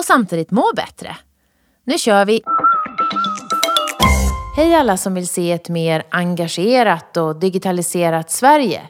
och 0.00 0.04
samtidigt 0.04 0.50
må 0.50 0.72
bättre. 0.76 1.16
Nu 1.84 1.98
kör 1.98 2.24
vi! 2.24 2.42
Hej 4.56 4.74
alla 4.74 4.96
som 4.96 5.14
vill 5.14 5.28
se 5.28 5.52
ett 5.52 5.68
mer 5.68 6.02
engagerat 6.10 7.16
och 7.16 7.36
digitaliserat 7.36 8.30
Sverige. 8.30 8.82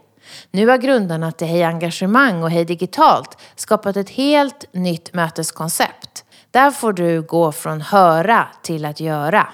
Nu 0.51 0.69
har 0.69 0.79
grundarna 0.79 1.33
till 1.33 1.47
Hej 1.47 1.63
Engagemang 1.63 2.43
och 2.43 2.51
Hej 2.51 2.65
Digitalt 2.65 3.39
skapat 3.57 3.97
ett 3.97 4.11
helt 4.11 4.65
nytt 4.73 5.15
möteskoncept. 5.15 6.25
Där 6.51 6.71
får 6.71 6.93
du 6.93 7.23
gå 7.23 7.53
från 7.53 7.81
höra 7.81 8.47
till 8.63 8.85
att 8.85 9.01
göra. 9.01 9.49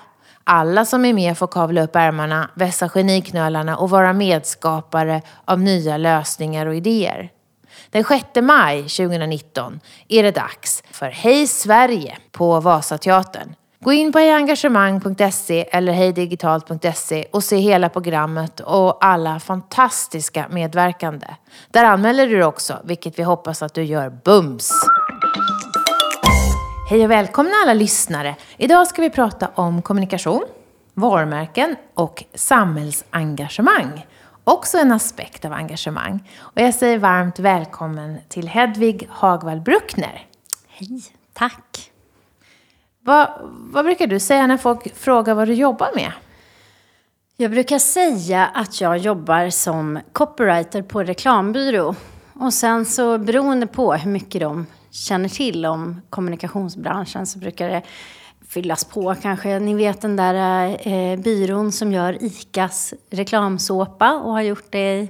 Alla 0.44 0.84
som 0.84 1.04
är 1.04 1.12
med 1.12 1.38
får 1.38 1.46
kavla 1.46 1.82
upp 1.82 1.96
ärmarna, 1.96 2.50
vässa 2.54 2.88
geniknölarna 2.88 3.76
och 3.76 3.90
vara 3.90 4.12
medskapare 4.12 5.22
av 5.44 5.60
nya 5.60 5.96
lösningar 5.96 6.66
och 6.66 6.74
idéer. 6.74 7.30
Den 7.96 8.04
6 8.04 8.24
maj 8.42 8.82
2019 8.82 9.80
är 10.08 10.22
det 10.22 10.30
dags 10.30 10.82
för 10.90 11.06
Hej 11.06 11.46
Sverige 11.46 12.16
på 12.32 12.60
Vasateatern. 12.60 13.54
Gå 13.80 13.92
in 13.92 14.12
på 14.12 14.18
hejengagemang.se 14.18 15.68
eller 15.70 15.92
hejdigitalt.se 15.92 17.26
och 17.32 17.44
se 17.44 17.56
hela 17.56 17.88
programmet 17.88 18.60
och 18.60 19.04
alla 19.04 19.40
fantastiska 19.40 20.46
medverkande. 20.50 21.26
Där 21.70 21.84
anmäler 21.84 22.26
du 22.26 22.34
dig 22.34 22.44
också, 22.44 22.78
vilket 22.84 23.18
vi 23.18 23.22
hoppas 23.22 23.62
att 23.62 23.74
du 23.74 23.82
gör 23.82 24.10
bums! 24.10 24.72
Hej 26.90 27.04
och 27.04 27.10
välkomna 27.10 27.52
alla 27.62 27.74
lyssnare! 27.74 28.34
Idag 28.56 28.86
ska 28.86 29.02
vi 29.02 29.10
prata 29.10 29.48
om 29.54 29.82
kommunikation, 29.82 30.44
varumärken 30.94 31.76
och 31.94 32.24
samhällsengagemang. 32.34 34.06
Också 34.48 34.78
en 34.78 34.92
aspekt 34.92 35.44
av 35.44 35.52
engagemang. 35.52 36.30
Och 36.38 36.60
jag 36.60 36.74
säger 36.74 36.98
varmt 36.98 37.38
välkommen 37.38 38.18
till 38.28 38.48
Hedvig 38.48 39.08
Hagvall 39.10 39.60
Bruckner. 39.60 40.26
Hej, 40.68 41.02
tack! 41.32 41.90
Vad, 43.00 43.28
vad 43.42 43.84
brukar 43.84 44.06
du 44.06 44.20
säga 44.20 44.46
när 44.46 44.56
folk 44.56 44.96
frågar 44.96 45.34
vad 45.34 45.48
du 45.48 45.54
jobbar 45.54 45.90
med? 45.94 46.12
Jag 47.36 47.50
brukar 47.50 47.78
säga 47.78 48.46
att 48.46 48.80
jag 48.80 48.98
jobbar 48.98 49.50
som 49.50 49.98
copywriter 50.12 50.82
på 50.82 51.02
reklambyrå. 51.02 51.94
Och 52.32 52.54
sen 52.54 52.86
så 52.86 53.18
beroende 53.18 53.66
på 53.66 53.94
hur 53.94 54.10
mycket 54.10 54.40
de 54.40 54.66
känner 54.90 55.28
till 55.28 55.66
om 55.66 56.00
kommunikationsbranschen 56.10 57.26
så 57.26 57.38
brukar 57.38 57.68
det 57.68 57.82
fyllas 58.48 58.84
på 58.84 59.14
kanske. 59.22 59.58
Ni 59.58 59.74
vet 59.74 60.00
den 60.00 60.16
där 60.16 60.76
eh, 60.88 61.18
byrån 61.18 61.72
som 61.72 61.92
gör 61.92 62.22
ICAs 62.24 62.94
reklamsåpa 63.10 64.14
och 64.14 64.32
har 64.32 64.42
gjort 64.42 64.66
det 64.70 65.00
i 65.00 65.08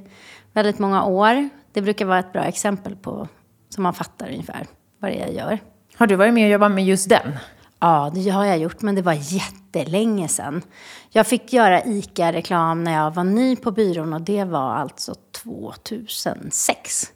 väldigt 0.53 0.79
många 0.79 1.05
år. 1.05 1.49
Det 1.73 1.83
brukar 1.83 2.05
vara 2.05 2.19
ett 2.19 2.33
bra 2.33 2.45
exempel 2.45 2.97
på, 2.97 3.29
så 3.69 3.81
man 3.81 3.95
fattar 3.95 4.29
ungefär 4.29 4.67
vad 4.99 5.11
det 5.11 5.23
är 5.23 5.27
jag 5.27 5.35
gör. 5.35 5.59
Har 5.97 6.07
du 6.07 6.17
varit 6.17 6.35
med 6.35 6.45
och 6.45 6.51
jobbat 6.51 6.73
med 6.73 6.85
just 6.85 7.09
den? 7.09 7.39
Ja, 7.81 8.11
det 8.15 8.31
har 8.31 8.45
jag 8.45 8.59
gjort, 8.59 8.83
men 8.83 8.95
det 8.95 9.03
var 9.03 9.13
jättelänge 9.13 10.29
sedan. 10.29 10.63
Jag 11.11 11.27
fick 11.27 11.53
göra 11.53 11.85
ICA-reklam 11.85 12.85
när 12.85 12.93
jag 12.95 13.11
var 13.11 13.25
ny 13.25 13.57
på 13.57 13.71
byrån 13.71 14.13
och 14.13 14.21
det 14.21 14.45
var 14.45 14.75
alltså 14.75 15.15
2006. 15.33 17.13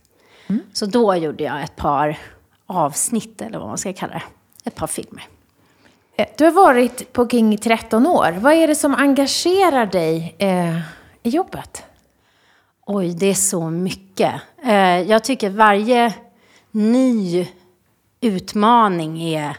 Mm. 0.47 0.63
Så 0.73 0.87
då 0.87 1.15
gjorde 1.15 1.45
jag 1.45 1.63
ett 1.63 1.77
par 1.77 2.19
avsnitt, 2.67 3.43
eller 3.43 3.59
vad 3.59 3.69
man 3.69 3.79
ska 3.79 3.93
kalla 3.93 4.13
det. 4.13 4.23
Ett 4.65 4.75
par 4.75 4.87
filmer. 4.87 5.27
Eh, 6.21 6.27
du 6.37 6.45
har 6.45 6.53
varit 6.53 7.13
på 7.13 7.29
King 7.29 7.55
i 7.55 7.59
13 7.59 8.07
år. 8.07 8.33
Vad 8.41 8.53
är 8.53 8.69
det 8.69 8.75
som 8.75 8.95
engagerar 8.95 9.87
dig 9.87 10.35
eh, 10.39 10.77
i 11.23 11.29
jobbet? 11.31 11.83
Oj, 12.87 13.15
det 13.15 13.27
är 13.27 13.35
så 13.35 13.71
mycket. 13.71 14.35
Eh, 14.65 15.01
jag 15.01 15.25
tycker 15.25 15.51
varje 15.51 16.15
ny 16.71 17.49
utmaning 18.21 19.23
är 19.23 19.57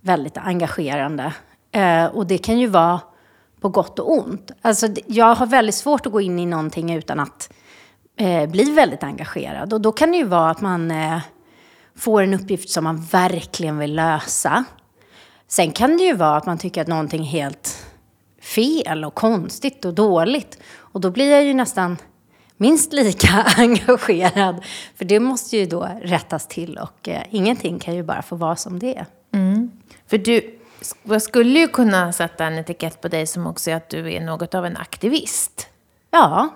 väldigt 0.00 0.36
engagerande. 0.36 1.32
Eh, 1.72 2.04
och 2.04 2.26
det 2.26 2.38
kan 2.38 2.58
ju 2.58 2.66
vara 2.66 3.00
på 3.60 3.68
gott 3.68 3.98
och 3.98 4.12
ont. 4.12 4.50
Alltså, 4.62 4.86
jag 5.06 5.34
har 5.34 5.46
väldigt 5.46 5.74
svårt 5.74 6.06
att 6.06 6.12
gå 6.12 6.20
in 6.20 6.38
i 6.38 6.46
någonting 6.46 6.94
utan 6.94 7.20
att 7.20 7.52
eh, 8.16 8.50
bli 8.50 8.70
väldigt 8.70 9.02
engagerad. 9.02 9.72
Och 9.72 9.80
då 9.80 9.92
kan 9.92 10.10
det 10.10 10.16
ju 10.16 10.24
vara 10.24 10.50
att 10.50 10.60
man 10.60 10.90
eh, 10.90 11.18
får 11.96 12.22
en 12.22 12.34
uppgift 12.34 12.70
som 12.70 12.84
man 12.84 13.02
verkligen 13.02 13.78
vill 13.78 13.94
lösa. 13.94 14.64
Sen 15.48 15.72
kan 15.72 15.96
det 15.96 16.02
ju 16.02 16.12
vara 16.12 16.36
att 16.36 16.46
man 16.46 16.58
tycker 16.58 16.80
att 16.80 16.88
någonting 16.88 17.22
är 17.22 17.30
helt 17.30 17.86
fel 18.40 19.04
och 19.04 19.14
konstigt 19.14 19.84
och 19.84 19.94
dåligt. 19.94 20.58
Och 20.76 21.00
då 21.00 21.10
blir 21.10 21.30
jag 21.30 21.44
ju 21.44 21.54
nästan 21.54 21.96
minst 22.56 22.92
lika 22.92 23.28
engagerad. 23.56 24.64
För 24.94 25.04
det 25.04 25.20
måste 25.20 25.56
ju 25.56 25.66
då 25.66 25.88
rättas 26.02 26.46
till 26.46 26.78
och 26.78 27.08
eh, 27.08 27.22
ingenting 27.30 27.78
kan 27.78 27.94
ju 27.94 28.02
bara 28.02 28.22
få 28.22 28.36
vara 28.36 28.56
som 28.56 28.78
det 28.78 28.96
är. 28.96 29.06
Mm. 29.32 29.70
För 30.06 30.18
du 30.18 30.58
jag 31.02 31.22
skulle 31.22 31.58
ju 31.58 31.68
kunna 31.68 32.12
sätta 32.12 32.44
en 32.44 32.58
etikett 32.58 33.00
på 33.00 33.08
dig 33.08 33.26
som 33.26 33.46
också 33.46 33.70
är 33.70 33.74
att 33.74 33.88
du 33.88 34.12
är 34.12 34.20
något 34.20 34.54
av 34.54 34.66
en 34.66 34.76
aktivist. 34.76 35.68
Ja, 36.10 36.48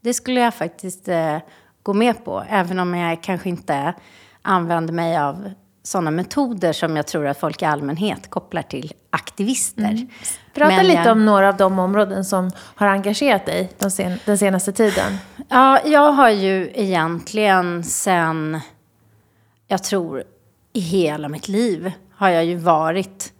det 0.00 0.14
skulle 0.14 0.40
jag 0.40 0.54
faktiskt 0.54 1.08
eh, 1.08 1.38
gå 1.82 1.92
med 1.92 2.24
på. 2.24 2.44
Även 2.48 2.78
om 2.78 2.94
jag 2.94 3.22
kanske 3.22 3.48
inte 3.48 3.94
använder 4.42 4.92
mig 4.92 5.18
av 5.18 5.50
sådana 5.84 6.10
metoder 6.10 6.72
som 6.72 6.96
jag 6.96 7.06
tror 7.06 7.26
att 7.26 7.40
folk 7.40 7.62
i 7.62 7.64
allmänhet 7.64 8.30
kopplar 8.30 8.62
till 8.62 8.92
aktivister. 9.10 9.82
Mm. 9.82 10.08
Prata 10.54 10.76
Men 10.76 10.86
lite 10.86 10.98
jag... 10.98 11.12
om 11.12 11.24
några 11.24 11.48
av 11.48 11.56
de 11.56 11.78
områden 11.78 12.24
som 12.24 12.50
har 12.58 12.86
engagerat 12.86 13.46
dig 13.46 13.72
den, 13.78 13.90
sen, 13.90 14.18
den 14.24 14.38
senaste 14.38 14.72
tiden. 14.72 15.18
Ja, 15.48 15.80
jag 15.84 16.12
har 16.12 16.30
ju 16.30 16.72
egentligen 16.74 17.84
sen, 17.84 18.60
jag 19.68 19.84
tror 19.84 20.24
i 20.72 20.80
hela 20.80 21.28
mitt 21.28 21.48
liv, 21.48 21.92
har 22.14 22.28
jag 22.28 22.44
ju 22.44 22.56
varit 22.56 23.32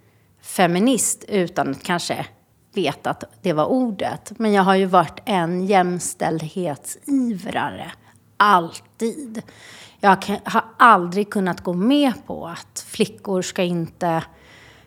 feminist 0.43 1.25
utan 1.29 1.71
att 1.71 1.83
kanske 1.83 2.27
veta 2.75 3.11
att 3.11 3.25
det 3.43 3.53
var 3.53 3.67
ordet. 3.67 4.33
Men 4.39 4.53
jag 4.53 4.63
har 4.63 4.75
ju 4.75 4.87
varit 4.87 5.21
en 5.25 5.67
jämställdhetsivrare. 5.67 7.93
Alltid. 8.37 9.43
Jag 10.05 10.41
har 10.45 10.65
aldrig 10.77 11.31
kunnat 11.31 11.61
gå 11.61 11.73
med 11.73 12.13
på 12.27 12.47
att 12.47 12.87
flickor 12.89 13.43
ska 13.43 13.63
inte 13.63 14.23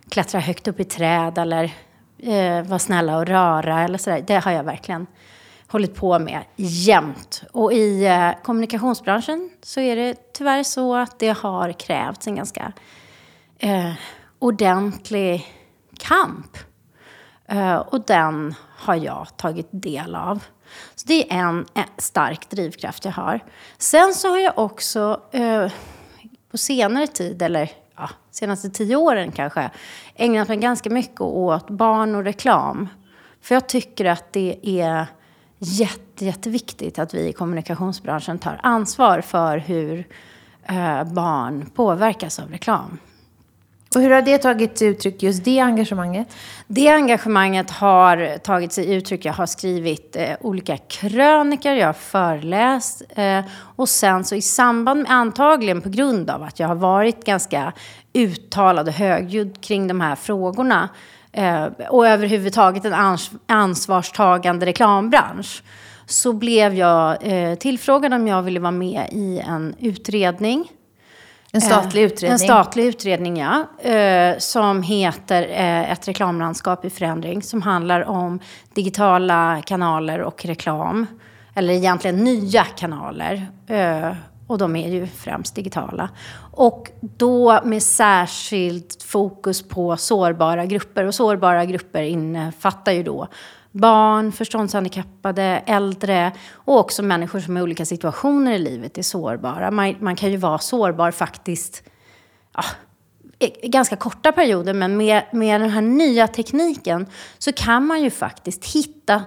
klättra 0.09 0.39
högt 0.39 0.67
upp 0.67 0.79
i 0.79 0.83
träd 0.83 1.37
eller 1.37 1.63
eh, 2.17 2.63
vara 2.63 2.79
snälla 2.79 3.17
och 3.17 3.25
röra 3.25 3.81
eller 3.81 3.97
sådär. 3.97 4.23
Det 4.27 4.35
har 4.35 4.51
jag 4.51 4.63
verkligen 4.63 5.07
hållit 5.67 5.95
på 5.95 6.19
med 6.19 6.43
jämt. 6.55 7.43
Och 7.51 7.73
i 7.73 8.05
eh, 8.05 8.31
kommunikationsbranschen 8.43 9.49
så 9.63 9.79
är 9.79 9.95
det 9.95 10.33
tyvärr 10.33 10.63
så 10.63 10.95
att 10.95 11.19
det 11.19 11.37
har 11.37 11.71
krävts 11.71 12.27
en 12.27 12.35
ganska 12.35 12.71
eh, 13.59 13.93
ordentlig 14.39 15.45
kamp. 15.99 16.57
Eh, 17.45 17.75
och 17.75 18.01
den 18.01 18.55
har 18.61 18.95
jag 18.95 19.37
tagit 19.37 19.69
del 19.71 20.15
av. 20.15 20.43
Så 20.95 21.07
det 21.07 21.33
är 21.33 21.37
en, 21.37 21.65
en 21.73 21.83
stark 21.97 22.49
drivkraft 22.49 23.05
jag 23.05 23.11
har. 23.11 23.39
Sen 23.77 24.13
så 24.13 24.29
har 24.29 24.37
jag 24.37 24.57
också 24.57 25.21
eh, 25.31 25.71
på 26.51 26.57
senare 26.57 27.07
tid, 27.07 27.41
eller 27.41 27.71
ja, 27.95 28.09
senaste 28.31 28.69
tio 28.69 28.95
åren 28.95 29.31
kanske, 29.31 29.69
ägnat 30.15 30.47
mig 30.47 30.57
ganska 30.57 30.89
mycket 30.89 31.21
åt 31.21 31.69
barn 31.69 32.15
och 32.15 32.23
reklam. 32.23 32.89
För 33.41 33.55
jag 33.55 33.69
tycker 33.69 34.05
att 34.05 34.33
det 34.33 34.59
är 34.63 35.07
jätte, 35.57 36.25
jätteviktigt 36.25 36.99
att 36.99 37.13
vi 37.13 37.27
i 37.27 37.33
kommunikationsbranschen 37.33 38.39
tar 38.39 38.59
ansvar 38.63 39.21
för 39.21 39.57
hur 39.57 40.07
eh, 40.63 41.03
barn 41.03 41.69
påverkas 41.75 42.39
av 42.39 42.49
reklam. 42.51 42.97
Och 43.95 44.01
hur 44.01 44.09
har 44.09 44.21
det 44.21 44.37
tagit 44.37 44.77
sig 44.77 44.87
uttryck, 44.87 45.23
just 45.23 45.43
det 45.43 45.59
engagemanget? 45.59 46.27
Det 46.67 46.89
engagemanget 46.89 47.71
har 47.71 48.37
tagit 48.37 48.73
sig 48.73 48.93
uttryck. 48.93 49.25
Jag 49.25 49.33
har 49.33 49.45
skrivit 49.45 50.15
eh, 50.15 50.29
olika 50.41 50.77
krönikor, 50.77 51.71
jag 51.71 51.85
har 51.87 51.93
föreläst. 51.93 53.01
Eh, 53.09 53.39
och 53.75 53.89
sen 53.89 54.23
så 54.23 54.35
i 54.35 54.41
samband 54.41 55.01
med, 55.01 55.11
antagligen 55.11 55.81
på 55.81 55.89
grund 55.89 56.29
av 56.29 56.43
att 56.43 56.59
jag 56.59 56.67
har 56.67 56.75
varit 56.75 57.25
ganska 57.25 57.73
uttalad 58.13 58.87
och 58.87 58.93
högljudd 58.93 59.61
kring 59.61 59.87
de 59.87 60.01
här 60.01 60.15
frågorna. 60.15 60.89
Eh, 61.31 61.65
och 61.89 62.07
överhuvudtaget 62.07 62.85
en 62.85 62.93
ans 62.93 63.31
ansvarstagande 63.47 64.65
reklambransch. 64.65 65.63
Så 66.05 66.33
blev 66.33 66.73
jag 66.73 67.17
eh, 67.21 67.55
tillfrågad 67.55 68.13
om 68.13 68.27
jag 68.27 68.41
ville 68.41 68.59
vara 68.59 68.71
med 68.71 69.09
i 69.11 69.39
en 69.39 69.75
utredning 69.79 70.71
en 71.57 71.61
statlig 71.61 72.03
utredning? 72.03 72.31
En 72.31 72.39
statlig 72.39 72.85
utredning, 72.85 73.37
ja. 73.37 73.65
Eh, 73.91 74.37
som 74.37 74.83
heter 74.83 75.43
eh, 75.43 75.91
Ett 75.91 76.07
reklamlandskap 76.07 76.85
i 76.85 76.89
förändring. 76.89 77.41
Som 77.41 77.61
handlar 77.61 78.09
om 78.09 78.39
digitala 78.73 79.61
kanaler 79.65 80.19
och 80.19 80.45
reklam. 80.45 81.05
Eller 81.55 81.73
egentligen 81.73 82.23
nya 82.23 82.63
kanaler. 82.63 83.47
Eh, 83.67 84.11
och 84.47 84.57
de 84.57 84.75
är 84.75 84.89
ju 84.89 85.07
främst 85.07 85.55
digitala. 85.55 86.09
Och 86.51 86.91
då 87.01 87.59
med 87.63 87.83
särskilt 87.83 89.03
fokus 89.03 89.67
på 89.67 89.97
sårbara 89.97 90.65
grupper. 90.65 91.05
Och 91.05 91.15
sårbara 91.15 91.65
grupper 91.65 92.03
innefattar 92.03 92.91
ju 92.91 93.03
då 93.03 93.27
barn, 93.77 94.31
förståndshandikappade, 94.31 95.63
äldre 95.65 96.31
och 96.53 96.79
också 96.79 97.03
människor 97.03 97.39
som 97.39 97.57
i 97.57 97.61
olika 97.61 97.85
situationer 97.85 98.53
i 98.53 98.59
livet 98.59 98.97
är 98.97 99.01
sårbara. 99.01 99.71
Man, 99.71 99.95
man 99.99 100.15
kan 100.15 100.31
ju 100.31 100.37
vara 100.37 100.59
sårbar 100.59 101.11
faktiskt 101.11 101.83
ja, 102.53 102.63
i 103.39 103.67
ganska 103.67 103.95
korta 103.95 104.31
perioder, 104.31 104.73
men 104.73 104.97
med, 104.97 105.23
med 105.31 105.61
den 105.61 105.69
här 105.69 105.81
nya 105.81 106.27
tekniken 106.27 107.05
så 107.37 107.53
kan 107.53 107.85
man 107.85 108.01
ju 108.03 108.09
faktiskt 108.09 108.65
hitta 108.65 109.23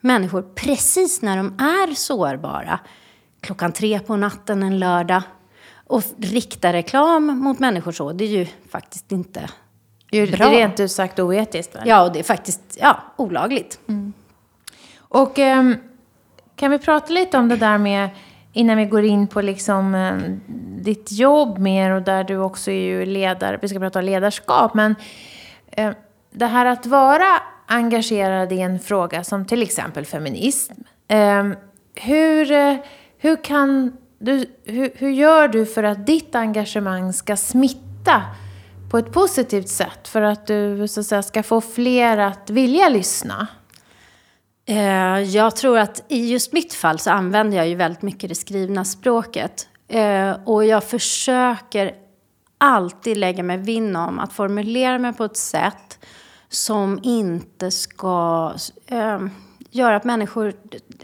människor 0.00 0.42
precis 0.42 1.22
när 1.22 1.36
de 1.36 1.46
är 1.46 1.94
sårbara. 1.94 2.80
Klockan 3.40 3.72
tre 3.72 4.00
på 4.00 4.16
natten 4.16 4.62
en 4.62 4.78
lördag. 4.78 5.22
Och 5.86 6.02
rikta 6.18 6.72
reklam 6.72 7.26
mot 7.26 7.58
människor 7.58 7.92
så, 7.92 8.12
det 8.12 8.24
är 8.24 8.28
ju 8.28 8.46
faktiskt 8.70 9.12
inte 9.12 9.50
är 10.18 10.36
bra. 10.36 10.50
rent 10.50 10.80
ut 10.80 10.92
sagt 10.92 11.18
oetiskt. 11.18 11.76
Väl? 11.76 11.82
Ja, 11.88 12.02
och 12.02 12.12
det 12.12 12.18
är 12.18 12.22
faktiskt 12.22 12.60
ja, 12.80 13.00
olagligt. 13.16 13.78
Mm. 13.88 14.12
Och 14.98 15.38
um, 15.38 15.76
kan 16.56 16.70
vi 16.70 16.78
prata 16.78 17.12
lite 17.12 17.38
om 17.38 17.48
det 17.48 17.56
där 17.56 17.78
med, 17.78 18.08
innan 18.52 18.76
vi 18.76 18.84
går 18.84 19.04
in 19.04 19.26
på 19.26 19.40
liksom 19.40 19.94
um, 19.94 20.40
ditt 20.82 21.12
jobb 21.12 21.58
mer 21.58 21.90
och 21.90 22.02
där 22.02 22.24
du 22.24 22.36
också 22.36 22.70
är 22.70 22.80
ju 22.80 23.06
ledare, 23.06 23.58
vi 23.62 23.68
ska 23.68 23.78
prata 23.78 23.98
om 23.98 24.04
ledarskap, 24.04 24.74
men 24.74 24.94
um, 25.76 25.94
det 26.30 26.46
här 26.46 26.66
att 26.66 26.86
vara 26.86 27.42
engagerad 27.66 28.52
i 28.52 28.60
en 28.60 28.78
fråga 28.78 29.24
som 29.24 29.44
till 29.44 29.62
exempel 29.62 30.04
feminism. 30.06 30.72
hur, 31.94 32.52
uh, 32.52 32.76
hur 33.18 33.44
kan 33.44 33.92
du, 34.18 34.46
hur, 34.64 34.90
hur 34.94 35.10
gör 35.10 35.48
du 35.48 35.66
för 35.66 35.82
att 35.82 36.06
ditt 36.06 36.34
engagemang 36.34 37.12
ska 37.12 37.36
smitta 37.36 38.22
på 38.90 38.98
ett 38.98 39.12
positivt 39.12 39.68
sätt 39.68 40.08
för 40.08 40.22
att 40.22 40.46
du 40.46 40.88
så 40.88 41.00
att 41.00 41.06
säga, 41.06 41.22
ska 41.22 41.42
få 41.42 41.60
fler 41.60 42.18
att 42.18 42.50
vilja 42.50 42.88
lyssna? 42.88 43.46
Eh, 44.66 45.20
jag 45.20 45.56
tror 45.56 45.78
att 45.78 46.04
i 46.08 46.30
just 46.32 46.52
mitt 46.52 46.74
fall 46.74 46.98
så 46.98 47.10
använder 47.10 47.56
jag 47.56 47.68
ju 47.68 47.74
väldigt 47.74 48.02
mycket 48.02 48.28
det 48.28 48.34
skrivna 48.34 48.84
språket. 48.84 49.68
Eh, 49.88 50.36
och 50.44 50.64
jag 50.64 50.84
försöker 50.84 51.94
alltid 52.58 53.16
lägga 53.16 53.42
mig 53.42 53.56
vinn 53.56 53.96
om 53.96 54.18
att 54.18 54.32
formulera 54.32 54.98
mig 54.98 55.12
på 55.12 55.24
ett 55.24 55.36
sätt 55.36 55.98
som 56.48 57.00
inte 57.02 57.70
ska 57.70 58.52
eh, 58.86 59.20
göra 59.70 59.96
att 59.96 60.04
människor 60.04 60.54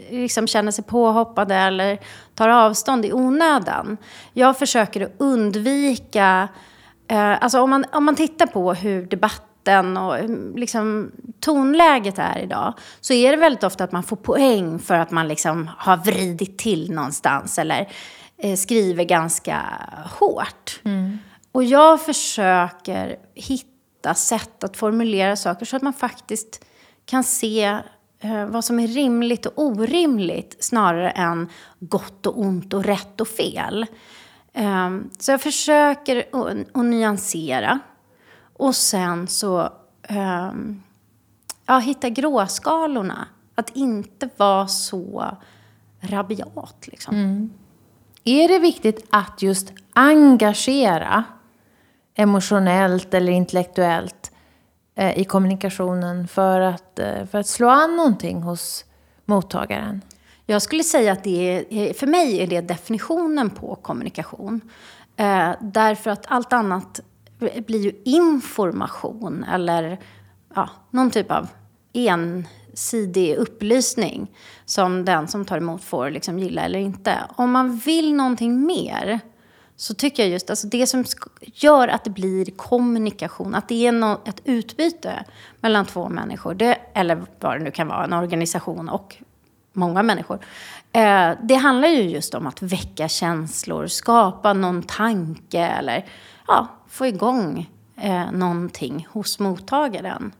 liksom 0.09 0.47
känner 0.47 0.71
sig 0.71 0.83
påhoppade 0.83 1.55
eller 1.55 1.99
tar 2.35 2.49
avstånd 2.49 3.05
i 3.05 3.13
onödan. 3.13 3.97
Jag 4.33 4.59
försöker 4.59 5.01
att 5.01 5.13
undvika 5.17 6.47
Eh, 7.07 7.43
alltså 7.43 7.61
om 7.61 7.69
man, 7.69 7.85
om 7.91 8.05
man 8.05 8.15
tittar 8.15 8.45
på 8.45 8.73
hur 8.73 9.05
debatten 9.05 9.97
och 9.97 10.19
mm, 10.19 10.55
liksom, 10.55 11.11
tonläget 11.39 12.19
är 12.19 12.39
idag 12.39 12.73
så 13.01 13.13
är 13.13 13.31
det 13.31 13.37
väldigt 13.37 13.63
ofta 13.63 13.83
att 13.83 13.91
man 13.91 14.03
får 14.03 14.15
poäng 14.15 14.79
för 14.79 14.93
att 14.93 15.11
man 15.11 15.27
liksom 15.27 15.69
har 15.77 15.97
vridit 15.97 16.57
till 16.57 16.91
någonstans 16.91 17.59
eller 17.59 17.89
eh, 18.37 18.55
skriver 18.55 19.03
ganska 19.03 19.61
hårt. 20.19 20.79
Mm. 20.83 21.19
Och 21.51 21.63
jag 21.63 22.01
försöker 22.01 23.15
hitta 23.35 24.13
sätt 24.13 24.63
att 24.63 24.77
formulera 24.77 25.35
saker 25.35 25.65
så 25.65 25.75
att 25.75 25.81
man 25.81 25.93
faktiskt 25.93 26.65
kan 27.05 27.23
se 27.23 27.63
eh, 28.19 28.45
vad 28.45 28.65
som 28.65 28.79
är 28.79 28.87
rimligt 28.87 29.45
och 29.45 29.53
orimligt 29.55 30.57
snarare 30.59 31.09
än 31.09 31.49
gott 31.79 32.25
och 32.25 32.39
ont 32.39 32.73
och 32.73 32.85
rätt 32.85 33.21
och 33.21 33.27
fel. 33.27 33.85
Um, 34.57 35.09
så 35.19 35.31
jag 35.31 35.41
försöker 35.41 36.25
att 36.75 36.85
nyansera. 36.85 37.79
Och 38.53 38.75
sen 38.75 39.27
så 39.27 39.69
um, 40.09 40.83
ja, 41.65 41.77
hitta 41.77 42.09
gråskalorna. 42.09 43.27
Att 43.55 43.69
inte 43.69 44.29
vara 44.37 44.67
så 44.67 45.37
rabiat. 45.99 46.87
Liksom. 46.87 47.15
Mm. 47.15 47.49
Är 48.23 48.47
det 48.47 48.59
viktigt 48.59 49.07
att 49.09 49.41
just 49.41 49.73
engagera 49.93 51.23
emotionellt 52.15 53.13
eller 53.13 53.31
intellektuellt 53.31 54.31
eh, 54.95 55.19
i 55.19 55.23
kommunikationen 55.23 56.27
för 56.27 56.61
att, 56.61 56.99
eh, 56.99 57.25
för 57.25 57.37
att 57.37 57.47
slå 57.47 57.69
an 57.69 57.95
någonting 57.95 58.41
hos 58.41 58.85
mottagaren? 59.25 60.01
Jag 60.49 60.61
skulle 60.61 60.83
säga 60.83 61.11
att 61.11 61.23
det 61.23 61.51
är, 61.51 61.65
eh, 61.69 61.93
för 61.93 62.07
mig 62.07 62.41
är 62.43 62.47
det 62.47 62.61
definitionen 62.61 63.49
på 63.49 63.75
kommunikation. 63.75 64.61
Eh, 65.15 65.51
därför 65.61 66.09
att 66.09 66.25
allt 66.27 66.53
annat 66.53 66.99
blir 67.39 67.79
ju 67.79 67.91
information 68.05 69.43
eller 69.43 69.99
ja, 70.55 70.69
någon 70.91 71.11
typ 71.11 71.31
av 71.31 71.47
ensidig 71.93 73.35
upplysning 73.35 74.27
som 74.65 75.05
den 75.05 75.27
som 75.27 75.45
tar 75.45 75.57
emot 75.57 75.83
får 75.83 76.09
liksom 76.09 76.39
gilla 76.39 76.61
eller 76.61 76.79
inte. 76.79 77.17
Om 77.35 77.51
man 77.51 77.77
vill 77.77 78.13
någonting 78.13 78.65
mer 78.65 79.19
så 79.75 79.93
tycker 79.93 80.23
jag 80.23 80.29
just 80.31 80.49
alltså 80.49 80.67
det 80.67 80.87
som 80.87 81.03
gör 81.39 81.87
att 81.87 82.03
det 82.03 82.09
blir 82.09 82.45
kommunikation, 82.45 83.55
att 83.55 83.67
det 83.69 83.87
är 83.87 83.91
no, 83.91 84.21
ett 84.25 84.41
utbyte 84.43 85.23
mellan 85.61 85.85
två 85.85 86.09
människor, 86.09 86.53
det, 86.53 86.77
eller 86.93 87.25
vad 87.39 87.59
det 87.59 87.63
nu 87.63 87.71
kan 87.71 87.87
vara, 87.87 88.03
en 88.03 88.13
organisation 88.13 88.89
och 88.89 89.17
många 89.77 90.03
människor. 90.03 90.39
Eh, 90.91 91.31
det 91.43 91.55
handlar 91.55 91.87
ju 91.87 92.01
just 92.01 92.33
om 92.33 92.47
att 92.47 92.61
väcka 92.61 93.07
känslor, 93.07 93.87
skapa 93.87 94.53
någon 94.53 94.83
tanke 94.83 95.59
eller 95.59 96.05
ja, 96.47 96.67
få 96.87 97.05
igång 97.05 97.69
eh, 98.01 98.31
någonting 98.31 99.07
hos 99.11 99.39
mottagaren. 99.39 100.31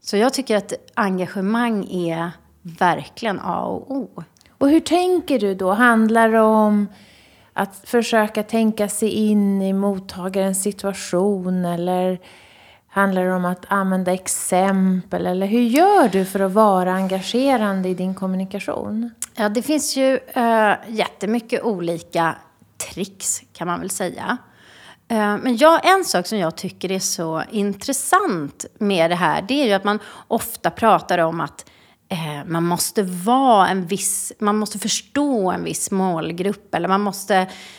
Så 0.00 0.16
jag 0.16 0.34
tycker 0.34 0.56
att 0.56 0.72
engagemang 0.94 1.84
är 1.90 2.30
verkligen 2.62 3.40
A 3.40 3.64
och 3.64 3.90
O. 3.90 4.22
Och 4.58 4.68
hur 4.68 4.80
tänker 4.80 5.38
du 5.38 5.54
då? 5.54 5.72
Handlar 5.72 6.28
det 6.28 6.40
om 6.40 6.86
att 7.52 7.76
försöka 7.84 8.42
tänka 8.42 8.88
sig 8.88 9.08
in 9.08 9.62
i 9.62 9.72
mottagarens 9.72 10.62
situation 10.62 11.64
eller 11.64 12.20
Handlar 12.98 13.24
det 13.24 13.34
om 13.34 13.44
att 13.44 13.64
använda 13.68 14.12
exempel? 14.12 15.26
Eller 15.26 15.46
hur 15.46 15.60
gör 15.60 16.08
du 16.08 16.24
för 16.24 16.40
att 16.40 16.52
vara 16.52 16.92
engagerande 16.92 17.88
i 17.88 17.94
din 17.94 18.14
kommunikation? 18.14 19.10
Ja, 19.34 19.48
det 19.48 19.62
finns 19.62 19.96
ju 19.96 20.14
uh, 20.36 20.72
jättemycket 20.88 21.62
olika 21.62 22.34
tricks 22.92 23.42
kan 23.52 23.66
man 23.66 23.80
väl 23.80 23.90
säga. 23.90 24.36
Uh, 25.12 25.36
men 25.36 25.56
jag, 25.56 25.86
en 25.86 26.04
sak 26.04 26.26
som 26.26 26.38
jag 26.38 26.56
tycker 26.56 26.92
är 26.92 26.98
så 26.98 27.42
intressant 27.50 28.66
med 28.78 29.10
det 29.10 29.14
här, 29.14 29.44
det 29.48 29.62
är 29.62 29.66
ju 29.66 29.72
att 29.72 29.84
man 29.84 29.98
ofta 30.28 30.70
pratar 30.70 31.18
om 31.18 31.40
att 31.40 31.70
eh, 32.08 32.44
man 32.46 32.64
måste 32.64 33.02
vara 33.02 33.68
en 33.68 33.86
viss, 33.86 34.32
man 34.38 34.56
måste 34.56 34.78
förstå 34.78 35.50
en 35.50 35.64
viss 35.64 35.90
målgrupp 35.90 36.74
eller 36.74 36.88
man 36.88 37.00
måste... 37.00 37.34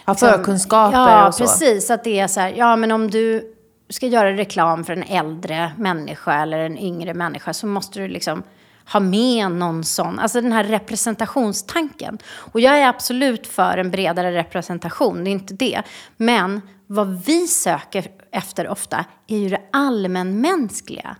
Ha 0.06 0.14
liksom, 0.14 0.30
förkunskaper 0.30 0.98
ja, 0.98 1.28
och 1.28 1.36
så. 1.36 1.44
Ja, 1.44 1.48
precis. 1.48 1.90
Att 1.90 2.04
det 2.04 2.20
är 2.20 2.28
så 2.28 2.40
här, 2.40 2.54
ja 2.58 2.76
men 2.76 2.92
om 2.92 3.12
du 3.12 3.56
ska 3.90 4.08
göra 4.08 4.38
reklam 4.38 4.84
för 4.84 4.94
en 4.94 5.04
äldre 5.04 5.72
människa 5.78 6.42
eller 6.42 6.60
en 6.60 6.78
yngre 6.78 7.14
människa 7.14 7.54
så 7.54 7.68
måste 7.68 8.00
du 8.00 8.08
liksom 8.08 8.44
ha 8.92 9.00
med 9.00 9.52
någon 9.52 9.84
sån, 9.84 10.20
alltså 10.20 10.42
den 10.42 10.52
här 10.52 10.64
representationstanken. 10.64 12.18
Och 12.36 12.60
jag 12.60 12.80
är 12.80 12.88
absolut 12.88 13.48
för 13.48 13.78
en 13.78 13.92
bredare 13.92 14.32
representation, 14.32 15.24
det 15.24 15.30
är 15.30 15.32
inte 15.32 15.54
det. 15.54 15.82
Men 16.18 16.62
vad 16.88 17.26
vi 17.26 17.48
söker 17.48 18.08
efter 18.32 18.68
ofta 18.68 19.06
är 19.28 19.38
ju 19.38 19.50
det 19.50 19.62
allmänmänskliga. 19.72 21.16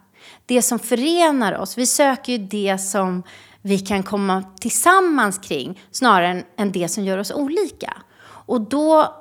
Det 0.46 0.62
som 0.62 0.80
förenar 0.80 1.58
oss. 1.58 1.78
Vi 1.78 1.86
söker 1.86 2.32
ju 2.32 2.38
det 2.38 2.78
som 2.78 3.24
vi 3.62 3.80
kan 3.80 4.04
komma 4.04 4.44
tillsammans 4.60 5.38
kring 5.38 5.82
snarare 5.92 6.44
än 6.58 6.72
det 6.72 6.88
som 6.88 7.04
gör 7.04 7.18
oss 7.18 7.32
olika. 7.32 7.94
Och 8.22 8.62
då 8.62 9.16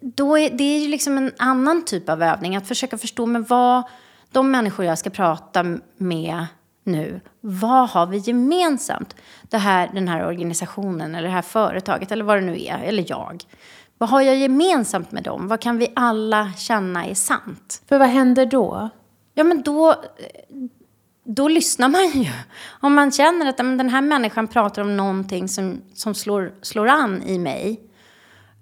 då 0.00 0.38
är, 0.38 0.50
det 0.50 0.64
är 0.64 0.80
ju 0.80 0.88
liksom 0.88 1.18
en 1.18 1.32
annan 1.38 1.84
typ 1.84 2.08
av 2.08 2.22
övning. 2.22 2.56
Att 2.56 2.68
försöka 2.68 2.98
förstå 2.98 3.26
med 3.26 3.44
vad 3.48 3.82
de 4.32 4.50
människor 4.50 4.84
jag 4.84 4.98
ska 4.98 5.10
prata 5.10 5.64
med 5.96 6.46
nu, 6.84 7.20
vad 7.40 7.88
har 7.88 8.06
vi 8.06 8.18
gemensamt? 8.18 9.16
Det 9.42 9.58
här, 9.58 9.90
den 9.94 10.08
här 10.08 10.26
organisationen 10.26 11.14
eller 11.14 11.28
det 11.28 11.34
här 11.34 11.42
företaget 11.42 12.12
eller 12.12 12.24
vad 12.24 12.36
det 12.36 12.40
nu 12.40 12.62
är, 12.62 12.78
eller 12.78 13.04
jag. 13.08 13.44
Vad 13.98 14.08
har 14.08 14.20
jag 14.20 14.36
gemensamt 14.36 15.12
med 15.12 15.22
dem? 15.22 15.48
Vad 15.48 15.60
kan 15.60 15.78
vi 15.78 15.92
alla 15.96 16.52
känna 16.52 17.06
är 17.06 17.14
sant? 17.14 17.82
För 17.88 17.98
vad 17.98 18.08
händer 18.08 18.46
då? 18.46 18.88
Ja, 19.34 19.44
men 19.44 19.62
då, 19.62 19.94
då 21.24 21.48
lyssnar 21.48 21.88
man 21.88 22.10
ju. 22.10 22.30
Om 22.80 22.94
man 22.94 23.12
känner 23.12 23.46
att 23.46 23.58
men, 23.58 23.78
den 23.78 23.88
här 23.88 24.00
människan 24.00 24.48
pratar 24.48 24.82
om 24.82 24.96
någonting 24.96 25.48
som, 25.48 25.80
som 25.94 26.14
slår, 26.14 26.52
slår 26.62 26.88
an 26.88 27.22
i 27.22 27.38
mig. 27.38 27.80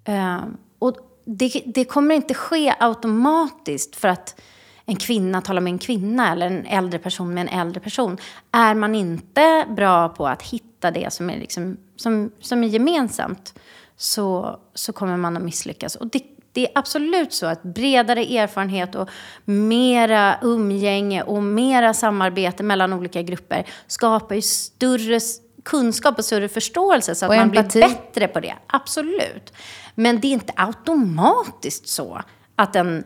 Uh, 0.08 0.40
och 0.78 0.96
det, 1.24 1.62
det 1.66 1.84
kommer 1.84 2.14
inte 2.14 2.34
ske 2.34 2.74
automatiskt 2.78 3.96
för 3.96 4.08
att 4.08 4.40
en 4.86 4.96
kvinna 4.96 5.40
talar 5.40 5.60
med 5.60 5.70
en 5.70 5.78
kvinna 5.78 6.32
eller 6.32 6.46
en 6.46 6.66
äldre 6.66 6.98
person 6.98 7.34
med 7.34 7.40
en 7.40 7.60
äldre 7.60 7.80
person. 7.80 8.18
Är 8.52 8.74
man 8.74 8.94
inte 8.94 9.66
bra 9.68 10.08
på 10.08 10.28
att 10.28 10.42
hitta 10.42 10.90
det 10.90 11.12
som 11.12 11.30
är, 11.30 11.38
liksom, 11.38 11.76
som, 11.96 12.30
som 12.40 12.64
är 12.64 12.68
gemensamt 12.68 13.54
så, 13.96 14.58
så 14.74 14.92
kommer 14.92 15.16
man 15.16 15.36
att 15.36 15.42
misslyckas. 15.42 15.94
Och 15.94 16.06
det, 16.06 16.22
det 16.52 16.66
är 16.66 16.72
absolut 16.74 17.32
så 17.32 17.46
att 17.46 17.62
bredare 17.62 18.20
erfarenhet 18.20 18.94
och 18.94 19.08
mera 19.44 20.38
umgänge 20.42 21.22
och 21.22 21.42
mera 21.42 21.94
samarbete 21.94 22.62
mellan 22.62 22.92
olika 22.92 23.22
grupper 23.22 23.66
skapar 23.86 24.34
ju 24.34 24.42
större 24.42 25.20
kunskap 25.62 26.18
och 26.18 26.24
större 26.24 26.48
förståelse 26.48 27.14
så 27.14 27.26
att 27.26 27.36
man 27.36 27.50
blir 27.50 27.80
bättre 27.80 28.28
på 28.28 28.40
det. 28.40 28.54
Absolut. 28.66 29.52
Men 30.00 30.20
det 30.20 30.26
är 30.26 30.32
inte 30.32 30.52
automatiskt 30.56 31.88
så 31.88 32.22
att 32.56 32.76
en, 32.76 33.04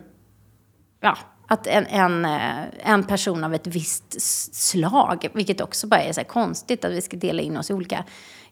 ja, 0.99 1.17
att 1.47 1.67
en, 1.67 1.85
en, 1.85 2.25
eh, 2.25 2.91
en 2.91 3.03
person 3.03 3.43
av 3.43 3.53
ett 3.53 3.67
visst 3.67 4.21
slag, 4.55 5.27
vilket 5.33 5.61
också 5.61 5.87
bara 5.87 6.01
är 6.01 6.13
så 6.13 6.19
här 6.19 6.27
konstigt 6.27 6.85
att 6.85 6.91
vi 6.91 7.01
ska 7.01 7.17
dela 7.17 7.41
in 7.41 7.57
oss 7.57 7.69
i 7.69 7.73
olika 7.73 8.05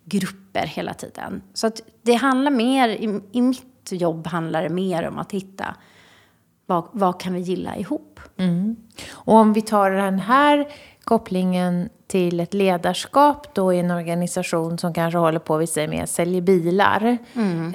grupper 0.03 0.65
hela 0.65 0.93
tiden. 0.93 1.41
Så 1.53 1.67
att 1.67 1.81
det 2.01 2.13
handlar 2.13 2.51
mer, 2.51 2.89
i, 2.89 3.21
i 3.31 3.41
mitt 3.41 3.91
jobb 3.91 4.27
handlar 4.27 4.63
det 4.63 4.69
mer 4.69 5.07
om 5.07 5.17
att 5.17 5.31
hitta 5.31 5.75
vad, 6.65 6.89
vad 6.91 7.21
kan 7.21 7.33
vi 7.33 7.39
gilla 7.39 7.77
ihop. 7.77 8.19
Mm. 8.37 8.75
Och 9.11 9.35
om 9.35 9.53
vi 9.53 9.61
tar 9.61 9.91
den 9.91 10.19
här 10.19 10.67
kopplingen 11.03 11.89
till 12.11 12.39
ett 12.39 12.53
ledarskap 12.53 13.55
då 13.55 13.73
i 13.73 13.79
en 13.79 13.91
organisation 13.91 14.77
som 14.77 14.93
kanske 14.93 15.17
håller 15.17 15.39
på, 15.39 15.57
vi 15.57 15.67
säger 15.67 15.87
med, 15.87 16.09
säljer 16.09 16.41
bilar. 16.41 17.17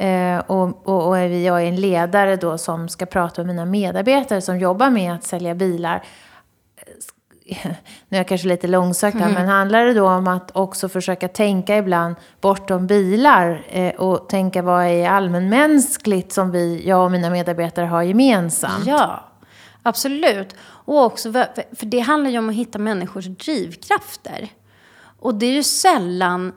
Eh, 0.00 0.38
och, 0.38 0.88
och, 0.88 1.09
och 1.09 1.19
jag 1.19 1.62
är 1.62 1.66
en 1.66 1.76
ledare 1.76 2.37
då 2.37 2.59
som 2.59 2.88
ska 2.88 3.07
prata 3.07 3.45
med 3.45 3.47
mina 3.47 3.64
medarbetare 3.64 4.40
som 4.40 4.59
jobbar 4.59 4.90
med 4.90 5.14
att 5.14 5.25
sälja 5.25 5.55
bilar. 5.55 6.02
Nu 8.09 8.16
är 8.16 8.21
jag 8.21 8.28
kanske 8.28 8.49
lite 8.49 8.66
långsökt 8.66 9.16
här, 9.19 9.33
men 9.33 9.49
handlar 9.49 9.85
det 9.85 9.95
då 9.95 10.09
om 10.09 10.28
att 10.28 10.50
också 10.57 10.88
försöka 10.88 11.28
tänka 11.28 11.76
ibland 11.76 12.14
bortom 12.40 12.87
bilar 12.87 13.66
eh, 13.69 13.95
och 13.95 14.28
tänka 14.28 14.62
vad 14.62 14.85
är 14.85 15.09
allmänmänskligt 15.09 16.33
som 16.33 16.50
vi, 16.50 16.88
jag 16.88 17.05
och 17.05 17.11
mina 17.11 17.31
medarbetare 17.31 17.87
har 17.87 18.02
gemensamt? 18.02 18.87
Ja, 18.87 19.25
absolut. 19.83 20.57
Och 20.87 21.05
också, 21.05 21.33
för 21.73 21.87
det 21.87 22.00
handlar 22.00 22.31
ju 22.31 22.38
om 22.38 22.49
att 22.49 22.55
hitta 22.55 22.78
människors 22.78 23.26
drivkrafter. 23.26 24.49
Och 25.19 25.35
det 25.35 25.47
är 25.47 25.52
ju 25.52 25.62
sällan... 25.62 26.52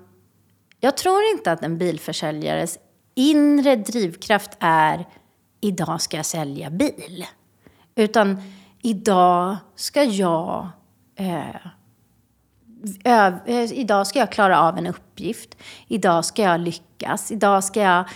Jag 0.80 0.98
tror 0.98 1.24
inte 1.24 1.52
att 1.52 1.64
en 1.64 1.78
bilförsäljares 1.78 2.78
inre 3.16 3.76
drivkraft 3.76 4.52
är 4.60 5.06
idag 5.62 6.02
ska 6.02 6.18
jag 6.18 6.26
sälja 6.26 6.70
bil. 6.70 7.26
Utan 7.96 8.42
idag 8.82 9.58
ska 9.76 10.04
jag 10.04 10.68
eh, 11.16 11.56
Ö- 13.04 13.40
eh, 13.46 13.74
idag 13.74 14.08
ska 14.08 14.20
jag 14.20 14.32
klara 14.32 14.62
av 14.62 14.78
en 14.78 14.88
uppgift. 14.88 15.58
Idag 15.88 16.26
ska 16.26 16.42
jag 16.42 16.60
lyckas. 16.60 17.32
Idag 17.32 17.64
ska 17.64 17.82
jag 17.82 18.10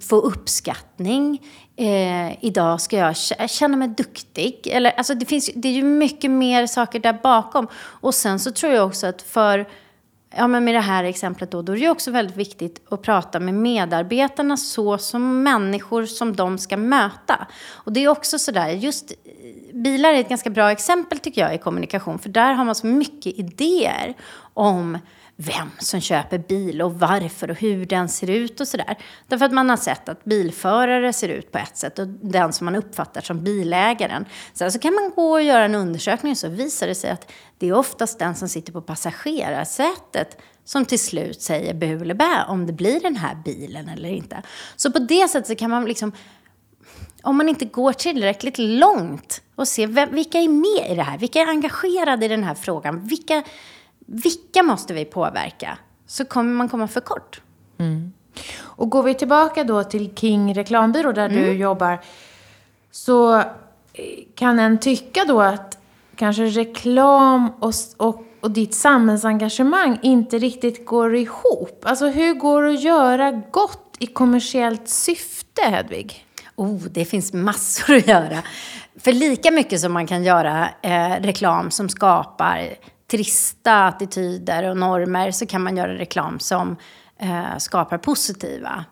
få 0.00 0.16
uppskattning. 0.16 1.42
Eh, 1.76 2.44
idag 2.44 2.80
ska 2.80 2.96
jag 2.96 3.16
känna 3.50 3.76
mig 3.76 3.88
duktig. 3.88 4.66
Eller, 4.66 4.90
alltså 4.90 5.14
det, 5.14 5.26
finns, 5.26 5.50
det 5.54 5.68
är 5.68 5.72
ju 5.72 5.84
mycket 5.84 6.30
mer 6.30 6.66
saker 6.66 6.98
där 6.98 7.18
bakom. 7.22 7.68
Och 7.74 8.14
sen 8.14 8.38
så 8.38 8.50
tror 8.50 8.72
jag 8.72 8.86
också 8.86 9.06
att 9.06 9.22
för 9.22 9.66
Ja, 10.36 10.46
men 10.46 10.64
med 10.64 10.74
det 10.74 10.80
här 10.80 11.04
exemplet 11.04 11.50
då, 11.50 11.62
då 11.62 11.72
är 11.72 11.76
det 11.76 11.82
ju 11.82 11.90
också 11.90 12.10
väldigt 12.10 12.36
viktigt 12.36 12.82
att 12.88 13.02
prata 13.02 13.40
med 13.40 13.54
medarbetarna 13.54 14.56
så 14.56 14.98
som 14.98 15.42
människor 15.42 16.06
som 16.06 16.36
de 16.36 16.58
ska 16.58 16.76
möta. 16.76 17.46
Och 17.72 17.92
det 17.92 18.04
är 18.04 18.08
också 18.08 18.38
sådär, 18.38 18.68
just 18.68 19.10
eh, 19.10 19.76
bilar 19.76 20.12
är 20.12 20.20
ett 20.20 20.28
ganska 20.28 20.50
bra 20.50 20.70
exempel 20.70 21.18
tycker 21.18 21.40
jag 21.40 21.54
i 21.54 21.58
kommunikation, 21.58 22.18
för 22.18 22.28
där 22.28 22.52
har 22.52 22.64
man 22.64 22.74
så 22.74 22.86
mycket 22.86 23.38
idéer 23.38 24.14
om 24.54 24.98
vem 25.36 25.70
som 25.78 26.00
köper 26.00 26.38
bil 26.38 26.82
och 26.82 27.00
varför 27.00 27.50
och 27.50 27.56
hur 27.56 27.86
den 27.86 28.08
ser 28.08 28.30
ut 28.30 28.60
och 28.60 28.68
sådär. 28.68 28.98
Därför 29.28 29.44
att 29.44 29.52
man 29.52 29.70
har 29.70 29.76
sett 29.76 30.08
att 30.08 30.24
bilförare 30.24 31.12
ser 31.12 31.28
ut 31.28 31.52
på 31.52 31.58
ett 31.58 31.76
sätt 31.76 31.98
och 31.98 32.06
den 32.08 32.52
som 32.52 32.64
man 32.64 32.76
uppfattar 32.76 33.20
som 33.20 33.44
bilägaren. 33.44 34.24
Sen 34.52 34.72
så 34.72 34.78
kan 34.78 34.94
man 34.94 35.12
gå 35.16 35.30
och 35.30 35.42
göra 35.42 35.64
en 35.64 35.74
undersökning 35.74 36.30
och 36.30 36.38
så 36.38 36.48
visar 36.48 36.86
det 36.86 36.94
sig 36.94 37.10
att 37.10 37.32
det 37.58 37.68
är 37.68 37.72
oftast 37.72 38.18
den 38.18 38.34
som 38.34 38.48
sitter 38.48 38.72
på 38.72 38.80
passagerarsätet 38.80 40.38
som 40.64 40.84
till 40.84 40.98
slut 40.98 41.42
säger 41.42 41.74
bu 41.74 42.00
eller 42.02 42.14
bä 42.14 42.44
om 42.48 42.66
det 42.66 42.72
blir 42.72 43.00
den 43.00 43.16
här 43.16 43.34
bilen 43.44 43.88
eller 43.88 44.08
inte. 44.08 44.42
Så 44.76 44.92
på 44.92 44.98
det 44.98 45.28
sättet 45.28 45.46
så 45.46 45.54
kan 45.54 45.70
man 45.70 45.84
liksom 45.84 46.12
om 47.22 47.36
man 47.36 47.48
inte 47.48 47.64
går 47.64 47.92
tillräckligt 47.92 48.58
långt 48.58 49.42
och 49.54 49.68
ser 49.68 49.86
vem, 49.86 50.14
vilka 50.14 50.38
är 50.38 50.48
med 50.48 50.92
i 50.92 50.94
det 50.94 51.02
här, 51.02 51.18
vilka 51.18 51.40
är 51.40 51.46
engagerade 51.46 52.26
i 52.26 52.28
den 52.28 52.44
här 52.44 52.54
frågan, 52.54 53.06
vilka, 53.06 53.42
vilka 54.06 54.62
måste 54.62 54.94
vi 54.94 55.04
påverka, 55.04 55.78
så 56.06 56.24
kommer 56.24 56.54
man 56.54 56.68
komma 56.68 56.88
för 56.88 57.00
kort. 57.00 57.40
Och 58.60 58.90
går 58.90 59.02
vi 59.02 59.14
tillbaka 59.14 59.64
då 59.64 59.84
till 59.84 60.14
King 60.16 60.54
reklambyrå 60.54 61.12
där 61.12 61.28
du 61.28 61.52
jobbar. 61.52 62.00
Så 62.90 63.38
eh, 63.38 63.44
kan 64.34 64.58
en 64.58 64.78
tycka 64.78 65.24
då 65.24 65.40
att 65.40 65.78
kanske 66.16 66.44
reklam 66.44 67.52
och, 67.60 67.72
och, 67.96 68.22
och 68.40 68.50
ditt 68.50 68.74
samhällsengagemang 68.74 69.98
inte 70.02 70.38
riktigt 70.38 70.86
går 70.86 71.16
ihop. 71.16 71.82
Alltså 71.82 72.06
hur 72.06 72.34
går 72.34 72.62
det 72.62 72.74
att 72.74 72.82
göra 72.82 73.30
gott 73.50 73.96
i 73.98 74.06
kommersiellt 74.06 74.88
syfte, 74.88 75.62
Hedvig? 75.62 76.26
Oh, 76.56 76.80
det 76.90 77.04
finns 77.04 77.32
massor 77.32 77.94
att 77.94 78.06
göra. 78.06 78.42
För 78.96 79.12
lika 79.12 79.50
mycket 79.50 79.80
som 79.80 79.92
man 79.92 80.06
kan 80.06 80.24
göra 80.24 80.68
eh, 80.82 81.10
reklam 81.20 81.70
som 81.70 81.88
skapar 81.88 82.68
trista 83.14 83.86
attityder 83.86 84.70
och 84.70 84.76
normer 84.76 85.30
så 85.30 85.46
kan 85.46 85.62
man 85.62 85.76
göra 85.76 85.94
reklam 85.94 86.38
som 86.38 86.76
eh, 87.18 87.56
skapar 87.58 87.98
positiva. 87.98 88.84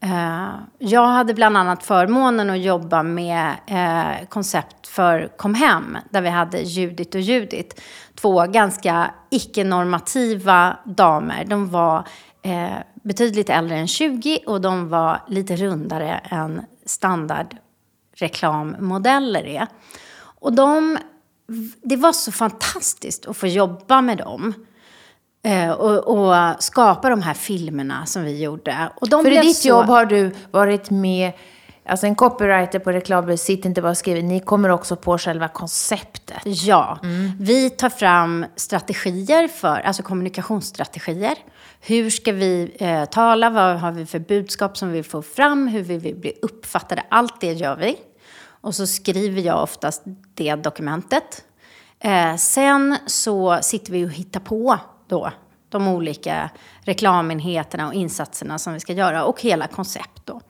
Eh, 0.00 0.48
jag 0.78 1.06
hade 1.06 1.34
bland 1.34 1.56
annat 1.56 1.82
förmånen 1.82 2.50
att 2.50 2.60
jobba 2.60 3.02
med 3.02 3.54
eh, 3.66 4.26
koncept 4.28 4.86
för 4.86 5.28
Kom 5.36 5.54
hem, 5.54 5.98
där 6.10 6.22
vi 6.22 6.28
hade 6.28 6.58
Judit 6.58 7.14
och 7.14 7.20
Judit. 7.20 7.80
Två 8.14 8.46
ganska 8.46 9.10
icke-normativa 9.30 10.76
damer. 10.84 11.44
De 11.44 11.70
var 11.70 12.06
eh, 12.42 12.76
betydligt 13.02 13.50
äldre 13.50 13.76
än 13.76 13.88
20 13.88 14.38
och 14.46 14.60
de 14.60 14.88
var 14.88 15.20
lite 15.28 15.56
rundare 15.56 16.20
än 16.24 16.62
standardreklammodeller 16.86 19.46
är. 19.46 19.66
Och 20.40 20.52
de, 20.52 20.98
det 21.82 21.96
var 21.96 22.12
så 22.12 22.32
fantastiskt 22.32 23.26
att 23.26 23.36
få 23.36 23.46
jobba 23.46 24.00
med 24.00 24.18
dem. 24.18 24.54
Eh, 25.44 25.70
och, 25.70 26.18
och 26.18 26.62
skapa 26.62 27.10
de 27.10 27.22
här 27.22 27.34
filmerna 27.34 28.06
som 28.06 28.24
vi 28.24 28.42
gjorde. 28.42 28.88
Och 28.96 29.08
de 29.08 29.24
För 29.24 29.30
i 29.32 29.38
ditt 29.38 29.56
så- 29.56 29.68
jobb 29.68 29.86
har 29.86 30.06
du 30.06 30.34
varit 30.50 30.90
med, 30.90 31.32
alltså 31.86 32.06
en 32.06 32.14
copywriter 32.14 32.78
på 32.78 32.92
reklambyrå 32.92 33.36
sitter 33.36 33.68
inte 33.68 33.82
bara 33.82 33.90
och 33.90 33.96
skriver, 33.96 34.22
ni 34.22 34.40
kommer 34.40 34.68
också 34.68 34.96
på 34.96 35.18
själva 35.18 35.48
konceptet. 35.48 36.40
Ja, 36.44 36.98
vi 37.40 37.70
tar 37.70 37.88
fram 37.88 38.46
strategier 38.56 39.48
för, 39.48 39.80
alltså 39.80 40.02
kommunikationsstrategier. 40.02 41.34
Hur 41.80 42.10
ska 42.10 42.32
vi 42.32 42.76
eh, 42.78 43.04
tala? 43.04 43.50
Vad 43.50 43.76
har 43.80 43.92
vi 43.92 44.06
för 44.06 44.18
budskap 44.18 44.76
som 44.76 44.92
vi 44.92 45.02
får 45.02 45.22
fram? 45.22 45.68
Hur 45.68 45.82
vill 45.82 46.00
vi 46.00 46.14
bli 46.14 46.32
uppfattade? 46.42 47.02
Allt 47.08 47.40
det 47.40 47.52
gör 47.52 47.76
vi. 47.76 47.96
Och 48.62 48.74
så 48.74 48.86
skriver 48.86 49.42
jag 49.42 49.62
oftast 49.62 50.02
det 50.34 50.54
dokumentet. 50.54 51.44
Eh, 52.00 52.36
sen 52.36 52.96
så 53.06 53.58
sitter 53.62 53.92
vi 53.92 54.06
och 54.06 54.10
hittar 54.10 54.40
på 54.40 54.78
då 55.08 55.32
de 55.68 55.88
olika 55.88 56.50
reklamenheterna 56.80 57.86
och 57.86 57.94
insatserna 57.94 58.58
som 58.58 58.72
vi 58.72 58.80
ska 58.80 58.92
göra 58.92 59.24
och 59.24 59.40
hela 59.42 59.66
koncept 59.66 60.22
då. 60.24 60.40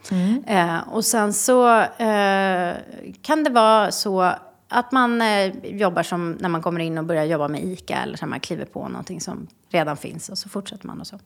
Eh, 0.46 0.88
och 0.88 1.04
sen 1.04 1.32
så 1.32 1.78
eh, 1.80 2.74
kan 3.22 3.44
det 3.44 3.50
vara 3.50 3.90
så 3.90 4.32
att 4.68 4.92
man 4.92 5.22
eh, 5.22 5.52
jobbar 5.64 6.02
som 6.02 6.32
när 6.32 6.48
man 6.48 6.62
kommer 6.62 6.80
in 6.80 6.98
och 6.98 7.04
börjar 7.04 7.24
jobba 7.24 7.48
med 7.48 7.64
ICA 7.64 7.96
eller 7.96 8.16
så 8.16 8.26
man 8.26 8.40
kliver 8.40 8.64
på 8.64 8.88
någonting 8.88 9.20
som 9.20 9.46
redan 9.70 9.96
finns 9.96 10.28
och 10.28 10.38
så 10.38 10.48
fortsätter 10.48 10.86
man 10.86 11.00
och 11.00 11.06
så. 11.06 11.18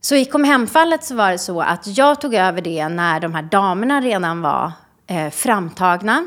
Så 0.00 0.14
i 0.14 0.24
kom 0.24 0.44
hem-fallet 0.44 1.04
så 1.04 1.14
var 1.14 1.30
det 1.30 1.38
så 1.38 1.60
att 1.60 1.98
jag 1.98 2.20
tog 2.20 2.34
över 2.34 2.60
det 2.60 2.88
när 2.88 3.20
de 3.20 3.34
här 3.34 3.42
damerna 3.42 4.00
redan 4.00 4.42
var 4.42 4.72
eh, 5.10 5.30
framtagna. 5.30 6.24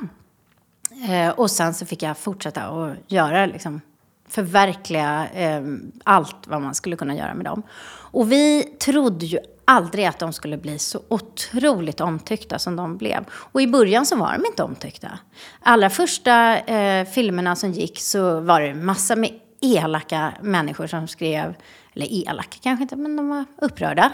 Eh, 1.09 1.29
och 1.29 1.51
sen 1.51 1.73
så 1.73 1.85
fick 1.85 2.03
jag 2.03 2.17
fortsätta 2.17 2.63
att 2.63 2.97
göra, 3.07 3.45
liksom, 3.45 3.81
förverkliga 4.27 5.27
eh, 5.33 5.61
allt 6.03 6.47
vad 6.47 6.61
man 6.61 6.75
skulle 6.75 6.95
kunna 6.95 7.15
göra 7.15 7.33
med 7.33 7.45
dem. 7.45 7.63
Och 8.11 8.31
vi 8.31 8.63
trodde 8.63 9.25
ju 9.25 9.39
aldrig 9.65 10.05
att 10.05 10.19
de 10.19 10.33
skulle 10.33 10.57
bli 10.57 10.79
så 10.79 11.01
otroligt 11.07 12.01
omtyckta 12.01 12.59
som 12.59 12.75
de 12.75 12.97
blev. 12.97 13.25
Och 13.31 13.61
i 13.61 13.67
början 13.67 14.05
så 14.05 14.15
var 14.15 14.33
de 14.33 14.45
inte 14.45 14.63
omtyckta. 14.63 15.19
Allra 15.61 15.89
första 15.89 16.57
eh, 16.59 17.05
filmerna 17.05 17.55
som 17.55 17.71
gick 17.71 17.99
så 17.99 18.39
var 18.39 18.61
det 18.61 18.73
massa 18.73 19.15
med 19.15 19.31
elaka 19.61 20.33
människor 20.41 20.87
som 20.87 21.07
skrev, 21.07 21.55
eller 21.95 22.29
elaka 22.29 22.57
kanske 22.61 22.83
inte, 22.83 22.95
men 22.95 23.15
de 23.15 23.29
var 23.29 23.45
upprörda. 23.61 24.11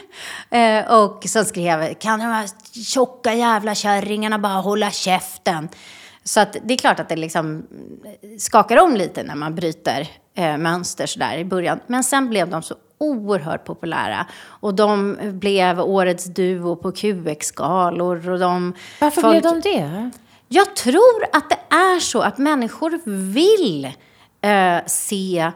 eh, 0.50 0.92
och 1.00 1.24
som 1.24 1.44
skrev, 1.44 1.94
kan 1.94 2.18
de 2.18 2.24
här 2.24 2.48
tjocka 2.84 3.34
jävla 3.34 3.74
kärringarna 3.74 4.38
bara 4.38 4.60
hålla 4.60 4.90
käften? 4.90 5.68
Så 6.24 6.40
att 6.40 6.56
det 6.64 6.74
är 6.74 6.78
klart 6.78 7.00
att 7.00 7.08
det 7.08 7.16
liksom 7.16 7.66
skakar 8.38 8.76
om 8.76 8.96
lite 8.96 9.22
när 9.22 9.34
man 9.34 9.54
bryter 9.54 10.08
eh, 10.34 10.56
mönster 10.56 11.06
sådär 11.06 11.38
i 11.38 11.44
början. 11.44 11.80
Men 11.86 12.04
sen 12.04 12.28
blev 12.28 12.50
de 12.50 12.62
så 12.62 12.74
oerhört 12.98 13.64
populära. 13.64 14.26
Och 14.44 14.74
de 14.74 15.16
blev 15.32 15.80
årets 15.80 16.24
duo 16.24 16.76
på 16.76 16.92
QX-galor. 16.92 18.28
Och 18.30 18.38
de, 18.38 18.74
Varför 19.00 19.20
folk... 19.20 19.42
blev 19.42 19.42
de 19.42 19.60
det? 19.60 20.10
Jag 20.48 20.76
tror 20.76 21.24
att 21.32 21.50
det 21.50 21.76
är 21.76 22.00
så 22.00 22.20
att 22.20 22.38
människor 22.38 23.00
vill 23.32 23.84
eh, 24.40 24.78
se 24.86 25.52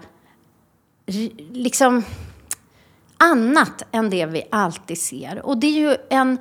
liksom 1.53 2.05
annat 3.19 3.83
än 3.93 4.11
det 4.11 4.27
vi 4.27 4.43
alltid 4.51 4.99
ser. 4.99 5.47
Och 5.47 5.59
det 5.59 5.67
är 5.67 5.91
ju 5.91 5.97
en, 6.11 6.39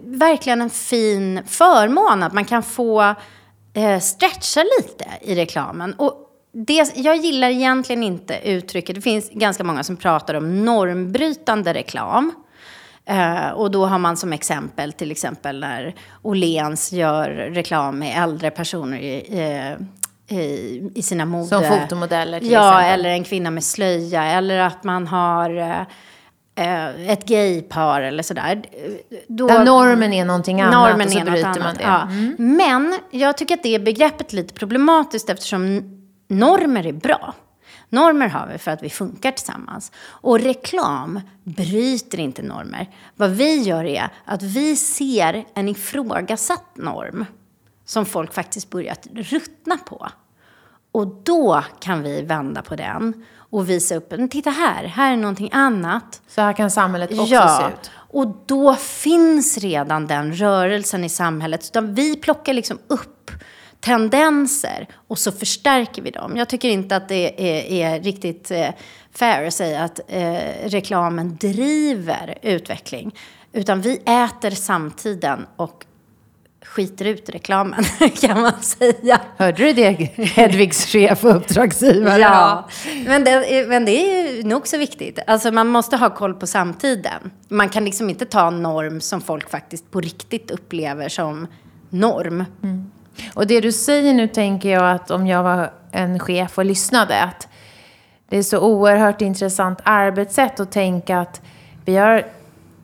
verkligen 0.00 0.60
en 0.60 0.70
fin 0.70 1.40
förmån 1.46 2.22
att 2.22 2.32
man 2.32 2.44
kan 2.44 2.62
få 2.62 3.14
eh, 3.74 3.98
stretcha 4.00 4.64
lite 4.78 5.04
i 5.20 5.34
reklamen. 5.34 5.94
Och 5.94 6.28
det, 6.52 6.92
jag 6.94 7.16
gillar 7.16 7.50
egentligen 7.50 8.02
inte 8.02 8.40
uttrycket, 8.44 8.96
det 8.96 9.02
finns 9.02 9.30
ganska 9.30 9.64
många 9.64 9.84
som 9.84 9.96
pratar 9.96 10.34
om 10.34 10.64
normbrytande 10.64 11.74
reklam. 11.74 12.32
Uh, 13.10 13.48
och 13.48 13.70
då 13.70 13.86
har 13.86 13.98
man 13.98 14.16
som 14.16 14.32
exempel 14.32 14.92
till 14.92 15.10
exempel 15.10 15.60
när 15.60 15.94
Åhléns 16.22 16.92
gör 16.92 17.28
reklam 17.30 17.98
med 17.98 18.22
äldre 18.22 18.50
personer 18.50 18.98
i, 18.98 19.14
i, 19.14 19.76
i 20.94 21.02
sina 21.02 21.24
mode... 21.24 21.46
Som 21.46 21.64
fotomodeller 21.64 22.40
till 22.40 22.50
ja, 22.50 22.80
exempel? 22.80 23.00
Eller 23.00 23.10
en 23.10 23.24
kvinna 23.24 23.50
med 23.50 23.64
slöja. 23.64 24.24
Eller 24.24 24.58
att 24.58 24.84
man 24.84 25.06
har 25.06 25.58
eh, 26.54 27.10
ett 27.10 27.24
gaypar 27.24 28.02
eller 28.02 28.22
sådär. 28.22 28.62
Då, 29.28 29.46
Där 29.46 29.64
normen 29.64 30.12
är 30.12 30.24
någonting 30.24 30.60
annat 30.60 30.90
normen 30.90 31.06
och 31.06 31.12
så 31.12 31.20
bryter 31.20 31.46
annat, 31.46 31.58
man 31.58 31.74
det. 31.74 31.82
Ja. 31.82 32.02
Mm. 32.02 32.34
Men 32.38 32.98
jag 33.10 33.36
tycker 33.36 33.54
att 33.54 33.62
det 33.62 33.78
begreppet 33.78 34.32
är 34.32 34.36
lite 34.36 34.54
problematiskt 34.54 35.30
eftersom 35.30 35.82
normer 36.28 36.86
är 36.86 36.92
bra. 36.92 37.34
Normer 37.88 38.28
har 38.28 38.46
vi 38.52 38.58
för 38.58 38.70
att 38.70 38.82
vi 38.82 38.90
funkar 38.90 39.32
tillsammans. 39.32 39.92
Och 40.06 40.40
reklam 40.40 41.20
bryter 41.44 42.20
inte 42.20 42.42
normer. 42.42 42.90
Vad 43.16 43.30
vi 43.30 43.62
gör 43.62 43.84
är 43.84 44.08
att 44.24 44.42
vi 44.42 44.76
ser 44.76 45.44
en 45.54 45.68
ifrågasatt 45.68 46.76
norm 46.76 47.24
som 47.92 48.06
folk 48.06 48.34
faktiskt 48.34 48.70
börjat 48.70 49.06
ruttna 49.14 49.76
på. 49.76 50.08
Och 50.92 51.06
då 51.06 51.64
kan 51.80 52.02
vi 52.02 52.22
vända 52.22 52.62
på 52.62 52.76
den 52.76 53.24
och 53.36 53.70
visa 53.70 53.94
upp, 53.94 54.10
men 54.10 54.28
titta 54.28 54.50
här, 54.50 54.84
här 54.84 55.12
är 55.12 55.16
någonting 55.16 55.50
annat. 55.52 56.22
Så 56.28 56.40
här 56.40 56.52
kan 56.52 56.70
samhället 56.70 57.10
också 57.18 57.34
ja, 57.34 57.58
se 57.58 57.74
ut. 57.74 57.90
Och 57.94 58.36
då 58.46 58.74
finns 58.74 59.58
redan 59.58 60.06
den 60.06 60.34
rörelsen 60.34 61.04
i 61.04 61.08
samhället. 61.08 61.64
Så 61.64 61.80
vi 61.80 62.16
plockar 62.16 62.52
liksom 62.54 62.78
upp 62.86 63.30
tendenser 63.80 64.88
och 65.08 65.18
så 65.18 65.32
förstärker 65.32 66.02
vi 66.02 66.10
dem. 66.10 66.36
Jag 66.36 66.48
tycker 66.48 66.68
inte 66.68 66.96
att 66.96 67.08
det 67.08 67.52
är, 67.52 67.94
är 67.94 68.00
riktigt 68.00 68.50
eh, 68.50 68.68
fair 69.12 69.46
att 69.46 69.54
säga 69.54 69.84
att 69.84 70.00
eh, 70.08 70.38
reklamen 70.64 71.36
driver 71.36 72.38
utveckling. 72.42 73.14
Utan 73.52 73.80
vi 73.80 73.96
äter 73.96 74.50
samtiden 74.50 75.46
och 75.56 75.84
skiter 76.64 77.04
ut 77.04 77.28
reklamen, 77.28 77.84
kan 78.20 78.40
man 78.40 78.62
säga. 78.62 79.20
Hörde 79.36 79.64
du 79.64 79.72
det, 79.72 79.90
Hedvigs 80.24 80.86
chef 80.86 81.24
och 81.24 81.36
uppdragsgivare? 81.36 82.20
Ja, 82.20 82.68
men 83.06 83.24
det, 83.24 83.68
men 83.68 83.84
det 83.84 83.92
är 83.92 84.44
nog 84.44 84.68
så 84.68 84.78
viktigt. 84.78 85.18
Alltså 85.26 85.50
man 85.50 85.68
måste 85.68 85.96
ha 85.96 86.10
koll 86.10 86.34
på 86.34 86.46
samtiden. 86.46 87.30
Man 87.48 87.68
kan 87.68 87.84
liksom 87.84 88.10
inte 88.10 88.26
ta 88.26 88.48
en 88.48 88.62
norm 88.62 89.00
som 89.00 89.20
folk 89.20 89.50
faktiskt 89.50 89.90
på 89.90 90.00
riktigt 90.00 90.50
upplever 90.50 91.08
som 91.08 91.46
norm. 91.90 92.44
Mm. 92.62 92.90
Och 93.34 93.46
det 93.46 93.60
du 93.60 93.72
säger 93.72 94.14
nu 94.14 94.28
tänker 94.28 94.68
jag 94.68 94.90
att 94.90 95.10
om 95.10 95.26
jag 95.26 95.42
var 95.42 95.72
en 95.92 96.18
chef 96.18 96.58
och 96.58 96.64
lyssnade, 96.64 97.22
att 97.22 97.48
det 98.28 98.38
är 98.38 98.42
så 98.42 98.60
oerhört 98.60 99.20
intressant 99.20 99.78
arbetssätt 99.84 100.60
att 100.60 100.72
tänka 100.72 101.20
att 101.20 101.40
vi 101.84 101.96
har 101.96 102.26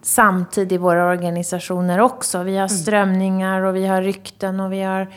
samtid 0.03 0.73
i 0.73 0.77
våra 0.77 1.11
organisationer 1.11 2.01
också. 2.01 2.43
Vi 2.43 2.53
har 2.53 2.67
mm. 2.67 2.69
strömningar 2.69 3.63
och 3.63 3.77
vi 3.77 3.87
har 3.87 4.03
rykten 4.03 4.61
och 4.61 4.73
vi 4.73 4.83
har 4.83 5.09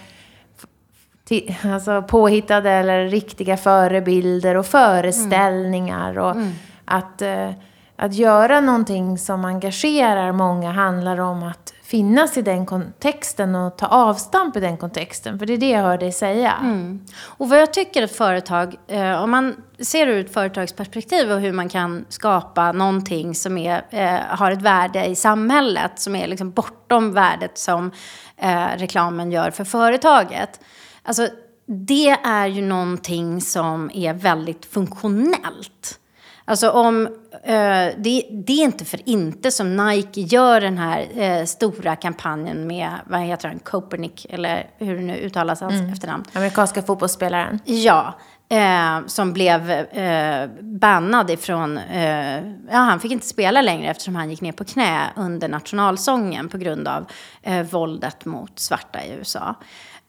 alltså 1.63 2.01
påhittade 2.01 2.69
eller 2.69 3.05
riktiga 3.07 3.57
förebilder 3.57 4.57
och 4.57 4.65
föreställningar. 4.65 6.19
Och 6.19 6.31
mm. 6.31 6.51
att, 6.85 7.21
eh, 7.21 7.49
att 7.95 8.13
göra 8.13 8.61
någonting 8.61 9.17
som 9.17 9.45
engagerar 9.45 10.31
många 10.31 10.71
handlar 10.71 11.19
om 11.19 11.43
att 11.43 11.70
finnas 11.91 12.37
i 12.37 12.41
den 12.41 12.65
kontexten 12.65 13.55
och 13.55 13.77
ta 13.77 13.85
avstamp 13.85 14.57
i 14.57 14.59
den 14.59 14.77
kontexten. 14.77 15.39
För 15.39 15.45
det 15.45 15.53
är 15.53 15.57
det 15.57 15.69
jag 15.69 15.81
hör 15.81 15.97
dig 15.97 16.11
säga. 16.11 16.53
Mm. 16.61 17.05
Och 17.21 17.49
vad 17.49 17.59
jag 17.59 17.73
tycker 17.73 18.03
ett 18.03 18.15
företag, 18.15 18.75
eh, 18.87 19.23
om 19.23 19.31
man 19.31 19.55
ser 19.79 20.07
ur 20.07 20.25
ett 20.25 20.33
företagsperspektiv 20.33 21.31
och 21.31 21.39
hur 21.39 21.51
man 21.51 21.69
kan 21.69 22.05
skapa 22.09 22.71
någonting 22.71 23.35
som 23.35 23.57
är, 23.57 23.85
eh, 23.89 24.37
har 24.37 24.51
ett 24.51 24.61
värde 24.61 25.05
i 25.05 25.15
samhället, 25.15 25.91
som 25.95 26.15
är 26.15 26.27
liksom 26.27 26.51
bortom 26.51 27.13
värdet 27.13 27.57
som 27.57 27.91
eh, 28.37 28.67
reklamen 28.77 29.31
gör 29.31 29.51
för 29.51 29.63
företaget. 29.63 30.59
Alltså, 31.03 31.27
det 31.65 32.09
är 32.23 32.47
ju 32.47 32.61
någonting 32.61 33.41
som 33.41 33.91
är 33.93 34.13
väldigt 34.13 34.65
funktionellt. 34.65 35.99
Alltså 36.45 36.69
om, 36.69 37.05
eh, 37.43 37.87
det, 37.97 38.25
det, 38.31 38.53
är 38.53 38.63
inte 38.63 38.85
för 38.85 39.09
inte 39.09 39.51
som 39.51 39.77
Nike 39.77 40.21
gör 40.21 40.61
den 40.61 40.77
här 40.77 41.07
eh, 41.15 41.45
stora 41.45 41.95
kampanjen 41.95 42.67
med, 42.67 42.91
vad 43.05 43.19
heter 43.19 43.47
han, 43.47 43.59
Copernic, 43.59 44.27
eller 44.29 44.69
hur 44.77 44.95
det 44.95 45.01
nu 45.01 45.17
uttalas 45.17 45.61
hans 45.61 45.73
mm. 45.73 45.93
efternamn. 45.93 46.23
Amerikanska 46.33 46.81
fotbollsspelaren. 46.81 47.59
Ja, 47.65 48.15
eh, 48.49 49.07
som 49.07 49.33
blev 49.33 49.71
eh, 49.71 50.49
bannad 50.61 51.29
ifrån, 51.29 51.77
eh, 51.77 52.37
ja 52.71 52.77
han 52.77 52.99
fick 52.99 53.11
inte 53.11 53.27
spela 53.27 53.61
längre 53.61 53.91
eftersom 53.91 54.15
han 54.15 54.29
gick 54.29 54.41
ner 54.41 54.51
på 54.51 54.63
knä 54.63 55.01
under 55.15 55.47
nationalsången 55.47 56.49
på 56.49 56.57
grund 56.57 56.87
av 56.87 57.05
eh, 57.41 57.61
våldet 57.61 58.25
mot 58.25 58.59
svarta 58.59 59.03
i 59.03 59.13
USA. 59.13 59.55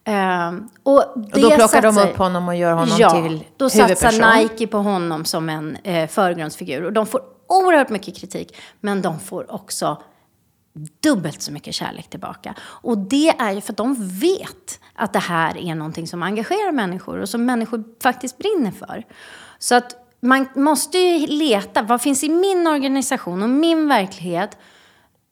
Um, 0.05 0.69
och, 0.83 0.97
och, 0.97 1.19
då 1.19 1.49
plockar 1.49 1.59
satsar, 1.59 1.81
de 1.81 1.97
upp 1.97 2.17
honom 2.17 2.47
och 2.47 2.55
gör 2.55 2.73
honom 2.73 2.97
ja, 2.99 3.09
till 3.09 3.43
då 3.57 3.69
satsar 3.69 4.37
Nike 4.37 4.67
på 4.67 4.77
honom 4.77 5.25
som 5.25 5.49
en 5.49 5.77
eh, 5.83 6.07
förgrundsfigur. 6.07 6.83
Och 6.83 6.93
de 6.93 7.05
får 7.05 7.21
oerhört 7.47 7.89
mycket 7.89 8.17
kritik, 8.17 8.57
men 8.79 9.01
de 9.01 9.19
får 9.19 9.53
också 9.53 10.01
dubbelt 10.99 11.41
så 11.41 11.51
mycket 11.51 11.75
kärlek 11.75 12.09
tillbaka. 12.09 12.55
Och 12.61 12.97
det 12.97 13.29
är 13.29 13.51
ju 13.51 13.61
för 13.61 13.73
att 13.73 13.77
de 13.77 14.19
vet 14.19 14.79
att 14.93 15.13
det 15.13 15.19
här 15.19 15.57
är 15.57 15.75
någonting 15.75 16.07
som 16.07 16.23
engagerar 16.23 16.71
människor 16.71 17.17
och 17.19 17.29
som 17.29 17.45
människor 17.45 17.83
faktiskt 18.03 18.37
brinner 18.37 18.71
för. 18.71 19.03
Så 19.59 19.75
att 19.75 19.95
man 20.19 20.47
måste 20.55 20.97
ju 20.97 21.27
leta, 21.27 21.81
vad 21.81 22.01
finns 22.01 22.23
i 22.23 22.29
min 22.29 22.67
organisation 22.67 23.43
och 23.43 23.49
min 23.49 23.87
verklighet 23.87 24.57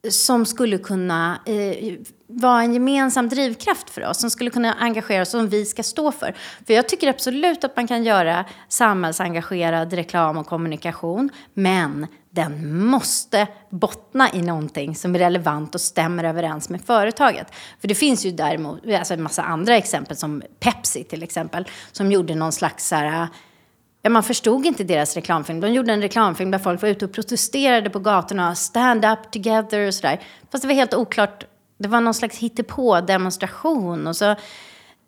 som 0.09 0.45
skulle 0.45 0.77
kunna 0.77 1.39
eh, 1.45 1.93
vara 2.27 2.61
en 2.61 2.73
gemensam 2.73 3.29
drivkraft 3.29 3.89
för 3.89 4.05
oss, 4.05 4.17
som 4.17 4.29
skulle 4.29 4.49
kunna 4.49 4.73
engagera 4.73 5.21
oss, 5.21 5.29
som 5.29 5.49
vi 5.49 5.65
ska 5.65 5.83
stå 5.83 6.11
för. 6.11 6.35
För 6.67 6.73
jag 6.73 6.89
tycker 6.89 7.09
absolut 7.09 7.63
att 7.63 7.75
man 7.75 7.87
kan 7.87 8.03
göra 8.03 8.45
samhällsengagerad 8.67 9.93
reklam 9.93 10.37
och 10.37 10.47
kommunikation, 10.47 11.29
men 11.53 12.07
den 12.29 12.85
måste 12.85 13.47
bottna 13.69 14.33
i 14.33 14.41
någonting 14.41 14.95
som 14.95 15.15
är 15.15 15.19
relevant 15.19 15.75
och 15.75 15.81
stämmer 15.81 16.23
överens 16.23 16.69
med 16.69 16.81
företaget. 16.81 17.47
För 17.81 17.87
det 17.87 17.95
finns 17.95 18.25
ju 18.25 18.31
däremot 18.31 18.79
alltså 18.99 19.13
en 19.13 19.23
massa 19.23 19.43
andra 19.43 19.77
exempel, 19.77 20.17
som 20.17 20.43
Pepsi 20.59 21.03
till 21.03 21.23
exempel, 21.23 21.67
som 21.91 22.11
gjorde 22.11 22.35
någon 22.35 22.51
slags 22.51 22.87
så 22.87 22.95
här, 22.95 23.27
man 24.09 24.23
förstod 24.23 24.65
inte 24.65 24.83
deras 24.83 25.15
reklamfilm. 25.15 25.59
De 25.59 25.73
gjorde 25.73 25.93
en 25.93 26.01
reklamfilm 26.01 26.51
där 26.51 26.59
folk 26.59 26.81
var 26.81 26.89
ute 26.89 27.05
och 27.05 27.11
protesterade 27.11 27.89
på 27.89 27.99
gatorna, 27.99 28.55
stand 28.55 29.05
up 29.05 29.31
together 29.31 29.87
och 29.87 29.93
sådär. 29.93 30.19
Fast 30.51 30.61
det 30.61 30.67
var 30.67 30.75
helt 30.75 30.93
oklart. 30.93 31.43
Det 31.77 31.87
var 31.87 32.01
någon 32.01 32.13
slags 32.13 32.37
hittepå-demonstration. 32.37 34.07
Och 34.07 34.15
så, 34.15 34.35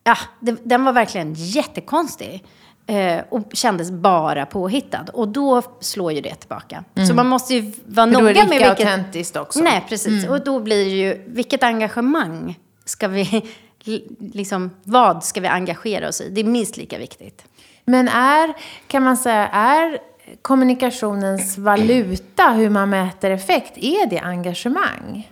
ja, 0.04 0.18
det, 0.40 0.58
den 0.64 0.86
var 0.86 0.94
verkligen 0.94 1.34
jättekonstig. 1.34 2.44
Eh, 2.88 3.24
och 3.30 3.42
kändes 3.54 3.92
bara 3.92 4.46
påhittad. 4.46 5.06
Och 5.14 5.28
då 5.28 5.62
slår 5.80 6.12
ju 6.12 6.22
det 6.22 6.36
tillbaka. 6.36 6.84
Mm. 6.96 7.08
Så 7.08 7.14
man 7.14 7.28
måste 7.28 7.56
ju 7.56 7.72
vara 7.86 8.06
noga 8.06 8.24
med 8.24 8.34
vilket... 8.34 8.50
För 8.50 8.60
då 8.60 8.66
är 8.66 8.76
det 8.76 8.92
autentiskt 8.92 9.36
också. 9.36 9.60
Nej, 9.60 9.86
precis. 9.90 10.24
Mm. 10.24 10.32
Och 10.32 10.44
då 10.44 10.60
blir 10.60 10.86
det 10.86 10.92
ju, 10.92 11.24
vilket 11.28 11.64
engagemang 11.64 12.60
ska 12.86 13.08
vi... 13.08 13.46
Liksom, 14.34 14.72
vad 14.84 15.24
ska 15.24 15.42
vi 15.42 15.48
engagera 15.48 16.08
oss 16.08 16.22
i? 16.22 16.30
Det 16.30 16.42
är 16.42 16.46
minst 16.46 16.78
lika 16.78 16.98
viktigt. 16.98 17.46
Men 17.86 18.08
är, 18.08 18.54
kan 18.88 19.04
man 19.04 19.18
säga, 19.18 19.48
är 19.48 20.00
kommunikationens 20.42 21.58
valuta, 21.58 22.50
hur 22.50 22.70
man 22.70 22.90
mäter 22.90 23.32
effekt, 23.32 23.78
är 23.78 24.06
det 24.06 24.20
engagemang? 24.20 25.32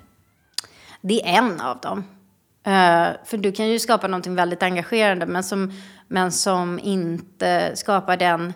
Det 1.01 1.21
är 1.21 1.37
en 1.37 1.61
av 1.61 1.79
dem. 1.79 2.03
Uh, 2.67 3.09
för 3.25 3.37
du 3.37 3.51
kan 3.51 3.67
ju 3.67 3.79
skapa 3.79 4.07
någonting 4.07 4.35
väldigt 4.35 4.63
engagerande, 4.63 5.25
men 5.25 5.43
som 5.43 5.71
men 6.07 6.31
som 6.31 6.79
inte 6.79 7.71
skapar 7.75 8.17
den 8.17 8.53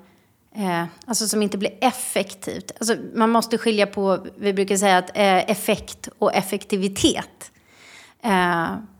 eh, 0.55 0.83
alltså 1.05 1.27
som 1.27 1.41
inte 1.41 1.57
blir 1.57 1.77
effektivt. 1.81 2.71
Alltså 2.79 2.95
man 3.13 3.29
måste 3.29 3.57
skilja 3.57 3.87
på, 3.87 4.25
vi 4.37 4.53
brukar 4.53 4.77
säga 4.77 4.97
att 4.97 5.09
eh, 5.09 5.51
effekt 5.51 6.09
och 6.19 6.33
effektivitet. 6.33 7.51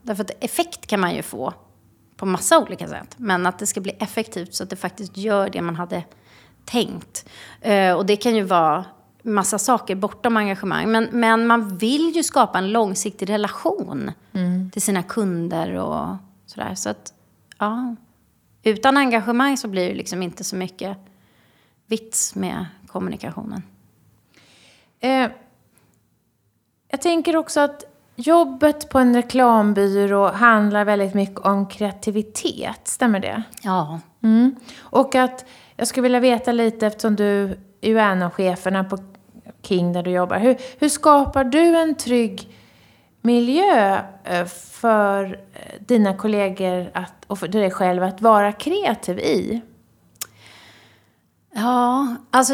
Därför 0.01 0.23
att 0.23 0.43
effekt 0.43 0.87
kan 0.87 0.99
man 0.99 1.15
ju 1.15 1.21
få 1.21 1.53
på 2.15 2.25
massa 2.25 2.59
olika 2.59 2.87
sätt. 2.87 3.15
Men 3.17 3.45
att 3.45 3.59
det 3.59 3.65
ska 3.65 3.81
bli 3.81 3.91
effektivt 3.99 4.53
så 4.53 4.63
att 4.63 4.69
det 4.69 4.75
faktiskt 4.75 5.17
gör 5.17 5.49
det 5.49 5.61
man 5.61 5.75
hade 5.75 6.03
tänkt. 6.65 7.29
Eh, 7.61 7.93
och 7.93 8.05
det 8.05 8.15
kan 8.15 8.35
ju 8.35 8.43
vara 8.43 8.85
massa 9.21 9.59
saker 9.59 9.95
bortom 9.95 10.37
engagemang. 10.37 10.91
Men, 10.91 11.07
men 11.11 11.47
man 11.47 11.77
vill 11.77 12.15
ju 12.15 12.23
skapa 12.23 12.57
en 12.57 12.71
långsiktig 12.71 13.29
relation 13.29 14.11
mm. 14.33 14.71
till 14.71 14.81
sina 14.81 15.03
kunder 15.03 15.75
och 15.75 16.15
sådär. 16.45 16.75
Så 16.75 16.89
att, 16.89 17.13
ja. 17.57 17.95
Utan 18.63 18.97
engagemang 18.97 19.57
så 19.57 19.67
blir 19.67 19.89
det 19.89 19.95
liksom 19.95 20.23
inte 20.23 20.43
så 20.43 20.55
mycket 20.55 20.97
vits 21.85 22.35
med 22.35 22.65
kommunikationen. 22.87 23.63
Eh, 24.99 25.29
jag 26.87 27.01
tänker 27.01 27.35
också 27.35 27.59
att 27.59 27.94
jobbet 28.15 28.89
på 28.89 28.99
en 28.99 29.15
reklambyrå 29.15 30.27
handlar 30.27 30.85
väldigt 30.85 31.13
mycket 31.13 31.39
om 31.39 31.67
kreativitet. 31.67 32.79
Stämmer 32.83 33.19
det? 33.19 33.43
Ja. 33.61 33.99
Mm. 34.23 34.55
Och 34.79 35.15
att 35.15 35.45
jag 35.75 35.87
skulle 35.87 36.03
vilja 36.03 36.19
veta 36.19 36.51
lite, 36.51 36.87
eftersom 36.87 37.15
du 37.15 37.57
är 37.81 37.95
en 37.95 38.23
av 38.23 38.31
cheferna 38.31 38.83
på 38.83 38.97
King 39.61 39.93
där 39.93 40.03
du 40.03 40.11
jobbar. 40.11 40.39
Hur, 40.39 40.57
hur 40.79 40.89
skapar 40.89 41.43
du 41.43 41.77
en 41.77 41.95
trygg 41.95 42.49
miljö 43.21 43.99
eh, 44.23 44.45
för 44.45 45.39
eh, 45.53 45.81
dina 45.87 46.17
kollegor 46.17 46.91
att, 46.93 47.13
och 47.27 47.39
för 47.39 47.47
dig 47.47 47.71
själv 47.71 48.03
att 48.03 48.21
vara 48.21 48.51
kreativ 48.51 49.19
i? 49.19 49.61
Ja, 51.55 52.15
alltså 52.31 52.53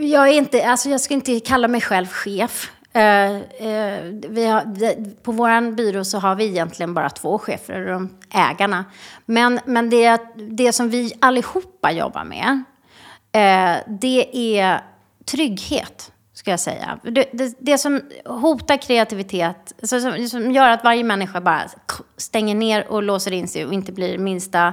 jag 0.00 0.28
är 0.28 0.32
inte, 0.32 0.68
alltså 0.68 0.88
jag 0.88 1.00
ska 1.00 1.14
inte 1.14 1.40
kalla 1.40 1.68
mig 1.68 1.80
själv 1.80 2.06
chef. 2.06 2.72
Eh, 2.92 3.36
eh, 3.36 4.02
vi 4.28 4.46
har, 4.46 5.22
på 5.22 5.32
vår 5.32 5.70
byrå 5.70 6.04
så 6.04 6.18
har 6.18 6.34
vi 6.34 6.44
egentligen 6.44 6.94
bara 6.94 7.10
två 7.10 7.38
chefer, 7.38 7.86
de 7.86 8.16
ägarna. 8.30 8.84
Men, 9.26 9.60
men 9.64 9.90
det, 9.90 10.20
det 10.36 10.72
som 10.72 10.90
vi 10.90 11.12
allihopa 11.20 11.92
jobbar 11.92 12.24
med, 12.24 12.64
eh, 13.32 13.82
det 13.86 14.58
är 14.58 14.80
trygghet, 15.24 16.12
ska 16.34 16.50
jag 16.50 16.60
säga. 16.60 16.98
Det, 17.02 17.28
det, 17.32 17.56
det 17.58 17.78
som 17.78 18.02
hotar 18.24 18.76
kreativitet, 18.76 19.74
alltså 19.80 20.00
som, 20.00 20.28
som, 20.28 20.52
gör 20.52 20.68
att 20.68 20.84
varje 20.84 21.04
människa 21.04 21.40
bara 21.40 21.62
stänger 22.16 22.54
ner 22.54 22.88
och 22.88 23.02
låser 23.02 23.32
in 23.32 23.48
sig 23.48 23.66
och 23.66 23.72
inte 23.72 23.92
blir 23.92 24.18
minsta 24.18 24.72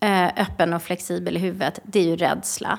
eh, 0.00 0.26
öppen 0.26 0.72
och 0.72 0.82
flexibel 0.82 1.36
i 1.36 1.40
huvudet, 1.40 1.78
det 1.82 1.98
är 1.98 2.04
ju 2.04 2.16
rädsla. 2.16 2.78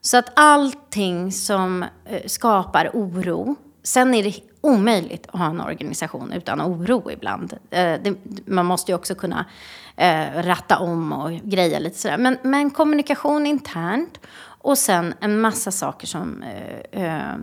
Så 0.00 0.16
att 0.16 0.32
allting 0.34 1.32
som 1.32 1.82
eh, 1.82 2.26
skapar 2.26 2.90
oro, 2.94 3.56
sen 3.82 4.14
är 4.14 4.22
det 4.22 4.34
omöjligt 4.60 5.26
att 5.26 5.40
ha 5.40 5.46
en 5.46 5.60
organisation 5.60 6.32
utan 6.32 6.60
oro 6.60 7.10
ibland. 7.10 7.52
Eh, 7.70 8.00
det, 8.02 8.14
man 8.46 8.66
måste 8.66 8.92
ju 8.92 8.96
också 8.96 9.14
kunna 9.14 9.46
eh, 9.96 10.42
ratta 10.42 10.78
om 10.78 11.12
och 11.12 11.30
greja 11.30 11.78
lite 11.78 11.98
sådär. 11.98 12.18
Men, 12.18 12.38
men 12.42 12.70
kommunikation 12.70 13.46
internt 13.46 14.20
och 14.44 14.78
sen 14.78 15.14
en 15.20 15.40
massa 15.40 15.70
saker 15.70 16.06
som... 16.06 16.42
Eh, 16.42 17.04
eh, 17.04 17.36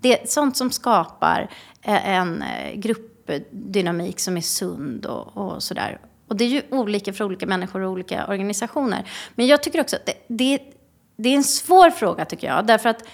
det, 0.00 0.30
sånt 0.30 0.56
som 0.56 0.70
skapar 0.70 1.50
eh, 1.82 2.08
en 2.08 2.44
gruppdynamik 2.74 4.20
som 4.20 4.36
är 4.36 4.40
sund 4.40 5.06
och, 5.06 5.36
och 5.36 5.62
sådär. 5.62 5.98
Och 6.28 6.36
det 6.36 6.44
är 6.44 6.48
ju 6.48 6.62
olika 6.70 7.12
för 7.12 7.24
olika 7.24 7.46
människor 7.46 7.80
och 7.80 7.90
olika 7.92 8.26
organisationer. 8.26 9.10
Men 9.34 9.46
jag 9.46 9.62
tycker 9.62 9.80
också 9.80 9.96
att 9.96 10.06
det, 10.06 10.14
det 10.28 10.72
det 11.16 11.28
är 11.28 11.36
en 11.36 11.44
svår 11.44 11.90
fråga 11.90 12.24
tycker 12.24 12.46
jag. 12.46 12.66
Därför 12.66 12.88
att 12.88 13.04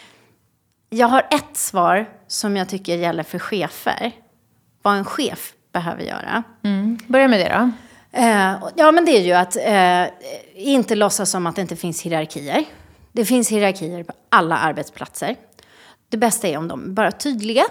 jag 0.90 1.06
har 1.06 1.26
ett 1.30 1.56
svar 1.56 2.08
som 2.26 2.56
jag 2.56 2.68
tycker 2.68 2.96
gäller 2.96 3.22
för 3.22 3.38
chefer. 3.38 4.12
Vad 4.82 4.96
en 4.96 5.04
chef 5.04 5.52
behöver 5.72 6.02
göra. 6.02 6.42
Mm. 6.62 6.98
Börja 7.06 7.28
med 7.28 7.40
det 7.40 7.48
då. 7.58 7.70
Eh, 8.18 8.70
ja, 8.76 8.92
men 8.92 9.04
det 9.04 9.10
är 9.10 9.22
ju 9.22 9.32
att 9.32 9.56
eh, 9.56 10.14
inte 10.54 10.94
låtsas 10.94 11.30
som 11.30 11.46
att 11.46 11.56
det 11.56 11.62
inte 11.62 11.76
finns 11.76 12.02
hierarkier. 12.02 12.64
Det 13.12 13.24
finns 13.24 13.52
hierarkier 13.52 14.02
på 14.02 14.12
alla 14.28 14.58
arbetsplatser. 14.58 15.36
Det 16.08 16.16
bästa 16.16 16.48
är 16.48 16.56
om 16.56 16.68
de 16.68 16.84
är 16.84 16.88
bara 16.88 17.12
tydliga. 17.12 17.64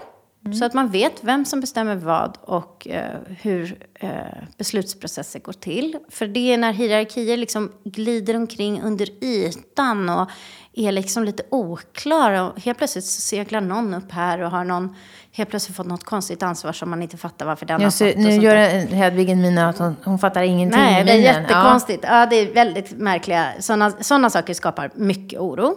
Mm. 0.45 0.57
Så 0.57 0.65
att 0.65 0.73
man 0.73 0.89
vet 0.89 1.23
vem 1.23 1.45
som 1.45 1.61
bestämmer 1.61 1.95
vad 1.95 2.37
och 2.41 2.87
eh, 2.87 3.19
hur 3.41 3.77
eh, 3.93 4.09
beslutsprocesser 4.57 5.39
går 5.39 5.53
till. 5.53 5.97
För 6.09 6.27
det 6.27 6.53
är 6.53 6.57
när 6.57 6.73
hierarkier 6.73 7.37
liksom 7.37 7.71
glider 7.83 8.35
omkring 8.35 8.81
under 8.81 9.23
ytan 9.23 10.09
och 10.09 10.29
är 10.77 10.91
liksom 10.91 11.23
lite 11.23 11.43
oklara. 11.49 12.43
Och 12.43 12.61
helt 12.61 12.77
plötsligt 12.77 13.05
så 13.05 13.21
seglar 13.21 13.61
någon 13.61 13.93
upp 13.93 14.11
här 14.11 14.41
och 14.41 14.51
har 14.51 14.63
någon 14.63 14.95
helt 15.31 15.49
plötsligt 15.49 15.77
fått 15.77 15.87
något 15.87 16.03
konstigt 16.03 16.43
ansvar 16.43 16.73
som 16.73 16.89
man 16.89 17.01
inte 17.01 17.17
fattar 17.17 17.45
varför 17.45 17.65
den 17.65 17.83
har 17.83 17.91
fått. 17.91 18.17
Nu 18.17 18.31
gör 18.31 18.55
Hedvig 18.93 19.29
en 19.29 19.41
mina 19.41 19.69
att 19.69 19.77
hon, 19.77 19.95
hon 20.03 20.19
fattar 20.19 20.43
ingenting. 20.43 20.79
Nej, 20.79 21.03
det 21.03 21.11
är 21.11 21.15
jättekonstigt. 21.15 22.03
Ja. 22.03 22.19
ja, 22.19 22.25
det 22.25 22.35
är 22.35 22.53
väldigt 22.53 22.91
märkliga. 22.91 23.51
Sådana, 23.59 23.91
sådana 23.91 24.29
saker 24.29 24.53
skapar 24.53 24.91
mycket 24.95 25.39
oro. 25.39 25.75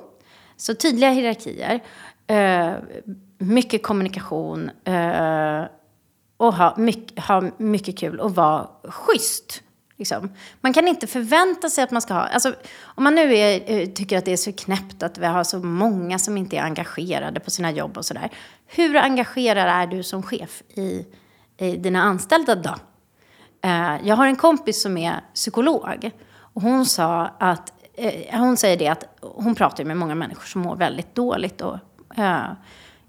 Så 0.57 0.75
tydliga 0.75 1.11
hierarkier. 1.11 1.81
Eh, 2.27 2.73
mycket 3.39 3.83
kommunikation 3.83 4.71
eh, 4.85 5.65
och 6.37 6.55
ha 6.55 6.75
mycket, 6.77 7.25
ha 7.25 7.43
mycket 7.57 7.99
kul 7.99 8.21
och 8.21 8.35
vara 8.35 8.69
schysst. 8.85 9.63
Liksom. 10.01 10.31
Man 10.61 10.73
kan 10.73 10.89
inte 10.89 11.07
förvänta 11.07 11.71
sig 11.71 11.85
att 11.85 11.91
man 11.91 12.03
ska 12.03 12.15
ha... 12.15 12.21
Alltså, 12.21 12.55
om 12.83 13.05
man 13.05 13.15
nu 13.15 13.37
är, 13.37 13.63
eh, 13.67 13.87
tycker 13.87 14.19
att 14.19 14.25
det 14.25 14.33
är 14.33 14.37
så 14.37 14.53
knäppt 14.53 15.03
att 15.03 15.19
vi 15.19 15.27
har 15.27 15.45
så 15.45 15.59
många 15.59 16.19
som 16.19 16.37
inte 16.37 16.57
är 16.57 16.63
engagerade 16.63 17.41
på 17.41 17.51
sina 17.51 17.71
jobb 17.71 17.99
och 17.99 18.05
sådär. 18.05 18.31
Hur 18.67 18.97
engagerad 18.97 19.69
är 19.69 19.87
du 19.87 20.03
som 20.03 20.23
chef 20.23 20.63
i, 20.75 21.07
i 21.59 21.77
dina 21.77 22.03
anställda 22.03 22.55
då? 22.55 22.75
Eh, 23.63 23.97
jag 24.05 24.17
har 24.17 24.27
en 24.27 24.37
kompis 24.37 24.83
som 24.83 24.97
är 24.97 25.21
psykolog. 25.35 26.11
Och 26.33 26.63
hon 26.63 26.87
sa 26.87 27.31
att... 27.39 27.73
Eh, 27.95 28.41
hon 28.41 28.57
säger 28.57 28.77
det 28.77 28.89
att 28.89 29.05
hon 29.21 29.55
pratar 29.55 29.85
med 29.85 29.97
många 29.97 30.15
människor 30.15 30.47
som 30.47 30.61
mår 30.61 30.77
väldigt 30.77 31.15
dåligt. 31.15 31.61
Och, 31.61 31.79
eh, 32.17 32.45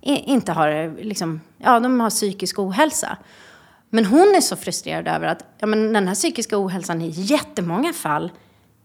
inte 0.02 0.52
har, 0.52 1.04
liksom, 1.04 1.42
ja, 1.58 1.80
de 1.80 2.00
har 2.00 2.10
psykisk 2.10 2.60
ohälsa. 2.60 3.18
Men 3.94 4.06
hon 4.06 4.36
är 4.36 4.42
så 4.42 4.56
frustrerad 4.56 5.08
över 5.08 5.28
att 5.28 5.46
ja, 5.60 5.68
men 5.68 5.94
den 5.94 6.08
här 6.08 6.16
psykiska 6.16 6.58
ohälsan 6.58 7.02
i 7.02 7.10
jättemånga 7.10 7.94
fall 7.94 8.32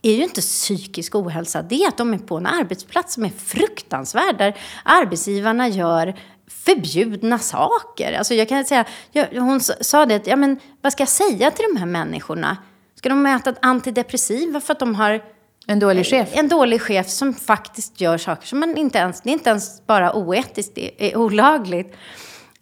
är 0.02 0.12
ju 0.12 0.22
inte 0.22 0.40
psykisk 0.40 1.14
ohälsa. 1.14 1.62
Det 1.62 1.74
är 1.74 1.88
att 1.88 1.98
de 1.98 2.14
är 2.14 2.18
på 2.18 2.36
en 2.36 2.46
arbetsplats 2.46 3.14
som 3.14 3.24
är 3.24 3.30
fruktansvärd. 3.30 4.38
Där 4.38 4.56
arbetsgivarna 4.84 5.68
gör 5.68 6.14
förbjudna 6.48 7.38
saker. 7.38 8.12
Alltså 8.12 8.34
jag 8.34 8.48
kan 8.48 8.64
säga, 8.64 8.84
hon 9.32 9.60
sa 9.60 10.06
det, 10.06 10.26
ja, 10.26 10.36
men 10.36 10.58
vad 10.82 10.92
ska 10.92 11.00
jag 11.00 11.08
säga 11.08 11.50
till 11.50 11.64
de 11.72 11.78
här 11.78 11.86
människorna? 11.86 12.56
Ska 12.94 13.08
de 13.08 13.26
äta 13.26 13.54
antidepressiva 13.62 14.60
för 14.60 14.72
att 14.72 14.78
de 14.78 14.94
har 14.94 15.24
en 15.66 15.78
dålig 15.78 16.06
chef? 16.06 16.28
En 16.32 16.48
dålig 16.48 16.82
chef 16.82 17.08
som 17.08 17.34
faktiskt 17.34 18.00
gör 18.00 18.18
saker 18.18 18.46
som 18.46 18.60
man 18.60 18.76
inte 18.76 18.98
ens... 18.98 19.20
Det 19.20 19.30
är 19.30 19.32
inte 19.32 19.50
ens 19.50 19.86
bara 19.86 20.16
oetiskt, 20.16 20.74
det 20.74 21.10
är 21.10 21.16
olagligt. 21.16 21.96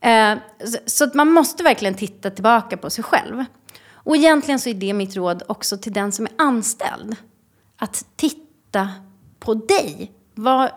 Eh, 0.05 0.39
så 0.87 1.05
att 1.05 1.15
man 1.15 1.31
måste 1.31 1.63
verkligen 1.63 1.95
titta 1.95 2.31
tillbaka 2.31 2.77
på 2.77 2.91
sig 2.91 3.05
själv. 3.05 3.45
Och 3.93 4.17
egentligen 4.17 4.61
så 4.61 4.69
är 4.69 4.75
det 4.75 4.93
mitt 4.93 5.17
råd 5.17 5.43
också 5.49 5.77
till 5.77 5.93
den 5.93 6.13
som 6.13 6.27
är 6.27 6.33
anställd. 6.39 7.17
Att 7.79 8.07
titta 8.17 8.89
på 9.41 9.55
dig. 9.55 10.13
Vad, 10.35 10.71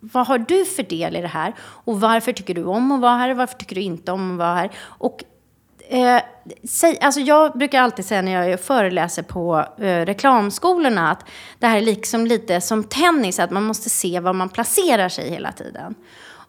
vad 0.00 0.26
har 0.26 0.38
du 0.38 0.64
för 0.64 0.82
del 0.82 1.16
i 1.16 1.20
det 1.20 1.28
här? 1.28 1.54
Och 1.60 2.00
varför 2.00 2.32
tycker 2.32 2.54
du 2.54 2.64
om 2.64 2.92
att 2.92 3.00
vara 3.00 3.16
här? 3.16 3.34
Varför 3.34 3.58
tycker 3.58 3.74
du 3.74 3.82
inte 3.82 4.12
om 4.12 4.32
att 4.32 4.38
vara 4.38 4.54
här? 4.54 4.70
Och 4.78 5.24
Eh, 5.88 6.22
säg, 6.64 6.98
alltså 7.00 7.20
jag 7.20 7.58
brukar 7.58 7.82
alltid 7.82 8.04
säga 8.04 8.22
när 8.22 8.48
jag 8.48 8.60
föreläser 8.60 9.22
på 9.22 9.66
eh, 9.78 10.06
reklamskolorna 10.06 11.10
att 11.10 11.24
det 11.58 11.66
här 11.66 11.76
är 11.76 11.80
liksom 11.80 12.26
lite 12.26 12.60
som 12.60 12.84
tennis, 12.84 13.38
att 13.38 13.50
man 13.50 13.62
måste 13.62 13.90
se 13.90 14.20
var 14.20 14.32
man 14.32 14.48
placerar 14.48 15.08
sig 15.08 15.30
hela 15.30 15.52
tiden. 15.52 15.94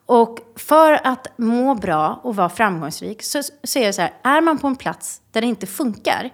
Och 0.05 0.39
för 0.55 1.07
att 1.07 1.27
må 1.37 1.75
bra 1.75 2.19
och 2.23 2.35
vara 2.35 2.49
framgångsrik 2.49 3.23
så, 3.23 3.41
så 3.63 3.79
är 3.79 3.85
det 3.85 3.93
så 3.93 4.01
här, 4.01 4.13
är 4.23 4.41
man 4.41 4.57
på 4.57 4.67
en 4.67 4.75
plats 4.75 5.21
där 5.31 5.41
det 5.41 5.47
inte 5.47 5.67
funkar 5.67 6.29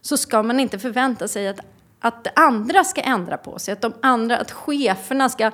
så 0.00 0.16
ska 0.16 0.42
man 0.42 0.60
inte 0.60 0.78
förvänta 0.78 1.28
sig 1.28 1.48
att, 1.48 1.60
att 2.00 2.38
andra 2.38 2.84
ska 2.84 3.00
ändra 3.00 3.36
på 3.36 3.58
sig, 3.58 3.72
att 3.72 3.80
de 3.80 3.92
andra, 4.02 4.38
att 4.38 4.50
cheferna 4.50 5.28
ska 5.28 5.50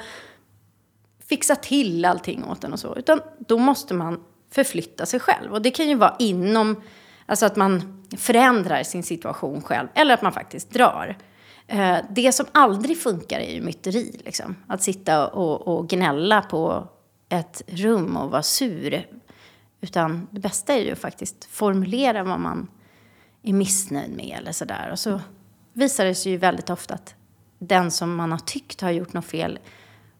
fixa 1.29 1.57
till 1.57 2.05
allting 2.05 2.44
åt 2.44 2.64
en 2.64 2.72
och 2.72 2.81
så. 2.81 2.96
Utan 2.96 3.20
då 3.38 3.59
måste 3.59 3.94
man 3.94 4.24
förflytta 4.50 5.07
sig 5.07 5.20
själv. 5.20 5.52
Och 5.52 5.62
det 5.62 5.70
kan 5.70 5.88
ju 5.88 5.94
vara 5.94 6.16
inom, 6.18 6.83
alltså 7.26 7.46
att 7.46 7.57
man 7.57 8.05
förändrar 8.16 8.83
sin 8.83 9.02
situation 9.02 9.62
själv. 9.62 9.88
Eller 9.94 10.14
att 10.14 10.22
man 10.22 10.33
faktiskt 10.33 10.70
drar. 10.70 11.18
Eh, 11.66 11.96
det 12.11 12.33
som 12.33 12.46
aldrig 12.52 13.02
funkar 13.02 13.40
är 13.40 13.55
ju 13.55 13.61
myteri. 13.61 14.20
Liksom. 14.24 14.57
Att 14.66 14.83
sitta 14.83 15.29
och, 15.29 15.68
och 15.68 15.88
gnälla 15.88 16.42
på 16.42 16.88
ett 17.29 17.62
rum 17.67 18.17
och 18.17 18.31
vara 18.31 18.43
sur. 18.43 19.07
Utan 19.81 20.29
det 20.31 20.41
bästa 20.41 20.75
är 20.75 20.85
ju 20.85 20.95
faktiskt 20.95 21.45
formulera 21.45 22.23
vad 22.23 22.41
man 22.41 22.69
är 23.43 23.53
missnöjd 23.53 24.17
med 24.17 24.39
eller 24.39 24.53
sådär. 24.53 24.89
Och 24.93 24.99
så 24.99 25.21
visar 25.73 26.05
det 26.05 26.15
sig 26.15 26.33
ju 26.33 26.39
väldigt 26.39 26.71
ofta 26.71 26.95
att 26.95 27.15
den 27.59 27.91
som 27.91 28.17
man 28.17 28.31
har 28.31 28.39
tyckt 28.39 28.81
har 28.81 28.91
gjort 28.91 29.12
något 29.12 29.25
fel 29.25 29.59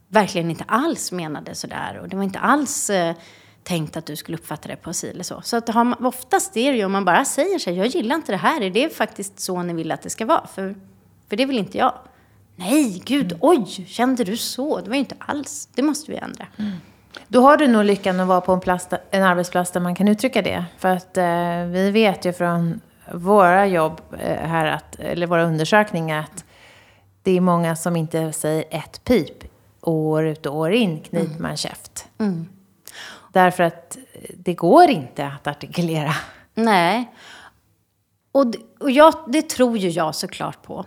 verkligen 0.09 0.51
inte 0.51 0.65
alls 0.65 1.13
menade 1.13 1.55
sådär. 1.55 1.99
Och 2.03 2.09
det 2.09 2.17
var 2.17 2.25
inte 2.25 2.39
alls 2.39 2.91
eh, 2.91 3.17
tänkt 3.63 3.97
att 3.97 4.07
du 4.07 4.17
skulle 4.17 4.39
uppfatta 4.39 4.69
det 4.69 4.77
på 4.77 4.93
si 4.93 5.09
eller 5.09 5.25
så. 5.25 5.41
Så 5.43 5.57
att 5.57 5.69
har 5.69 5.85
man, 5.85 6.07
oftast 6.07 6.57
är 6.57 6.73
det 6.73 6.79
ju 6.79 6.85
om 6.85 6.93
man 6.93 7.05
bara 7.05 7.25
säger 7.25 7.59
sig, 7.59 7.75
jag 7.75 7.87
gillar 7.87 8.17
inte 8.17 8.33
det 8.33 8.39
här, 8.39 8.61
är 8.61 8.71
det 8.71 8.97
faktiskt 8.97 9.41
så 9.41 9.63
ni 9.63 9.73
vill 9.73 9.93
att 9.93 10.03
det 10.03 10.11
ska 10.11 10.27
vara? 10.27 10.47
För, 10.47 10.77
för 11.29 11.37
det 11.37 11.47
vill 11.47 11.59
inte 11.59 11.79
jag. 11.79 11.99
Nej, 12.57 13.03
gud, 13.05 13.33
mm. 13.33 13.39
oj, 13.41 13.67
kände 13.89 14.25
du 14.25 14.37
så? 14.37 14.81
Det 14.81 14.89
var 14.89 14.95
ju 14.95 15.01
inte 15.01 15.17
alls, 15.19 15.69
det 15.75 15.83
måste 15.83 16.11
vi 16.11 16.17
ändra. 16.17 16.47
Mm. 16.57 16.73
Då 17.29 17.41
har 17.41 17.57
du 17.57 17.67
nog 17.67 17.85
lyckan 17.85 18.21
att 18.21 18.29
vara 18.29 18.41
på 18.41 18.53
en, 18.53 18.61
plats, 18.61 18.89
en 19.11 19.23
arbetsplats 19.23 19.71
där 19.71 19.81
man 19.81 19.95
kan 19.95 20.09
uttrycka 20.09 20.43
det. 20.43 20.65
För 20.79 20.89
att 20.89 21.17
eh, 21.17 21.65
vi 21.67 21.91
vet 21.91 22.25
ju 22.25 22.33
från 22.33 22.81
våra 23.13 23.67
jobb 23.67 24.01
eh, 24.19 24.49
här, 24.49 24.67
att, 24.67 24.99
eller 24.99 25.27
våra 25.27 25.45
undersökningar, 25.45 26.21
att 26.21 26.45
det 27.23 27.37
är 27.37 27.41
många 27.41 27.77
som 27.77 27.97
inte 27.97 28.33
säger 28.33 28.65
ett 28.71 29.05
pip. 29.05 29.45
År 29.81 30.27
ut 30.27 30.47
och 30.47 30.57
år 30.57 30.73
in 30.73 31.01
kniper 31.01 31.27
mm. 31.27 31.43
man 31.43 31.57
käft. 31.57 32.07
Mm. 32.19 32.49
Därför 33.33 33.63
att 33.63 33.99
det 34.37 34.55
går 34.55 34.91
inte 34.91 35.27
att 35.27 35.47
artikulera. 35.47 36.15
Nej. 36.55 37.13
Och, 38.33 38.47
och 38.81 38.91
jag, 38.91 39.15
det 39.29 39.43
tror 39.43 39.79
ju 39.79 39.89
jag 39.89 40.15
såklart 40.15 40.63
på. 40.63 40.79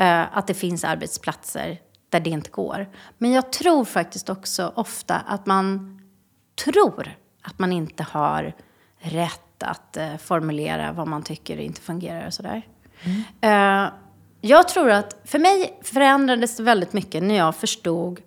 Uh, 0.00 0.38
att 0.38 0.46
det 0.46 0.54
finns 0.54 0.84
arbetsplatser 0.84 1.78
där 2.14 2.20
det 2.20 2.30
inte 2.30 2.50
går. 2.50 2.86
Men 3.18 3.32
jag 3.32 3.52
tror 3.52 3.84
faktiskt 3.84 4.30
också 4.30 4.72
ofta 4.74 5.14
att 5.14 5.46
man 5.46 6.00
tror 6.64 7.10
att 7.42 7.58
man 7.58 7.72
inte 7.72 8.02
har 8.02 8.52
rätt 8.98 9.62
att 9.62 9.96
uh, 10.00 10.16
formulera 10.16 10.92
vad 10.92 11.08
man 11.08 11.22
tycker 11.22 11.56
inte 11.56 11.80
fungerar 11.80 12.26
och 12.26 12.34
sådär. 12.34 12.62
Mm. 13.02 13.84
Uh, 13.84 13.92
jag 14.40 14.68
tror 14.68 14.90
att 14.90 15.20
för 15.24 15.38
mig 15.38 15.78
förändrades 15.82 16.56
det 16.56 16.62
väldigt 16.62 16.92
mycket 16.92 17.22
när 17.22 17.34
jag 17.34 17.56
förstod 17.56 18.20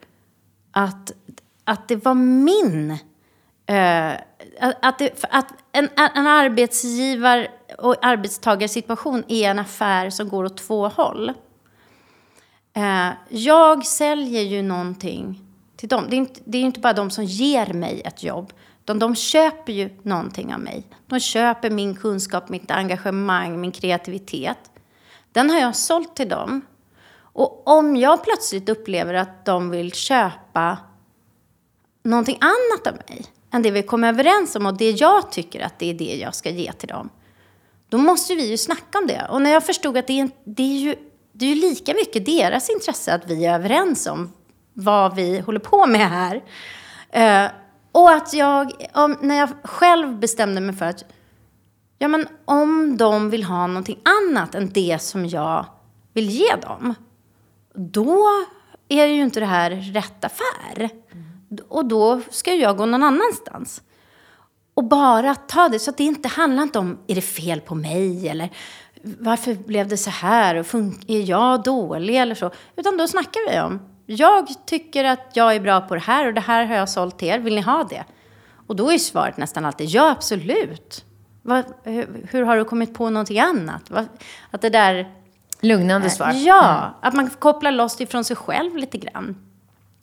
att, 0.72 1.12
att 1.64 1.88
det 1.88 1.96
var 1.96 2.14
min... 2.14 2.92
Uh, 3.72 4.14
att, 4.82 5.00
det, 5.00 5.26
att 5.30 5.54
en, 5.72 5.90
en 5.96 6.28
arbetsgivar 6.28 7.48
och 7.78 7.96
arbetstagarsituation 8.02 9.24
är 9.28 9.50
en 9.50 9.60
affär 9.60 10.10
som 10.10 10.30
går 10.30 10.44
åt 10.44 10.58
två 10.58 10.88
håll. 10.88 11.34
Eh, 12.78 13.10
jag 13.30 13.86
säljer 13.86 14.42
ju 14.42 14.62
någonting 14.62 15.42
till 15.76 15.90
dem. 15.90 16.06
Det 16.10 16.16
är, 16.16 16.18
inte, 16.18 16.42
det 16.46 16.58
är 16.58 16.62
inte 16.62 16.80
bara 16.80 16.94
de 16.94 17.10
som 17.10 17.24
ger 17.24 17.74
mig 17.74 18.02
ett 18.06 18.24
jobb. 18.24 18.54
De, 18.86 19.00
de 19.00 19.16
köper 19.16 19.74
ju 19.74 19.90
någonting 20.04 20.54
av 20.54 20.60
mig. 20.60 20.84
De 21.08 21.20
köper 21.20 21.70
min 21.70 21.96
kunskap, 21.96 22.50
mitt 22.50 22.72
engagemang, 22.72 23.62
min 23.62 23.72
kreativitet. 23.72 24.58
Den 25.32 25.50
har 25.50 25.60
jag 25.60 25.76
sålt 25.76 26.16
till 26.16 26.30
dem. 26.30 26.62
Och 27.20 27.68
om 27.68 27.96
jag 27.96 28.24
plötsligt 28.24 28.70
upplever 28.70 29.14
att 29.14 29.46
de 29.46 29.70
vill 29.70 29.94
köpa 29.94 30.78
någonting 32.04 32.38
annat 32.42 32.88
av 32.88 32.94
mig 32.94 33.26
än 33.52 33.62
det 33.62 33.72
vi 33.72 33.84
kom 33.84 34.04
överens 34.04 34.56
om 34.56 34.66
och 34.66 34.78
det 34.78 34.92
jag 34.92 35.32
tycker 35.32 35.66
att 35.66 35.80
det 35.80 35.90
är 35.90 35.94
det 35.94 36.16
jag 36.16 36.36
ska 36.36 36.50
ge 36.50 36.72
till 36.72 36.90
dem. 36.90 37.10
Då 37.90 37.98
måste 37.98 38.36
vi 38.36 38.50
ju 38.50 38.58
snacka 38.58 38.98
om 38.98 39.08
det. 39.08 39.28
Och 39.30 39.42
när 39.42 39.52
jag 39.52 39.66
förstod 39.66 39.98
att 39.98 40.08
det 40.08 40.20
är, 40.20 40.30
det 40.44 40.64
är, 40.64 40.78
ju, 40.78 40.96
det 41.38 41.46
är 41.46 41.50
ju 41.50 41.62
lika 41.62 41.94
mycket 41.94 42.26
deras 42.26 42.70
intresse 42.70 43.14
att 43.14 43.32
vi 43.32 43.46
är 43.46 43.56
överens 43.56 44.08
om 44.08 44.34
vad 44.74 45.16
vi 45.16 45.40
håller 45.40 45.60
på 45.60 45.86
med 45.86 46.10
här. 46.10 46.44
Eh, 47.10 47.52
och 47.92 48.12
att 48.12 48.34
jag, 48.34 48.72
om, 48.94 49.18
när 49.22 49.38
jag 49.38 49.50
själv 49.64 50.20
bestämde 50.20 50.62
mig 50.62 50.76
för 50.76 50.86
att 50.86 51.04
Ja, 52.00 52.08
men 52.08 52.28
om 52.46 52.98
de 52.98 53.30
vill 53.30 53.44
ha 53.44 53.68
någonting 53.68 54.00
annat 54.04 54.56
än 54.56 54.70
det 54.70 55.02
som 55.02 55.26
jag 55.26 55.66
vill 56.14 56.30
ge 56.30 56.56
dem, 56.56 56.96
då 57.74 58.28
är 58.90 59.06
ju 59.06 59.22
inte 59.22 59.40
det 59.40 59.46
här 59.46 59.72
rätt 59.72 60.26
affär. 60.26 60.90
Mm. 61.12 61.58
Och 61.68 61.86
då 61.86 62.22
ska 62.30 62.54
jag 62.54 62.78
gå 62.78 62.86
någon 62.86 63.04
annanstans. 63.04 63.82
Och 64.74 64.84
bara 64.84 65.36
ta 65.36 65.70
det, 65.70 65.80
så 65.80 65.90
att 65.90 65.98
det 65.98 66.04
inte 66.04 66.28
handlar 66.28 66.64
inte 66.64 66.80
om, 66.80 66.98
är 67.08 67.16
det 67.16 67.22
fel 67.22 67.62
på 67.62 67.76
mig? 67.76 68.28
Eller 68.28 68.50
varför 69.04 69.54
blev 69.54 69.88
det 69.88 69.98
så 69.98 70.10
här? 70.10 70.56
Och 70.56 70.66
är 71.08 71.30
jag 71.30 71.64
dålig 71.64 72.16
eller 72.16 72.36
så? 72.36 72.52
Utan 72.76 72.98
då 72.98 73.08
snackar 73.08 73.52
vi 73.52 73.60
om, 73.60 73.80
jag 74.06 74.48
tycker 74.66 75.04
att 75.04 75.32
jag 75.34 75.56
är 75.56 75.60
bra 75.60 75.82
på 75.82 75.94
det 75.96 76.02
här 76.02 76.28
och 76.28 76.34
det 76.34 76.42
här 76.42 76.66
har 76.66 76.76
jag 76.76 76.90
sålt 76.90 77.20
till 77.20 77.28
er. 77.28 77.40
Vill 77.40 77.56
ni 77.56 77.62
ha 77.62 77.84
det? 77.84 78.04
Och 78.68 78.76
då 78.76 78.92
är 78.92 78.98
svaret 78.98 79.38
nästan 79.38 79.66
alltid, 79.66 79.90
ja 79.90 80.12
absolut. 80.12 81.06
Vad, 81.42 81.66
hur, 81.84 82.28
hur, 82.32 82.44
har 82.44 82.58
du 82.58 82.66
kommit 82.66 82.94
på 82.94 83.10
någonting 83.10 83.40
annat? 83.40 83.90
Vad, 83.90 84.08
att 84.52 84.62
det 84.62 84.70
där... 84.70 85.12
Lugnande 85.62 86.10
svar. 86.10 86.32
Ja, 86.36 86.78
mm. 86.78 86.94
att 87.02 87.14
man 87.14 87.30
kopplar 87.30 87.72
loss 87.72 88.02
ifrån 88.02 88.24
sig 88.24 88.36
själv 88.36 88.76
lite 88.76 88.98
grann. 88.98 89.26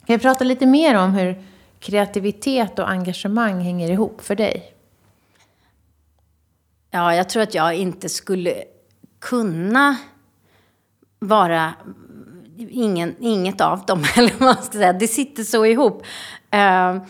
Kan 0.07 0.15
jag 0.15 0.23
prata 0.23 0.45
lite 0.45 0.67
mer 0.67 0.95
om 0.95 1.13
hur 1.13 1.45
kreativitet 1.79 2.79
och 2.79 2.91
engagemang 2.91 3.61
hänger 3.61 3.91
ihop 3.91 4.21
för 4.21 4.35
dig? 4.35 4.75
Ja, 6.91 7.15
jag 7.15 7.29
tror 7.29 7.43
att 7.43 7.55
jag 7.55 7.75
inte 7.75 8.09
skulle 8.09 8.65
kunna 9.25 9.97
vara 11.19 11.75
ingen, 12.57 13.17
inget 13.21 13.61
av 13.61 13.87
dem, 13.87 14.05
eller 14.17 14.31
vad 14.31 14.41
man 14.41 14.63
ska 14.63 14.73
säga. 14.73 14.93
Det 14.93 15.09
sitter 15.09 15.43
så 15.43 15.67
ihop. 15.67 16.03
Uh, 16.55 17.03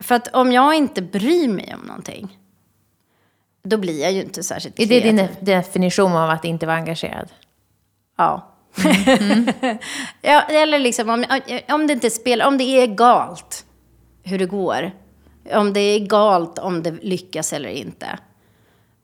för 0.00 0.14
att 0.14 0.28
om 0.34 0.52
jag 0.52 0.74
inte 0.74 1.02
bryr 1.02 1.48
mig 1.48 1.74
om 1.80 1.86
någonting, 1.86 2.38
då 3.62 3.76
blir 3.76 4.02
jag 4.02 4.12
ju 4.12 4.22
inte 4.22 4.42
särskilt 4.42 4.76
kreativ. 4.76 4.96
Är 4.96 5.12
det 5.12 5.22
din 5.22 5.28
definition 5.40 6.12
av 6.12 6.30
att 6.30 6.44
inte 6.44 6.66
vara 6.66 6.76
engagerad? 6.76 7.28
Ja. 8.16 8.54
Mm. 8.84 9.46
ja 10.22 10.42
eller 10.42 10.78
liksom 10.78 11.08
om, 11.08 11.24
om 11.68 11.86
det 11.86 11.92
inte 11.92 12.10
spelar, 12.10 12.46
om 12.46 12.58
det 12.58 12.64
är 12.64 12.86
galt 12.86 13.64
hur 14.22 14.38
det 14.38 14.46
går. 14.46 14.90
Om 15.52 15.72
det 15.72 15.80
är 15.80 15.98
galt 16.00 16.58
om 16.58 16.82
det 16.82 16.90
lyckas 16.90 17.52
eller 17.52 17.68
inte. 17.68 18.18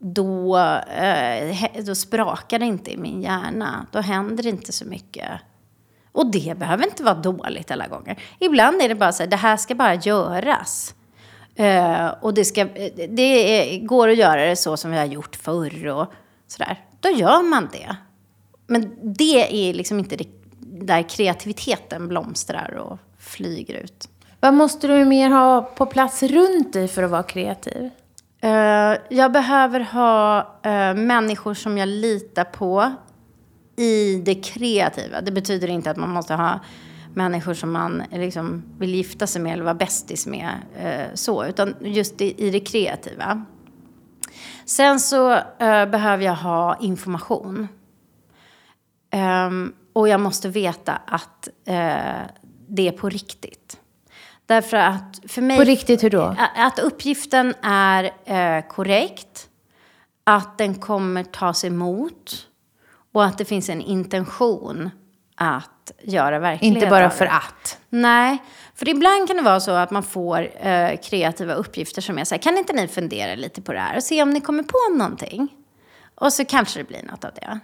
Då, 0.06 0.56
eh, 0.56 1.56
då 1.86 1.94
sprakar 1.94 2.58
det 2.58 2.64
inte 2.64 2.92
i 2.92 2.96
min 2.96 3.22
hjärna. 3.22 3.86
Då 3.92 4.00
händer 4.00 4.42
det 4.42 4.48
inte 4.48 4.72
så 4.72 4.84
mycket. 4.84 5.30
Och 6.12 6.30
det 6.30 6.58
behöver 6.58 6.84
inte 6.84 7.02
vara 7.02 7.14
dåligt 7.14 7.70
alla 7.70 7.86
gånger. 7.86 8.22
Ibland 8.38 8.82
är 8.82 8.88
det 8.88 8.94
bara 8.94 9.12
så 9.12 9.22
här, 9.22 9.30
det 9.30 9.36
här 9.36 9.56
ska 9.56 9.74
bara 9.74 9.94
göras. 9.94 10.94
Eh, 11.54 12.06
och 12.20 12.34
det, 12.34 12.44
ska, 12.44 12.64
det 13.08 13.22
är, 13.22 13.86
går 13.86 14.08
att 14.08 14.16
göra 14.16 14.46
det 14.46 14.56
så 14.56 14.76
som 14.76 14.90
vi 14.90 14.96
har 14.96 15.04
gjort 15.04 15.36
förr 15.36 15.86
och 15.86 16.12
sådär. 16.46 16.84
Då 17.00 17.08
gör 17.08 17.42
man 17.42 17.68
det. 17.72 17.96
Men 18.66 19.12
det 19.16 19.68
är 19.68 19.74
liksom 19.74 19.98
inte 19.98 20.16
det 20.16 20.28
där 20.60 21.08
kreativiteten 21.08 22.08
blomstrar 22.08 22.74
och 22.74 22.98
flyger 23.18 23.74
ut. 23.74 24.08
Vad 24.40 24.54
måste 24.54 24.86
du 24.86 25.04
mer 25.04 25.30
ha 25.30 25.62
på 25.62 25.86
plats 25.86 26.22
runt 26.22 26.72
dig 26.72 26.88
för 26.88 27.02
att 27.02 27.10
vara 27.10 27.22
kreativ? 27.22 27.90
Eh, 28.44 28.98
jag 29.08 29.32
behöver 29.32 29.80
ha 29.80 30.40
uh, 30.66 31.00
människor 31.02 31.54
som 31.54 31.78
jag 31.78 31.88
litar 31.88 32.44
på 32.44 32.92
i 33.76 34.22
det 34.24 34.34
kreativa. 34.34 35.20
Det 35.20 35.32
betyder 35.32 35.68
inte 35.68 35.90
att 35.90 35.96
man 35.96 36.10
måste 36.10 36.34
ha 36.34 36.60
människor 37.14 37.54
som 37.54 37.72
man 37.72 38.02
liksom 38.10 38.62
vill 38.78 38.94
gifta 38.94 39.26
sig 39.26 39.42
med 39.42 39.52
eller 39.52 39.64
vara 39.64 39.74
bästis 39.74 40.26
med. 40.26 40.50
Eh, 40.78 41.14
så, 41.14 41.44
utan 41.44 41.74
just 41.80 42.20
i, 42.20 42.46
i 42.46 42.50
det 42.50 42.60
kreativa. 42.60 43.44
Sen 44.64 45.00
så 45.00 45.38
behöver 45.90 46.24
jag 46.24 46.36
ha 46.36 46.76
information. 46.80 47.68
Um, 49.46 49.72
och 49.92 50.08
jag 50.08 50.20
måste 50.20 50.48
veta 50.48 50.92
att 51.06 51.48
uh, 51.68 52.26
det 52.68 52.88
är 52.88 52.92
på 52.92 53.08
riktigt. 53.08 53.80
Därför 54.46 54.76
att 54.76 55.20
för 55.28 55.42
mig... 55.42 55.56
På 55.56 55.64
riktigt 55.64 56.04
hur 56.04 56.10
då? 56.10 56.36
Att 56.56 56.78
uppgiften 56.78 57.54
är 57.62 58.04
uh, 58.04 58.68
korrekt. 58.68 59.48
Att 60.24 60.58
den 60.58 60.74
kommer 60.74 61.24
tas 61.24 61.64
emot. 61.64 62.46
Och 63.12 63.24
att 63.24 63.38
det 63.38 63.44
finns 63.44 63.68
en 63.68 63.80
intention 63.80 64.90
att 65.36 65.92
göra 66.02 66.38
verklighet 66.38 66.76
Inte 66.76 66.90
bara 66.90 67.10
för 67.10 67.26
att. 67.26 67.78
Nej, 67.88 68.38
för 68.74 68.88
ibland 68.88 69.28
kan 69.28 69.36
det 69.36 69.42
vara 69.42 69.60
så 69.60 69.70
att 69.70 69.90
man 69.90 70.02
får 70.02 70.66
eh, 70.66 70.96
kreativa 70.96 71.54
uppgifter 71.54 72.02
som 72.02 72.18
är 72.18 72.24
så 72.24 72.34
här, 72.34 72.42
kan 72.42 72.58
inte 72.58 72.72
ni 72.72 72.88
fundera 72.88 73.34
lite 73.34 73.62
på 73.62 73.72
det 73.72 73.78
här 73.78 73.96
och 73.96 74.02
se 74.02 74.22
om 74.22 74.30
ni 74.30 74.40
kommer 74.40 74.62
på 74.62 74.96
någonting? 74.98 75.48
Och 76.14 76.32
så 76.32 76.44
kanske 76.44 76.80
det 76.80 76.84
blir 76.84 77.02
något 77.02 77.24
av 77.24 77.30
det. 77.34 77.60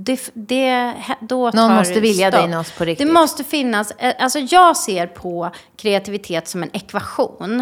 Det, 0.00 0.30
det, 0.34 0.94
då 1.20 1.50
Någon 1.50 1.74
måste 1.74 2.00
vilja 2.00 2.30
dig 2.30 2.48
något 2.48 2.78
på 2.78 2.84
riktigt. 2.84 3.06
Det 3.06 3.12
måste 3.12 3.44
finnas, 3.44 3.90
eh, 3.90 4.14
alltså 4.18 4.38
jag 4.38 4.76
ser 4.76 5.06
på 5.06 5.50
kreativitet 5.76 6.48
som 6.48 6.62
en 6.62 6.76
ekvation. 6.76 7.60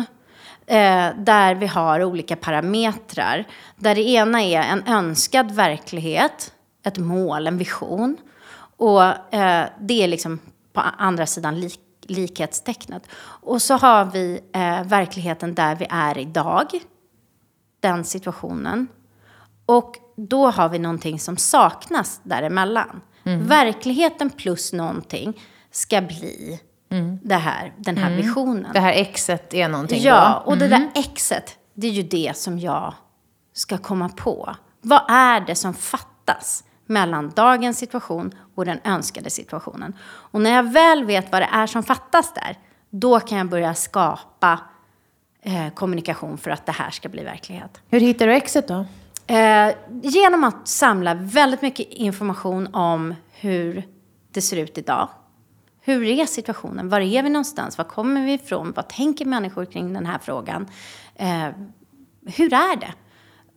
Eh, 0.66 1.08
där 1.16 1.54
vi 1.54 1.66
har 1.66 2.04
olika 2.04 2.36
parametrar. 2.36 3.44
Där 3.76 3.94
det 3.94 4.08
ena 4.08 4.42
är 4.42 4.62
en 4.62 4.82
önskad 4.86 5.50
verklighet, 5.50 6.52
ett 6.84 6.98
mål, 6.98 7.46
en 7.46 7.58
vision. 7.58 8.16
Och 8.76 9.34
eh, 9.34 9.66
det 9.80 10.02
är 10.02 10.08
liksom 10.08 10.38
på 10.72 10.80
andra 10.80 11.26
sidan 11.26 11.60
lik, 11.60 11.80
likhetstecknet. 12.02 13.02
Och 13.42 13.62
så 13.62 13.74
har 13.74 14.04
vi 14.04 14.40
eh, 14.52 14.84
verkligheten 14.84 15.54
där 15.54 15.74
vi 15.76 15.86
är 15.90 16.18
idag. 16.18 16.66
Den 17.80 18.04
situationen. 18.04 18.88
Och 19.66 19.96
då 20.16 20.50
har 20.50 20.68
vi 20.68 20.78
någonting 20.78 21.20
som 21.20 21.36
saknas 21.36 22.20
däremellan. 22.22 23.00
Mm. 23.24 23.46
Verkligheten 23.46 24.30
plus 24.30 24.72
någonting 24.72 25.40
ska 25.70 26.00
bli 26.00 26.60
det 27.22 27.34
här, 27.34 27.72
den 27.76 27.96
här 27.96 28.16
visionen. 28.16 28.58
Mm. 28.58 28.72
Det 28.72 28.80
här 28.80 28.92
exet 28.92 29.54
är 29.54 29.68
någonting 29.68 30.02
Ja, 30.02 30.42
då? 30.44 30.50
och 30.50 30.58
det 30.58 30.68
där 30.68 30.90
exet, 30.94 31.58
det 31.74 31.86
är 31.86 31.90
ju 31.92 32.02
det 32.02 32.36
som 32.36 32.58
jag 32.58 32.94
ska 33.52 33.78
komma 33.78 34.08
på. 34.08 34.56
Vad 34.80 35.02
är 35.08 35.40
det 35.40 35.54
som 35.54 35.74
fattas 35.74 36.64
mellan 36.86 37.30
dagens 37.30 37.78
situation 37.78 38.34
och 38.54 38.64
den 38.64 38.78
önskade 38.84 39.30
situationen? 39.30 39.96
Och 40.06 40.40
när 40.40 40.50
jag 40.50 40.72
väl 40.72 41.04
vet 41.04 41.32
vad 41.32 41.42
det 41.42 41.48
är 41.52 41.66
som 41.66 41.82
fattas 41.82 42.34
där, 42.34 42.58
då 42.90 43.20
kan 43.20 43.38
jag 43.38 43.48
börja 43.48 43.74
skapa 43.74 44.60
eh, 45.42 45.68
kommunikation 45.74 46.38
för 46.38 46.50
att 46.50 46.66
det 46.66 46.72
här 46.72 46.90
ska 46.90 47.08
bli 47.08 47.24
verklighet. 47.24 47.80
Hur 47.88 48.00
hittar 48.00 48.26
du 48.26 48.34
exet 48.34 48.68
då? 48.68 48.86
Eh, 49.26 49.74
genom 50.02 50.44
att 50.44 50.68
samla 50.68 51.14
väldigt 51.14 51.62
mycket 51.62 51.86
information 51.90 52.74
om 52.74 53.14
hur 53.32 53.82
det 54.32 54.40
ser 54.42 54.56
ut 54.56 54.78
idag. 54.78 55.08
Hur 55.80 56.04
är 56.04 56.26
situationen? 56.26 56.88
Var 56.88 57.00
är 57.00 57.22
vi 57.22 57.28
någonstans? 57.28 57.78
Var 57.78 57.84
kommer 57.84 58.26
vi 58.26 58.32
ifrån? 58.32 58.72
Vad 58.76 58.88
tänker 58.88 59.24
människor 59.24 59.64
kring 59.64 59.92
den 59.92 60.06
här 60.06 60.18
frågan? 60.18 60.66
Eh, 61.14 61.48
hur 62.26 62.52
är 62.52 62.76
det? 62.76 62.94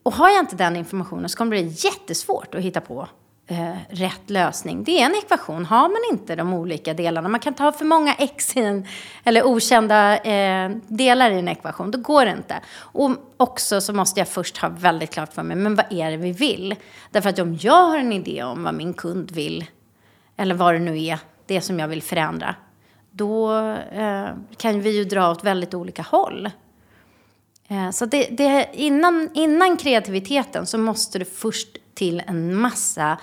Och 0.04 0.14
har 0.14 0.30
jag 0.30 0.40
inte 0.40 0.56
den 0.56 0.76
informationen 0.76 1.30
så 1.30 1.38
kommer 1.38 1.56
det 1.56 1.64
bli 1.64 1.72
jättesvårt 1.78 2.56
att 2.56 2.62
hitta 2.62 2.82
på 2.82 3.08
eh, 3.50 3.76
rätt 3.90 4.30
lösning. 4.30 4.84
Det 4.84 5.02
är 5.02 5.06
en 5.06 5.16
ekvation. 5.16 5.66
Har 5.66 5.90
man 5.90 6.00
inte 6.12 6.36
de 6.36 6.54
olika 6.54 6.94
delarna, 6.94 7.30
man 7.30 7.40
kan 7.40 7.54
ta 7.54 7.72
för 7.72 7.86
många 7.86 8.14
x 8.14 8.58
i 8.58 8.60
en, 8.60 8.86
eller 9.24 9.44
okända 9.44 10.18
eh, 10.18 10.72
delar 10.88 11.32
i 11.32 11.40
en 11.40 11.48
ekvation, 11.48 11.92
då 11.92 11.98
går 11.98 12.26
det 12.26 12.32
inte. 12.32 12.62
Och 12.78 13.12
också 13.38 13.82
så 13.82 13.94
måste 13.94 14.20
jag 14.20 14.28
först 14.28 14.58
ha 14.58 14.70
väldigt 14.70 15.10
klart 15.10 15.34
för 15.34 15.44
mig, 15.44 15.58
men 15.58 15.76
vad 15.76 15.86
är 15.90 16.12
det 16.12 16.18
vi 16.18 16.32
vill? 16.32 16.76
Därför 17.12 17.30
att 17.30 17.40
om 17.40 17.58
jag 17.62 17.88
har 17.88 17.98
en 17.98 18.14
idé 18.14 18.44
om 18.44 18.64
vad 18.64 18.74
min 18.74 18.94
kund 18.94 19.32
vill, 19.32 19.66
eller 20.38 20.56
vad 20.56 20.74
det 20.76 20.80
nu 20.80 21.04
är, 21.04 21.20
det 21.46 21.62
som 21.62 21.80
jag 21.80 21.88
vill 21.88 22.02
förändra, 22.02 22.56
då 23.12 23.54
eh, 23.92 24.28
kan 24.58 24.82
vi 24.82 24.98
ju 24.98 25.04
dra 25.04 25.32
åt 25.32 25.44
väldigt 25.44 25.74
olika 25.74 26.02
håll. 26.02 26.50
Eh, 27.68 27.90
Så 27.92 28.06
det, 28.06 28.28
det, 28.32 28.70
innan, 28.74 29.30
innan 29.34 29.78
kreativiteten 29.78 30.66
så 30.66 30.78
måste 30.78 31.20
du 31.20 31.26
först 31.26 31.78
till 32.00 32.22
en 32.28 32.56
massa 32.56 33.18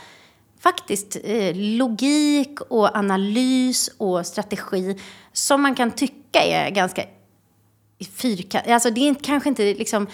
faktiskt 0.60 1.16
eh, 1.24 1.56
logik 1.56 2.60
och 2.60 2.96
analys 2.96 3.90
och 3.98 4.26
strategi 4.26 4.98
som 5.32 5.62
man 5.62 5.74
kan 5.74 5.90
tycka 5.90 6.42
är 6.42 6.70
ganska 6.70 7.02
fyrkantig. 8.10 8.72
Alltså 8.72 8.90
det 8.90 9.08
är 9.08 9.14
kanske 9.14 9.48
inte 9.48 9.74
liksom 9.74 10.06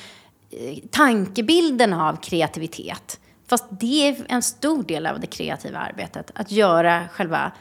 eh, 0.51 0.79
tankebilden 0.90 1.92
av 1.92 2.16
kreativitet. 2.16 3.20
Fast 3.48 3.64
det 3.70 4.09
är 4.09 4.16
en 4.29 4.42
stor 4.42 4.83
del 4.83 5.07
av 5.07 5.20
det 5.20 5.27
kreativa 5.27 5.79
arbetet. 5.79 6.31
Att 6.35 6.53
göra 6.53 7.09
själva 7.09 7.53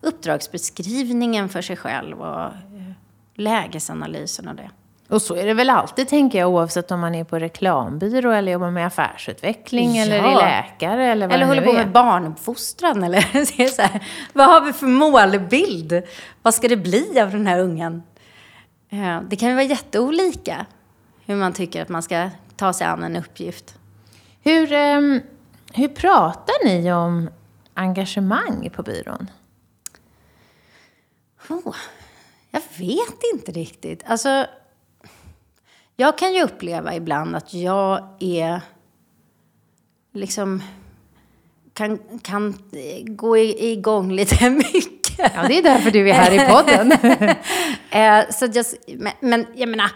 uppdragsbeskrivningen 0.00 1.48
för 1.48 1.62
sig 1.62 1.76
själv 1.76 2.20
och 2.20 2.44
eh, 2.44 2.92
lägesanalysen 3.34 4.48
och 4.48 4.54
det. 4.54 4.70
Och 5.08 5.22
så 5.22 5.34
är 5.34 5.46
det 5.46 5.54
väl 5.54 5.70
alltid, 5.70 6.08
tänker 6.08 6.38
jag, 6.38 6.50
oavsett 6.50 6.90
om 6.90 7.00
man 7.00 7.14
är 7.14 7.24
på 7.24 7.38
reklambyrå 7.38 8.30
eller 8.30 8.52
jobbar 8.52 8.70
med 8.70 8.86
affärsutveckling 8.86 9.98
eller 9.98 10.18
är 10.18 10.22
Ja. 10.32 10.38
läkare 10.40 11.04
eller 11.06 11.26
vad 11.26 11.34
Eller 11.34 11.46
håller 11.46 11.62
på 11.62 11.72
med 11.72 11.92
barnuppfostran. 11.92 13.04
Eller 13.04 13.20
så 13.70 13.82
här, 13.82 14.04
vad 14.32 14.46
har 14.46 14.60
vi 14.60 14.72
för 14.72 14.86
målbild? 14.86 16.02
Vad 16.42 16.54
ska 16.54 16.68
det 16.68 16.76
bli 16.76 17.20
av 17.20 17.30
den 17.30 17.46
här 17.46 17.58
ungen? 17.60 18.02
Det 19.28 19.36
kan 19.36 19.48
ju 19.48 19.54
vara 19.54 19.64
jätteolika 19.64 20.66
hur 21.26 21.36
man 21.36 21.52
tycker 21.52 21.82
att 21.82 21.88
man 21.88 22.02
ska 22.02 22.30
ta 22.56 22.72
sig 22.72 22.86
an 22.86 23.02
en 23.04 23.16
uppgift. 23.16 23.74
Hur, 24.42 24.72
ehm, 24.72 25.20
hur 25.74 25.88
pratar 25.88 26.64
ni 26.64 26.92
om 26.92 27.30
engagemang 27.74 28.70
på 28.76 28.82
byrån? 28.82 29.30
Oh, 31.48 31.76
jag 32.50 32.62
vet 32.78 33.20
inte 33.34 33.52
riktigt. 33.52 34.02
Alltså, 34.06 34.46
jag 35.96 36.18
kan 36.18 36.34
ju 36.34 36.42
uppleva 36.42 36.94
ibland 36.94 37.36
att 37.36 37.54
jag 37.54 38.08
är 38.20 38.60
liksom 40.12 40.62
kan, 41.74 41.98
kan 42.22 42.58
gå 43.04 43.36
igång 43.38 44.12
lite 44.12 44.50
mycket. 44.74 45.32
Ja, 45.34 45.48
det 45.48 45.58
är 45.58 45.62
därför 45.62 45.90
du 45.90 46.10
är 46.10 46.14
här 46.14 46.32
i 46.32 46.52
podden. 46.52 46.92
Eh, 47.90 48.24
så 48.30 48.46
jag, 48.52 48.66
men, 48.98 49.12
men 49.20 49.46
jag 49.54 49.68
menar, 49.68 49.90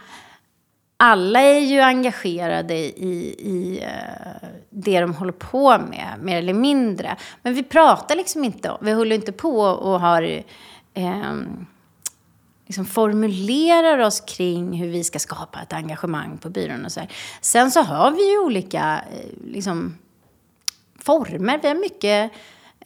alla 0.97 1.41
är 1.41 1.59
ju 1.59 1.81
engagerade 1.81 2.75
i, 2.75 3.35
i 3.39 3.83
eh, 3.83 4.49
det 4.71 5.01
de 5.01 5.15
håller 5.15 5.33
på 5.33 5.79
med, 5.79 6.19
mer 6.21 6.39
eller 6.39 6.53
mindre. 6.53 7.17
Men 7.43 7.55
vi 7.55 7.63
pratar 7.63 8.17
liksom 8.17 8.45
inte, 8.45 8.77
vi 8.81 8.93
håller 8.93 9.17
inte 9.17 9.33
på 9.33 9.61
och 9.61 10.01
har, 10.01 10.43
ehm, 10.95 11.67
liksom 12.71 12.85
formulerar 12.85 13.99
oss 13.99 14.21
kring 14.21 14.73
hur 14.73 14.89
vi 14.89 15.05
ska 15.05 15.19
skapa 15.19 15.63
ett 15.63 15.73
engagemang 15.73 16.39
på 16.39 16.51
byrån 16.51 16.85
och 16.85 16.93
så 16.93 17.01
här. 17.01 17.13
Sen 17.41 17.71
så 17.71 17.83
har 17.83 18.11
vi 18.11 18.31
ju 18.31 18.39
olika, 18.39 19.05
eh, 19.13 19.53
liksom, 19.53 19.99
former. 20.99 21.59
Vi 21.63 21.69
har 21.69 21.75
mycket 21.75 22.33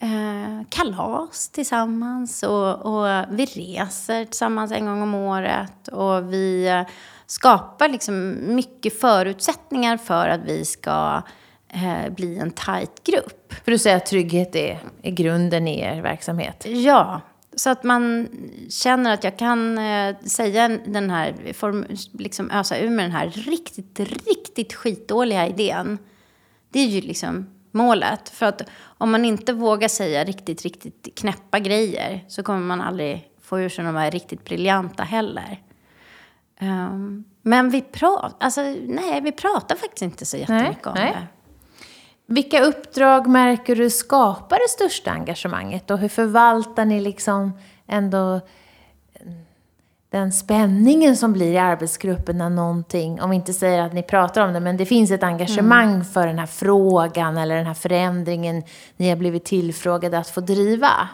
eh, 0.01 0.67
kalas 0.69 1.49
tillsammans 1.49 2.43
och, 2.43 2.85
och 2.85 3.25
vi 3.29 3.45
reser 3.45 4.25
tillsammans 4.25 4.71
en 4.71 4.85
gång 4.85 5.01
om 5.01 5.15
året. 5.15 5.87
Och 5.87 6.33
vi 6.33 6.67
eh, 6.67 6.81
skapar 7.25 7.89
liksom 7.89 8.37
mycket 8.55 8.99
förutsättningar 8.99 9.97
för 9.97 10.27
att 10.27 10.41
vi 10.45 10.65
ska 10.65 11.21
eh, 11.69 12.13
bli 12.13 12.37
en 12.37 12.51
tajt 12.51 13.03
grupp. 13.03 13.53
För 13.63 13.71
du 13.71 13.77
säger 13.77 13.97
att 13.97 14.05
trygghet 14.05 14.55
är, 14.55 14.79
är 15.01 15.11
grunden 15.11 15.67
i 15.67 15.79
er 15.79 16.01
verksamhet. 16.01 16.65
Ja, 16.67 17.21
så 17.55 17.69
att 17.69 17.83
man 17.83 18.27
känner 18.69 19.13
att 19.13 19.23
jag 19.23 19.39
kan 19.39 19.77
eh, 19.77 20.15
säga 20.25 20.67
den 20.67 21.09
här, 21.09 21.53
form, 21.53 21.85
liksom 22.11 22.51
ösa 22.51 22.79
ur 22.79 22.89
med 22.89 23.05
den 23.05 23.11
här 23.11 23.29
riktigt, 23.29 23.99
riktigt 23.99 24.73
skitdåliga 24.73 25.47
idén. 25.47 25.97
Det 26.69 26.79
är 26.79 26.87
ju 26.87 27.01
liksom 27.01 27.49
målet. 27.71 28.29
För 28.29 28.45
att 28.45 28.61
om 28.97 29.11
man 29.11 29.25
inte 29.25 29.53
vågar 29.53 29.87
säga 29.87 30.23
riktigt, 30.23 30.61
riktigt 30.61 31.09
knäppa 31.15 31.59
grejer 31.59 32.25
så 32.27 32.43
kommer 32.43 32.61
man 32.61 32.81
aldrig 32.81 33.31
få 33.41 33.59
ur 33.59 33.69
sig 33.69 33.85
de 33.85 33.95
här 33.95 34.11
riktigt 34.11 34.45
briljanta 34.45 35.03
heller. 35.03 35.61
Ehm, 36.59 37.23
men 37.41 37.69
vi 37.69 37.81
pratar, 37.81 38.33
alltså 38.39 38.61
nej, 38.87 39.21
vi 39.21 39.31
pratar 39.31 39.75
faktiskt 39.75 40.01
inte 40.01 40.25
så 40.25 40.37
jättemycket 40.37 40.87
om 40.87 40.93
nej. 40.95 41.11
det. 41.11 41.27
Vilka 42.25 42.63
uppdrag 42.63 43.27
märker 43.27 43.75
du 43.75 43.89
skapar 43.89 44.59
det 44.59 44.69
största 44.69 45.11
engagemanget? 45.11 45.91
Och 45.91 45.97
hur 45.97 46.09
förvaltar 46.09 46.85
ni 46.85 47.01
liksom 47.01 47.51
ändå 47.87 48.41
den 50.09 50.31
spänningen 50.31 51.17
som 51.17 51.33
blir 51.33 51.53
i 51.53 51.57
arbetsgruppen 51.57 52.37
när 52.37 52.49
någonting, 52.49 53.21
om 53.21 53.29
vi 53.29 53.35
inte 53.35 53.53
säger 53.53 53.81
att 53.81 53.93
ni 53.93 54.03
pratar 54.03 54.41
om 54.47 54.53
det, 54.53 54.59
men 54.59 54.77
det 54.77 54.85
finns 54.85 55.11
ett 55.11 55.23
engagemang 55.23 56.05
för 56.05 56.27
den 56.27 56.39
här 56.39 56.45
frågan 56.45 57.37
eller 57.37 57.55
den 57.55 57.65
här 57.65 57.73
förändringen 57.73 58.63
ni 58.97 59.09
har 59.09 59.15
blivit 59.15 59.45
tillfrågade 59.45 60.17
att 60.17 60.29
få 60.29 60.41
driva. 60.41 61.09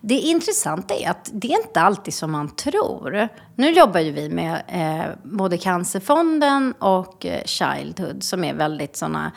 Det 0.00 0.14
intressanta 0.14 0.94
är 0.94 1.10
att 1.10 1.30
det 1.32 1.52
är 1.52 1.66
inte 1.66 1.80
alltid 1.80 2.14
som 2.14 2.32
man 2.32 2.48
tror. 2.48 3.28
Nu 3.54 3.70
jobbar 3.70 4.00
ju 4.00 4.12
vi 4.12 4.28
med 4.28 4.62
eh, 4.68 5.06
både 5.22 5.58
Cancerfonden 5.58 6.74
och 6.78 7.26
eh, 7.26 7.42
Childhood 7.44 8.22
som 8.22 8.44
är 8.44 8.54
väldigt 8.54 8.96
sådana, 8.96 9.32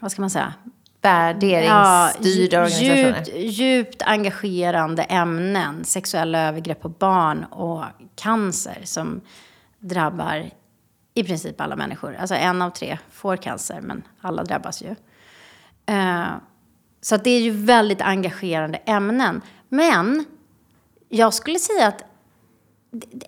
vad 0.00 0.12
ska 0.12 0.22
man 0.22 0.30
säga? 0.30 0.54
Värderingsstyrda 1.02 2.62
organisationer. 2.62 3.24
djupt, 3.24 3.58
djupt 3.58 4.02
engagerande 4.02 5.02
ämnen. 5.02 5.84
Sexuella 5.84 6.48
övergrepp 6.48 6.80
på 6.80 6.88
barn 6.88 7.44
och 7.44 7.84
cancer 8.16 8.80
som 8.84 9.20
drabbar 9.78 10.50
i 11.14 11.24
princip 11.24 11.60
alla 11.60 11.76
människor. 11.76 12.16
Alltså 12.16 12.34
en 12.34 12.62
av 12.62 12.70
tre 12.70 12.98
får 13.10 13.36
cancer, 13.36 13.80
men 13.80 14.02
alla 14.20 14.44
drabbas 14.44 14.82
ju. 14.82 14.94
Eh, 15.86 16.26
så 17.00 17.16
det 17.16 17.30
är 17.30 17.40
ju 17.40 17.50
väldigt 17.50 18.00
engagerande 18.00 18.78
ämnen. 18.78 19.40
Men 19.68 20.24
jag 21.08 21.34
skulle 21.34 21.58
säga 21.58 21.86
att 21.86 22.04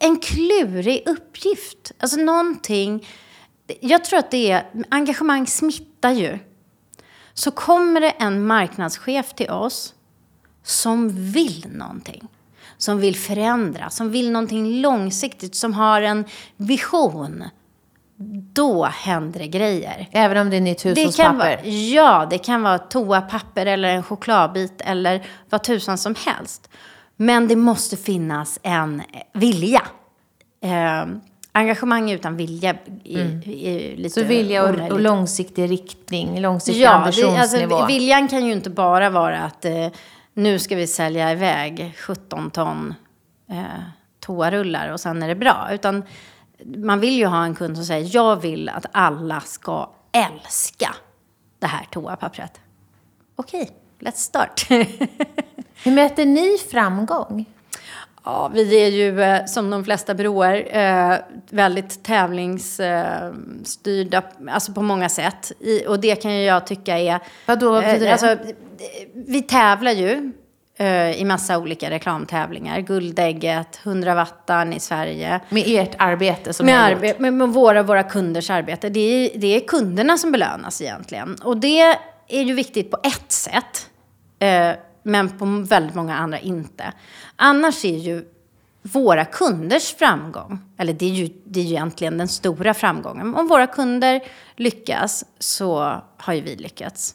en 0.00 0.16
klurig 0.16 1.02
uppgift. 1.06 1.92
Alltså 1.98 2.16
någonting. 2.16 3.06
Jag 3.80 4.04
tror 4.04 4.18
att 4.18 4.30
det 4.30 4.50
är, 4.50 4.66
engagemang 4.88 5.46
smittar 5.46 6.10
ju. 6.10 6.38
Så 7.34 7.50
kommer 7.50 8.00
det 8.00 8.10
en 8.10 8.46
marknadschef 8.46 9.34
till 9.34 9.50
oss 9.50 9.94
som 10.62 11.08
vill 11.32 11.66
någonting. 11.70 12.28
Som 12.76 13.00
vill 13.00 13.16
förändra, 13.16 13.90
som 13.90 14.10
vill 14.10 14.30
någonting 14.30 14.80
långsiktigt, 14.80 15.54
som 15.54 15.74
har 15.74 16.02
en 16.02 16.24
vision. 16.56 17.44
Då 18.52 18.84
händer 18.84 19.40
det 19.40 19.46
grejer. 19.46 20.08
Även 20.12 20.38
om 20.38 20.50
det 20.50 20.56
är 20.56 20.60
nytt 20.60 20.86
hushållspapper. 20.86 21.60
ja, 21.64 22.26
det 22.30 22.38
kan 22.38 22.62
vara 22.62 22.78
toapapper 22.78 23.66
eller 23.66 23.88
en 23.88 24.02
chokladbit 24.02 24.80
eller 24.80 25.26
vad 25.50 25.64
tusan 25.64 25.98
som 25.98 26.14
helst. 26.26 26.70
Men 27.16 27.48
det 27.48 27.56
måste 27.56 27.96
finnas 27.96 28.58
en 28.62 29.02
vilja. 29.32 29.82
Eh, 30.62 31.06
engagemang 31.52 32.10
utan 32.10 32.36
vilja 32.36 32.70
är, 33.04 33.48
är 33.48 33.96
lite 33.96 34.20
Så 34.20 34.26
vilja 34.26 34.64
och, 34.64 34.92
och 34.92 35.00
långsiktig 35.00 35.70
riktning, 35.70 36.40
långsiktig 36.40 36.82
Ja, 36.82 36.90
ambitionsnivå. 36.90 37.74
alltså, 37.74 37.86
viljan 37.86 38.28
kan 38.28 38.46
ju 38.46 38.52
inte 38.52 38.70
bara 38.70 39.10
vara 39.10 39.38
att 39.42 39.64
eh, 39.64 39.88
nu 40.34 40.58
ska 40.58 40.76
vi 40.76 40.86
sälja 40.86 41.32
iväg 41.32 41.94
17 41.98 42.50
ton 42.50 42.94
eh, 43.50 43.64
toarullar 44.20 44.88
och 44.92 45.00
sen 45.00 45.22
är 45.22 45.28
det 45.28 45.34
bra. 45.34 45.68
Utan 45.72 46.02
man 46.76 47.00
vill 47.00 47.16
ju 47.18 47.26
ha 47.26 47.44
en 47.44 47.54
kund 47.54 47.76
som 47.76 47.84
säger 47.86 48.10
jag 48.14 48.36
vill 48.36 48.68
att 48.68 48.86
alla 48.92 49.40
ska 49.40 49.90
älska 50.12 50.94
det 51.58 51.66
här 51.66 51.86
toapappret. 51.90 52.60
Okej, 53.36 53.70
let's 54.00 54.16
start. 54.16 54.66
Hur 55.84 55.92
mäter 55.92 56.26
ni 56.26 56.58
framgång? 56.70 57.44
Ja, 58.24 58.50
vi 58.54 58.82
är 58.84 58.88
ju 58.88 59.22
eh, 59.22 59.44
som 59.44 59.70
de 59.70 59.84
flesta 59.84 60.14
byråer 60.14 60.76
eh, 60.76 61.14
väldigt 61.50 62.04
tävlingsstyrda, 62.04 64.22
alltså 64.50 64.72
på 64.72 64.82
många 64.82 65.08
sätt. 65.08 65.52
Och 65.88 66.00
det 66.00 66.16
kan 66.16 66.36
ju 66.36 66.42
jag 66.44 66.66
tycka 66.66 66.98
är... 66.98 67.20
Vadå, 67.46 67.70
vad 67.70 67.84
betyder 67.84 68.06
det? 68.06 68.12
alltså, 68.12 68.36
vi 69.14 69.42
tävlar 69.42 69.92
ju 69.92 70.32
eh, 70.78 71.20
i 71.20 71.24
massa 71.24 71.58
olika 71.58 71.90
reklamtävlingar. 71.90 72.80
Guldägget, 72.80 73.80
100 73.82 74.14
wattan 74.14 74.72
i 74.72 74.80
Sverige. 74.80 75.40
Med 75.48 75.64
ert 75.66 75.94
arbete 75.98 76.52
som 76.52 76.66
Med, 76.66 76.96
arbe- 76.96 77.14
med, 77.18 77.32
med 77.32 77.48
våra, 77.48 77.82
våra 77.82 78.02
kunders 78.02 78.50
arbete. 78.50 78.88
Det 78.88 79.00
är, 79.00 79.38
det 79.38 79.56
är 79.56 79.60
kunderna 79.60 80.18
som 80.18 80.32
belönas 80.32 80.80
egentligen. 80.80 81.36
Och 81.42 81.56
det 81.56 81.80
är 82.28 82.42
ju 82.42 82.54
viktigt 82.54 82.90
på 82.90 82.98
ett 83.02 83.32
sätt. 83.32 83.86
Men 85.02 85.38
på 85.38 85.44
väldigt 85.68 85.94
många 85.94 86.16
andra 86.16 86.38
inte. 86.38 86.92
Annars 87.36 87.84
är 87.84 87.98
ju 87.98 88.24
våra 88.82 89.24
kunders 89.24 89.94
framgång, 89.94 90.58
eller 90.78 90.92
det 90.92 91.04
är 91.06 91.10
ju, 91.10 91.28
det 91.44 91.60
är 91.60 91.64
ju 91.64 91.70
egentligen 91.70 92.18
den 92.18 92.28
stora 92.28 92.74
framgången. 92.74 93.34
Om 93.34 93.48
våra 93.48 93.66
kunder 93.66 94.20
lyckas 94.56 95.24
så 95.38 96.00
har 96.16 96.32
ju 96.32 96.40
vi 96.40 96.56
lyckats. 96.56 97.14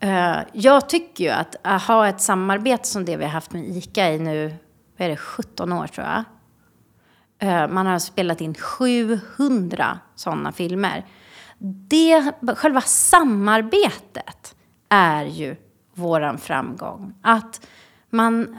Eh, 0.00 0.36
jag 0.52 0.88
tycker 0.88 1.24
ju 1.24 1.30
att, 1.30 1.56
att 1.62 1.82
ha 1.82 2.08
ett 2.08 2.20
samarbete 2.20 2.88
som 2.88 3.04
det 3.04 3.16
vi 3.16 3.24
har 3.24 3.30
haft 3.30 3.52
med 3.52 3.64
ICA 3.76 4.10
i 4.12 4.18
nu, 4.18 4.54
vad 4.96 5.06
är 5.06 5.10
det, 5.10 5.16
17 5.16 5.72
år 5.72 5.86
tror 5.86 6.06
jag. 6.06 6.24
Eh, 7.48 7.68
Man 7.68 7.86
har 7.86 7.98
spelat 7.98 8.40
in 8.40 8.54
700 8.54 9.98
sådana 10.14 10.52
filmer. 10.52 11.06
Det, 11.88 12.32
själva 12.56 12.80
samarbetet 12.80 14.54
är 14.88 15.24
ju 15.24 15.56
våran 15.94 16.38
framgång. 16.38 17.14
Att 17.22 17.66
man 18.10 18.56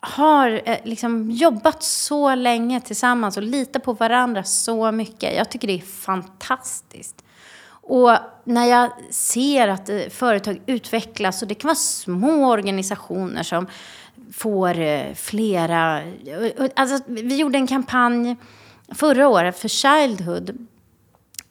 har 0.00 0.62
eh, 0.64 0.78
liksom 0.84 1.30
jobbat 1.30 1.82
så 1.82 2.34
länge 2.34 2.80
tillsammans 2.80 3.36
och 3.36 3.42
litar 3.42 3.80
på 3.80 3.92
varandra 3.92 4.44
så 4.44 4.92
mycket. 4.92 5.36
Jag 5.36 5.50
tycker 5.50 5.68
det 5.68 5.74
är 5.74 5.78
fantastiskt. 5.78 7.24
Och 7.70 8.16
när 8.44 8.66
jag 8.66 8.90
ser 9.10 9.68
att 9.68 9.88
eh, 9.88 10.00
företag 10.10 10.60
utvecklas 10.66 11.42
och 11.42 11.48
det 11.48 11.54
kan 11.54 11.68
vara 11.68 11.74
små 11.74 12.50
organisationer 12.50 13.42
som 13.42 13.66
får 14.32 14.78
eh, 14.78 15.14
flera... 15.14 16.02
Alltså, 16.76 17.00
vi 17.06 17.36
gjorde 17.36 17.58
en 17.58 17.66
kampanj 17.66 18.36
förra 18.94 19.28
året 19.28 19.58
för 19.58 19.68
Childhood 19.68 20.66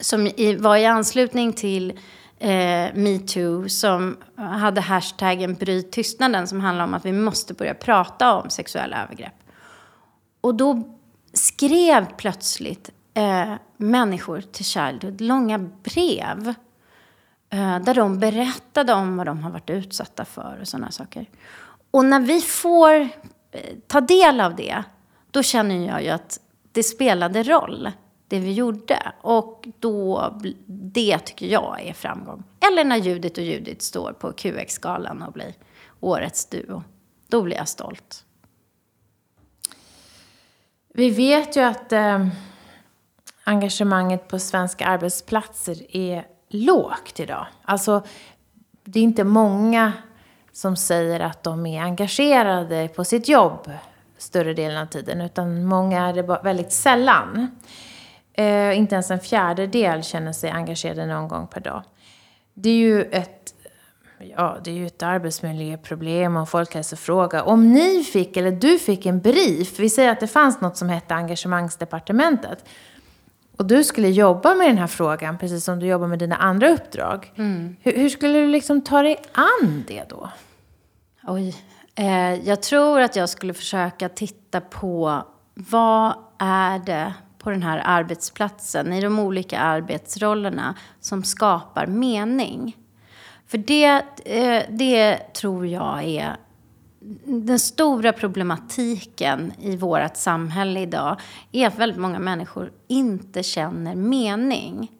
som 0.00 0.30
var 0.58 0.76
i 0.76 0.86
anslutning 0.86 1.52
till 1.52 1.98
eh, 2.40 2.94
metoo 2.94 3.68
som 3.68 4.16
hade 4.36 4.80
hashtaggen 4.80 5.54
bryt 5.54 5.92
tystnaden 5.92 6.46
som 6.46 6.60
handlar 6.60 6.84
om 6.84 6.94
att 6.94 7.04
vi 7.04 7.12
måste 7.12 7.54
börja 7.54 7.74
prata 7.74 8.34
om 8.34 8.50
sexuella 8.50 9.02
övergrepp. 9.02 9.34
Och 10.40 10.54
då 10.54 10.82
skrev 11.32 12.06
plötsligt 12.16 12.90
eh, 13.14 13.52
människor 13.76 14.40
till 14.40 14.64
Childhood 14.64 15.20
långa 15.20 15.58
brev 15.58 16.54
eh, 17.50 17.78
där 17.78 17.94
de 17.94 18.18
berättade 18.18 18.92
om 18.92 19.16
vad 19.16 19.26
de 19.26 19.38
har 19.38 19.50
varit 19.50 19.70
utsatta 19.70 20.24
för 20.24 20.58
och 20.60 20.68
sådana 20.68 20.90
saker. 20.90 21.26
Och 21.90 22.04
när 22.04 22.20
vi 22.20 22.40
får 22.40 22.94
eh, 23.00 23.08
ta 23.86 24.00
del 24.00 24.40
av 24.40 24.56
det, 24.56 24.82
då 25.30 25.42
känner 25.42 25.86
jag 25.86 26.02
ju 26.02 26.08
att 26.08 26.40
det 26.72 26.82
spelade 26.82 27.42
roll, 27.42 27.90
det 28.30 28.38
vi 28.38 28.52
gjorde. 28.52 29.12
Och 29.20 29.68
då, 29.78 30.34
det 30.66 31.18
tycker 31.18 31.46
jag 31.46 31.80
är 31.80 31.92
framgång. 31.92 32.42
Eller 32.60 32.84
när 32.84 32.96
Judit 32.96 33.38
och 33.38 33.44
Judit 33.44 33.82
står 33.82 34.12
på 34.12 34.32
QX-galan 34.32 35.22
och 35.22 35.32
blir 35.32 35.54
årets 36.00 36.46
duo. 36.46 36.82
Då 37.28 37.42
blir 37.42 37.56
jag 37.56 37.68
stolt. 37.68 38.24
Vi 40.94 41.10
vet 41.10 41.56
ju 41.56 41.60
att 41.60 41.92
eh, 41.92 42.26
engagemanget 43.44 44.28
på 44.28 44.38
svenska 44.38 44.86
arbetsplatser 44.86 45.96
är 45.96 46.26
lågt 46.48 47.20
idag. 47.20 47.46
Alltså, 47.62 48.02
det 48.84 48.98
är 48.98 49.02
inte 49.02 49.24
många 49.24 49.92
som 50.52 50.76
säger 50.76 51.20
att 51.20 51.42
de 51.42 51.66
är 51.66 51.82
engagerade 51.82 52.88
på 52.88 53.04
sitt 53.04 53.28
jobb 53.28 53.70
större 54.18 54.54
delen 54.54 54.82
av 54.82 54.86
tiden, 54.86 55.20
utan 55.20 55.64
många 55.64 56.08
är 56.08 56.12
det 56.12 56.22
väldigt 56.22 56.72
sällan. 56.72 57.58
Eh, 58.40 58.78
inte 58.78 58.94
ens 58.94 59.10
en 59.10 59.20
fjärdedel 59.20 60.02
känner 60.02 60.32
sig 60.32 60.50
engagerade 60.50 61.06
någon 61.06 61.28
gång 61.28 61.46
per 61.46 61.60
dag. 61.60 61.82
Det 62.54 62.70
är 62.70 62.74
ju 62.74 63.02
ett 63.02 63.54
Ja, 64.36 64.58
det 64.64 64.70
är 64.70 64.74
ju 64.74 64.86
ett 64.86 65.02
arbetsmiljöproblem 65.02 66.36
och 66.36 66.40
en 66.40 66.46
folkhälsofråga. 66.46 67.42
Om 67.42 67.72
ni 67.72 68.04
fick, 68.04 68.36
eller 68.36 68.50
du 68.50 68.78
fick 68.78 69.06
en 69.06 69.20
brief, 69.20 69.78
vi 69.78 69.90
säger 69.90 70.12
att 70.12 70.20
det 70.20 70.26
fanns 70.26 70.60
något 70.60 70.76
som 70.76 70.88
hette 70.88 71.14
engagemangsdepartementet. 71.14 72.64
Och 73.56 73.66
du 73.66 73.84
skulle 73.84 74.08
jobba 74.08 74.54
med 74.54 74.68
den 74.68 74.78
här 74.78 74.86
frågan, 74.86 75.38
precis 75.38 75.64
som 75.64 75.78
du 75.78 75.86
jobbar 75.86 76.06
med 76.06 76.18
dina 76.18 76.36
andra 76.36 76.68
uppdrag. 76.68 77.32
Hur, 77.82 77.92
hur 77.92 78.08
skulle 78.08 78.38
du 78.38 78.48
liksom 78.48 78.80
ta 78.80 79.02
dig 79.02 79.16
an 79.32 79.84
det 79.88 80.04
då? 80.08 80.30
Oj. 81.26 81.56
Eh, 81.94 82.34
jag 82.34 82.62
tror 82.62 83.00
att 83.00 83.16
jag 83.16 83.28
skulle 83.28 83.54
försöka 83.54 84.08
titta 84.08 84.60
på 84.60 85.22
vad 85.54 86.14
är 86.38 86.78
det 86.78 87.14
på 87.42 87.50
den 87.50 87.62
här 87.62 87.82
arbetsplatsen, 87.84 88.92
i 88.92 89.00
de 89.00 89.18
olika 89.18 89.58
arbetsrollerna, 89.58 90.74
som 91.00 91.24
skapar 91.24 91.86
mening. 91.86 92.76
För 93.46 93.58
det, 93.58 94.04
eh, 94.24 94.62
det 94.68 95.16
tror 95.34 95.66
jag 95.66 96.04
är 96.04 96.36
den 97.24 97.58
stora 97.58 98.12
problematiken 98.12 99.52
i 99.60 99.76
vårt 99.76 100.16
samhälle 100.16 100.80
idag 100.80 101.20
är 101.52 101.66
att 101.66 101.78
väldigt 101.78 101.98
många 101.98 102.18
människor 102.18 102.72
inte 102.88 103.42
känner 103.42 103.94
mening. 103.94 104.90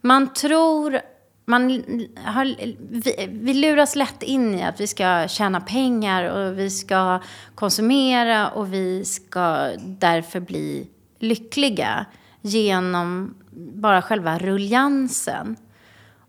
Man 0.00 0.32
tror... 0.32 1.00
Man 1.46 1.70
har, 2.24 2.44
vi, 2.90 3.28
vi 3.30 3.54
luras 3.54 3.96
lätt 3.96 4.22
in 4.22 4.54
i 4.54 4.62
att 4.62 4.80
vi 4.80 4.86
ska 4.86 5.28
tjäna 5.28 5.60
pengar 5.60 6.24
och 6.24 6.58
vi 6.58 6.70
ska 6.70 7.20
konsumera 7.54 8.50
och 8.50 8.72
vi 8.72 9.04
ska 9.04 9.70
därför 9.78 10.40
bli 10.40 10.88
lyckliga 11.24 12.06
genom 12.42 13.34
bara 13.56 14.02
själva 14.02 14.38
ruljansen. 14.38 15.56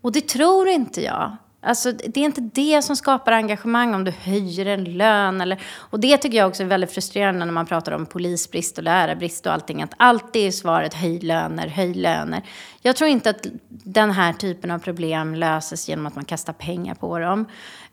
Och 0.02 0.12
det 0.12 0.28
tror 0.28 0.68
inte 0.68 1.02
jag. 1.02 1.38
Alltså, 1.66 1.92
det 1.92 2.20
är 2.20 2.26
inte 2.26 2.50
det 2.54 2.82
som 2.82 2.96
skapar 2.96 3.32
engagemang 3.32 3.96
om 3.96 4.04
du 4.04 4.12
höjer 4.12 4.66
en 4.66 4.84
lön. 4.84 5.42
Eller, 5.42 5.62
och 5.78 6.00
det 6.00 6.18
tycker 6.18 6.38
jag 6.38 6.48
också 6.48 6.64
är 6.64 6.68
väldigt 6.68 6.92
frustrerande 6.92 7.46
när 7.46 7.54
man 7.54 7.66
pratar 7.66 7.92
om 7.92 8.06
polisbrist 8.06 8.78
och 8.78 8.84
lärarbrist 8.84 9.46
och 9.46 9.54
allting. 9.54 9.84
Att 9.84 9.94
alltid 9.98 10.48
är 10.48 10.52
svaret 10.52 10.94
höj 10.94 11.20
löner, 11.20 11.68
höj 11.68 11.94
löner. 11.94 12.42
Jag 12.82 12.96
tror 12.96 13.10
inte 13.10 13.30
att 13.30 13.48
den 13.70 14.12
här 14.12 14.34
typen 14.34 14.72
av 14.72 14.80
problem 14.80 15.36
löses 15.36 15.90
genom 15.90 16.06
att 16.06 16.16
man 16.16 16.26
kastar 16.26 16.54
pengar 16.54 16.96
på 16.96 17.20
dem. 17.20 17.46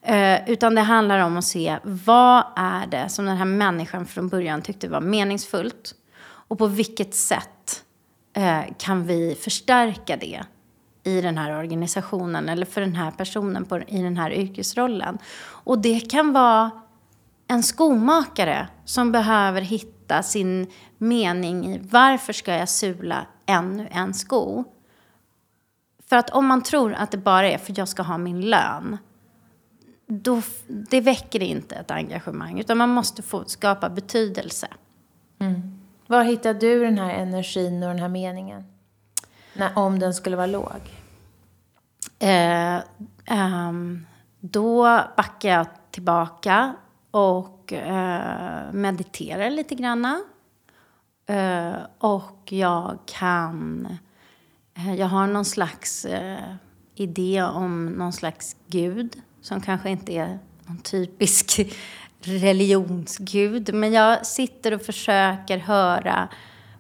Eh, 0.03 0.51
utan 0.51 0.75
det 0.75 0.81
handlar 0.81 1.19
om 1.19 1.37
att 1.37 1.45
se 1.45 1.79
vad 1.83 2.45
är 2.57 2.87
det 2.87 3.09
som 3.09 3.25
den 3.25 3.37
här 3.37 3.45
människan 3.45 4.07
från 4.07 4.29
början 4.29 4.63
tyckte 4.63 4.89
var 4.89 5.01
meningsfullt. 5.01 5.95
Och 6.53 6.59
på 6.59 6.67
vilket 6.67 7.15
sätt 7.15 7.85
eh, 8.33 8.61
kan 8.79 9.07
vi 9.07 9.35
förstärka 9.35 10.17
det 10.17 10.45
i 11.05 11.21
den 11.21 11.39
här 11.39 11.59
organisationen 11.59 12.49
eller 12.49 12.67
för 12.67 12.81
den 12.81 12.95
här 12.95 13.11
personen 13.11 13.65
på, 13.65 13.79
i 13.79 14.03
den 14.03 14.17
här 14.17 14.33
yrkesrollen. 14.33 15.19
Och 15.45 15.79
det 15.79 16.01
kan 16.01 16.33
vara 16.33 16.71
en 17.49 17.63
skomakare 17.63 18.69
som 18.85 19.13
behöver 19.13 19.61
hitta 19.61 20.23
sin 20.23 20.71
mening 20.99 21.67
i 21.67 21.81
varför 21.91 22.33
ska 22.33 22.55
jag 22.55 22.69
sula 22.69 23.27
ännu 23.47 23.89
en 23.91 24.15
sko? 24.15 24.65
För 26.09 26.17
att 26.17 26.31
om 26.31 26.47
man 26.47 26.63
tror 26.63 26.93
att 26.93 27.11
det 27.11 27.19
bara 27.19 27.51
är 27.51 27.59
för 27.59 27.73
att 27.73 27.79
jag 27.79 27.89
ska 27.89 28.03
ha 28.03 28.19
min 28.19 28.41
lön, 28.41 28.99
då, 30.07 30.43
det 30.69 31.01
väcker 31.01 31.43
inte 31.43 31.75
ett 31.75 31.91
engagemang. 31.91 32.61
Utan 32.61 32.79
man 32.79 32.89
måste 32.89 33.23
få 33.23 33.45
skapa 33.45 33.91
betydelse. 33.91 34.69
Mm. 35.39 35.82
Var 36.13 36.25
hittar 36.25 36.55
du 36.55 36.85
den 36.85 36.99
här 36.99 37.11
energin 37.11 37.83
och 37.83 37.89
den 37.89 37.99
här 37.99 38.09
meningen? 38.09 38.65
När, 39.55 39.79
om 39.79 39.99
den 39.99 40.15
skulle 40.15 40.37
vara 40.37 40.47
låg? 40.47 40.81
Eh, 42.19 42.81
ehm, 43.25 44.07
då 44.41 45.01
backar 45.17 45.49
jag 45.49 45.67
tillbaka 45.91 46.75
och 47.11 47.73
eh, 47.73 48.73
mediterar 48.73 49.51
lite 49.51 49.75
granna. 49.75 50.21
Eh, 51.27 51.75
och 51.99 52.53
jag 52.53 52.99
kan... 53.07 53.89
eh, 54.75 54.95
jag 54.95 55.07
har 55.07 55.27
någon 55.27 55.45
slags 55.45 56.05
eh, 56.05 56.55
idé 56.95 57.43
om 57.43 57.87
någon 57.87 58.13
slags 58.13 58.57
gud 58.67 59.23
som 59.41 59.61
kanske 59.61 59.91
inte 59.91 60.13
är 60.13 60.39
någon 60.67 60.79
typisk 60.79 61.61
religionsgud. 62.29 63.75
Men 63.75 63.93
jag 63.93 64.27
sitter 64.27 64.75
och 64.75 64.83
försöker 64.83 65.59
höra 65.59 66.29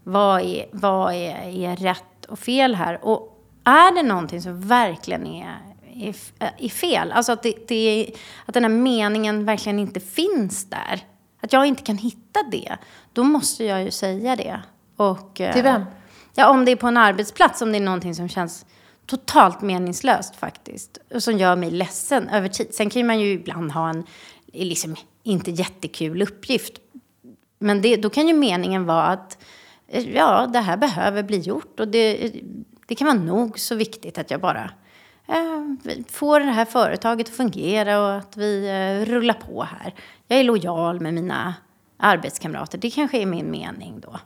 vad 0.03 0.40
är, 0.40 0.66
vad 0.72 1.14
är, 1.14 1.64
är 1.64 1.76
rätt 1.76 2.24
och 2.28 2.38
fel 2.38 2.74
här. 2.74 3.05
Och 3.05 3.32
är 3.64 3.95
det 3.95 4.03
någonting 4.03 4.43
som 4.43 4.61
verkligen 4.61 5.26
är, 5.26 5.59
är, 5.95 6.14
är 6.59 6.68
fel, 6.68 7.12
alltså 7.12 7.32
att, 7.32 7.43
det, 7.43 7.55
det, 7.68 8.11
att 8.47 8.55
den 8.55 8.64
här 8.64 8.70
meningen 8.70 9.45
verkligen 9.45 9.78
inte 9.78 10.01
finns 10.01 10.70
där, 10.70 11.01
att 11.40 11.53
jag 11.53 11.66
inte 11.66 11.82
kan 11.82 11.99
hitta 11.99 12.43
det, 12.51 12.76
då 13.12 13.24
måste 13.24 13.64
jag 13.64 13.82
ju 13.82 13.90
säga 13.90 14.36
det. 14.36 14.61
Och, 14.97 15.40
eh, 15.40 15.53
Till 15.53 15.62
vem? 15.62 15.84
Ja, 16.34 16.49
om 16.49 16.64
det 16.64 16.72
är 16.72 16.76
på 16.76 16.86
en 16.86 16.97
arbetsplats, 16.97 17.62
om 17.62 17.72
det 17.72 17.78
är 17.78 17.82
någonting 17.82 18.14
som 18.14 18.28
känns 18.28 18.66
totalt 19.07 19.61
meningslöst 19.61 20.36
faktiskt. 20.36 20.99
Och 21.14 21.22
som 21.22 21.38
gör 21.38 21.57
mig 21.57 21.70
ledsen 21.70 22.28
över 22.28 22.49
tid. 22.49 22.74
Sen 22.74 22.90
kan 22.90 23.07
man 23.07 23.20
ju 23.20 23.32
ibland 23.32 23.72
ha 23.72 23.90
en, 23.90 24.07
är 24.53 24.64
liksom, 24.64 24.96
inte 25.22 25.50
jättekul 25.50 26.22
uppgift. 26.22 26.72
Men 27.59 27.82
det, 27.82 27.96
då 27.96 28.11
kan 28.11 28.28
ju 28.28 28.34
meningen 28.34 28.84
vara 28.86 29.07
att, 29.07 29.38
eh, 29.88 30.11
ja, 30.11 30.46
det 30.46 30.59
här 30.59 30.76
behöver 30.76 31.22
bli 31.22 31.38
gjort. 31.38 31.80
Och 31.80 31.88
det, 31.88 32.24
eh, 32.24 32.42
det 32.86 32.94
kan 32.94 33.07
vara 33.07 33.18
nog 33.18 33.59
så 33.59 33.74
viktigt 33.74 34.18
att 34.18 34.30
jag 34.30 34.40
bara 34.40 34.70
eh, 35.28 35.92
får 36.11 36.40
det 36.40 36.46
här 36.46 36.64
företaget 36.64 37.28
att 37.28 37.34
fungera 37.34 38.00
och 38.00 38.14
att 38.16 38.36
vi 38.36 38.68
eh, 38.68 39.11
rullar 39.11 39.34
på 39.34 39.62
här. 39.62 39.94
Jag 40.28 40.40
är 40.40 40.44
lojal 40.44 41.00
med 41.00 41.14
mina 41.14 41.55
arbetskamrater. 41.96 42.78
Det 42.78 42.90
kanske 42.90 43.18
är 43.18 43.26
min 43.26 43.50
mening 43.50 44.00
då. 44.00 44.18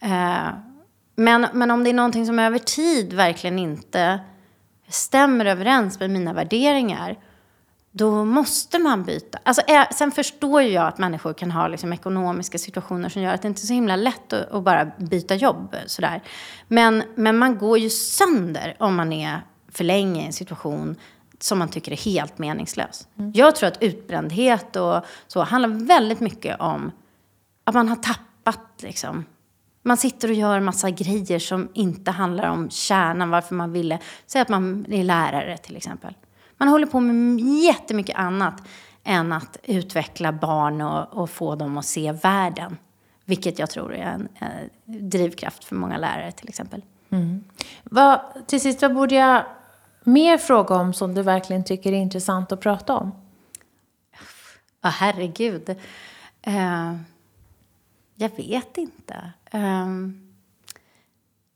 Eh, 0.00 0.48
men, 1.16 1.46
men 1.52 1.70
om 1.70 1.84
det 1.84 1.90
är 1.90 1.94
någonting 1.94 2.26
som 2.26 2.38
över 2.38 2.58
tid 2.58 3.12
verkligen 3.12 3.58
inte 3.58 4.20
stämmer 4.88 5.44
överens 5.44 6.00
med 6.00 6.10
mina 6.10 6.32
värderingar, 6.32 7.18
då 7.96 8.24
måste 8.24 8.78
man 8.78 9.04
byta. 9.04 9.38
Alltså, 9.42 9.62
sen 9.92 10.10
förstår 10.12 10.62
ju 10.62 10.68
jag 10.68 10.86
att 10.86 10.98
människor 10.98 11.32
kan 11.32 11.50
ha 11.50 11.68
liksom, 11.68 11.92
ekonomiska 11.92 12.58
situationer 12.58 13.08
som 13.08 13.22
gör 13.22 13.34
att 13.34 13.42
det 13.42 13.48
inte 13.48 13.62
är 13.62 13.66
så 13.66 13.72
himla 13.72 13.96
lätt 13.96 14.32
att, 14.32 14.50
att 14.50 14.62
bara 14.62 14.84
byta 14.84 15.34
jobb. 15.34 15.76
Sådär. 15.86 16.22
Men, 16.68 17.02
men 17.14 17.38
man 17.38 17.58
går 17.58 17.78
ju 17.78 17.90
sönder 17.90 18.76
om 18.78 18.94
man 18.94 19.12
är 19.12 19.40
för 19.68 19.84
länge 19.84 20.22
i 20.22 20.26
en 20.26 20.32
situation 20.32 20.96
som 21.38 21.58
man 21.58 21.68
tycker 21.68 21.92
är 21.92 21.96
helt 21.96 22.38
meningslös. 22.38 23.08
Mm. 23.18 23.32
Jag 23.34 23.56
tror 23.56 23.68
att 23.68 23.82
utbrändhet 23.82 24.76
och 24.76 25.04
så 25.26 25.42
handlar 25.42 25.68
väldigt 25.68 26.20
mycket 26.20 26.60
om 26.60 26.90
att 27.64 27.74
man 27.74 27.88
har 27.88 27.96
tappat 27.96 28.82
liksom, 28.82 29.24
man 29.82 29.96
sitter 29.96 30.28
och 30.28 30.34
gör 30.34 30.60
massa 30.60 30.90
grejer 30.90 31.38
som 31.38 31.68
inte 31.74 32.10
handlar 32.10 32.50
om 32.50 32.70
kärnan, 32.70 33.30
varför 33.30 33.54
man 33.54 33.72
ville. 33.72 33.98
Säg 34.26 34.40
att 34.40 34.48
man 34.48 34.86
är 34.88 35.04
lärare 35.04 35.58
till 35.58 35.76
exempel. 35.76 36.14
Man 36.56 36.68
håller 36.68 36.86
på 36.86 37.00
med 37.00 37.40
jättemycket 37.40 38.16
annat 38.16 38.62
än 39.04 39.32
att 39.32 39.58
utveckla 39.62 40.32
barn 40.32 40.80
och, 40.80 41.22
och 41.22 41.30
få 41.30 41.54
dem 41.54 41.78
att 41.78 41.86
se 41.86 42.12
världen. 42.12 42.76
Vilket 43.24 43.58
jag 43.58 43.70
tror 43.70 43.94
är 43.94 44.02
en, 44.02 44.28
en 44.34 44.70
drivkraft 45.10 45.64
för 45.64 45.76
många 45.76 45.96
lärare 45.96 46.32
till 46.32 46.48
exempel. 46.48 46.82
Mm. 47.10 47.44
Vad, 47.82 48.20
till 48.46 48.60
sist, 48.60 48.82
vad 48.82 48.94
borde 48.94 49.14
jag 49.14 49.44
mer 50.04 50.38
fråga 50.38 50.74
om 50.74 50.94
som 50.94 51.14
du 51.14 51.22
verkligen 51.22 51.64
tycker 51.64 51.92
är 51.92 51.96
intressant 51.96 52.52
att 52.52 52.60
prata 52.60 52.96
om? 52.96 53.12
Ja, 54.80 54.88
herregud. 54.88 55.68
Uh, 56.46 56.96
jag 58.14 58.36
vet 58.36 58.78
inte. 58.78 59.32
Um, 59.52 60.32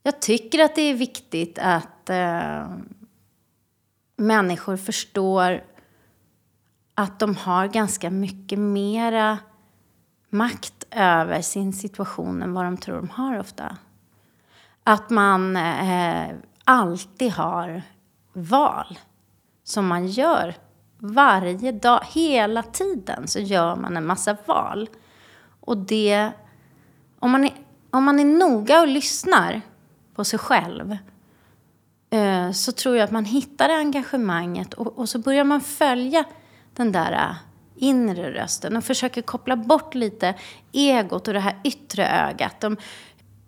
jag 0.02 0.20
tycker 0.20 0.64
att 0.64 0.74
det 0.74 0.82
är 0.82 0.94
viktigt 0.94 1.58
att 1.58 2.10
uh, 2.10 2.76
människor 4.18 4.76
förstår 4.76 5.64
att 6.94 7.18
de 7.18 7.36
har 7.36 7.66
ganska 7.66 8.10
mycket 8.10 8.58
mera 8.58 9.38
makt 10.30 10.84
över 10.90 11.42
sin 11.42 11.72
situation 11.72 12.42
än 12.42 12.54
vad 12.54 12.64
de 12.64 12.76
tror 12.76 12.96
de 12.96 13.08
har 13.08 13.38
ofta. 13.38 13.76
Att 14.84 15.10
man 15.10 15.56
eh, 15.56 16.28
alltid 16.64 17.32
har 17.32 17.82
val 18.32 18.98
som 19.64 19.86
man 19.86 20.06
gör 20.06 20.54
varje 20.98 21.72
dag. 21.72 22.00
Hela 22.06 22.62
tiden 22.62 23.28
så 23.28 23.38
gör 23.38 23.76
man 23.76 23.96
en 23.96 24.06
massa 24.06 24.36
val. 24.46 24.88
Och 25.60 25.76
det 25.76 26.30
om 27.18 27.30
man 27.30 27.44
är, 27.44 27.52
om 27.90 28.04
man 28.04 28.20
är 28.20 28.24
noga 28.24 28.80
och 28.80 28.88
lyssnar 28.88 29.60
på 30.14 30.24
sig 30.24 30.38
själv 30.38 30.96
Eh, 32.10 32.52
så 32.52 32.72
tror 32.72 32.96
jag 32.96 33.04
att 33.04 33.10
man 33.10 33.24
hittar 33.24 33.68
engagemanget 33.68 34.74
och, 34.74 34.98
och 34.98 35.08
så 35.08 35.18
börjar 35.18 35.44
man 35.44 35.60
följa 35.60 36.24
den 36.76 36.92
där 36.92 37.12
eh, 37.12 37.36
inre 37.76 38.32
rösten 38.32 38.76
och 38.76 38.84
försöker 38.84 39.22
koppla 39.22 39.56
bort 39.56 39.94
lite 39.94 40.34
egot 40.72 41.28
och 41.28 41.34
det 41.34 41.40
här 41.40 41.58
yttre 41.64 42.08
ögat. 42.08 42.60
De, 42.60 42.76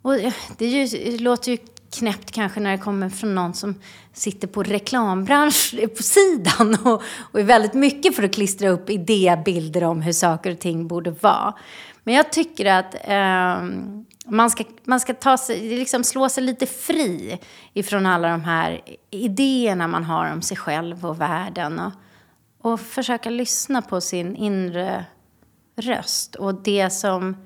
och 0.03 0.15
eh, 0.15 0.33
det, 0.59 0.67
ju, 0.67 0.87
det 0.87 1.19
låter 1.19 1.53
ju 1.53 1.59
knäppt 1.99 2.31
kanske 2.31 2.61
när 2.61 2.71
det 2.73 2.79
kommer 2.79 3.09
från 3.09 3.35
någon 3.35 3.55
som 3.55 3.75
sitter 4.13 4.49
på 4.49 4.63
reklambransch 4.63 5.75
på 5.97 6.03
sidan 6.03 6.79
och, 6.85 7.03
och 7.33 7.41
är 7.41 7.45
väldigt 7.45 7.75
mycket 7.75 8.17
för 8.17 8.23
att 8.23 8.35
klistra 8.35 8.69
upp 8.69 8.91
idébilder 8.91 9.85
om 9.85 10.03
hur 10.03 10.13
saker 10.13 10.51
och 10.53 10.59
ting 10.59 10.89
borde 10.89 11.11
vara. 11.11 11.55
Men 12.05 12.15
jag 12.15 12.33
tycker 12.33 12.67
att 12.67 12.95
eh, 12.95 13.69
man 14.31 14.51
ska, 14.51 14.65
man 14.85 15.01
ska 15.01 15.15
ta 15.15 15.37
sig, 15.37 15.79
liksom 15.79 16.05
slå 16.05 16.29
sig 16.29 16.45
lite 16.45 16.67
fri 16.67 17.39
ifrån 17.75 18.07
alla 18.07 18.29
de 18.29 18.45
här 18.45 18.81
idéerna 19.11 19.89
man 19.89 20.05
har 20.05 20.33
om 20.33 20.43
sig 20.43 20.57
själv 20.57 21.07
och 21.07 21.21
världen. 21.21 21.79
Och, 21.79 21.93
och 22.61 22.81
försöka 22.81 23.31
lyssna 23.31 23.83
på 23.83 24.01
sin 24.01 24.37
inre 24.37 25.05
röst 25.77 26.35
och 26.35 26.55
det 26.55 26.91
som 26.91 27.37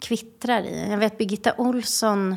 kvittrar 0.00 0.62
i. 0.62 0.90
Jag 0.90 0.98
vet 0.98 1.18
Birgitta 1.18 1.54
Olsson, 1.58 2.36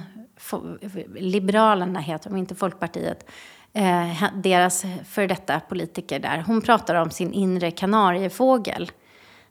Liberalerna 1.15 1.99
heter 1.99 2.29
de, 2.29 2.37
inte 2.37 2.55
Folkpartiet, 2.55 3.29
eh, 3.73 4.23
deras 4.33 4.85
för 5.09 5.27
detta 5.27 5.59
politiker 5.59 6.19
där. 6.19 6.43
Hon 6.47 6.61
pratar 6.61 6.95
om 6.95 7.11
sin 7.11 7.33
inre 7.33 7.71
kanariefågel. 7.71 8.91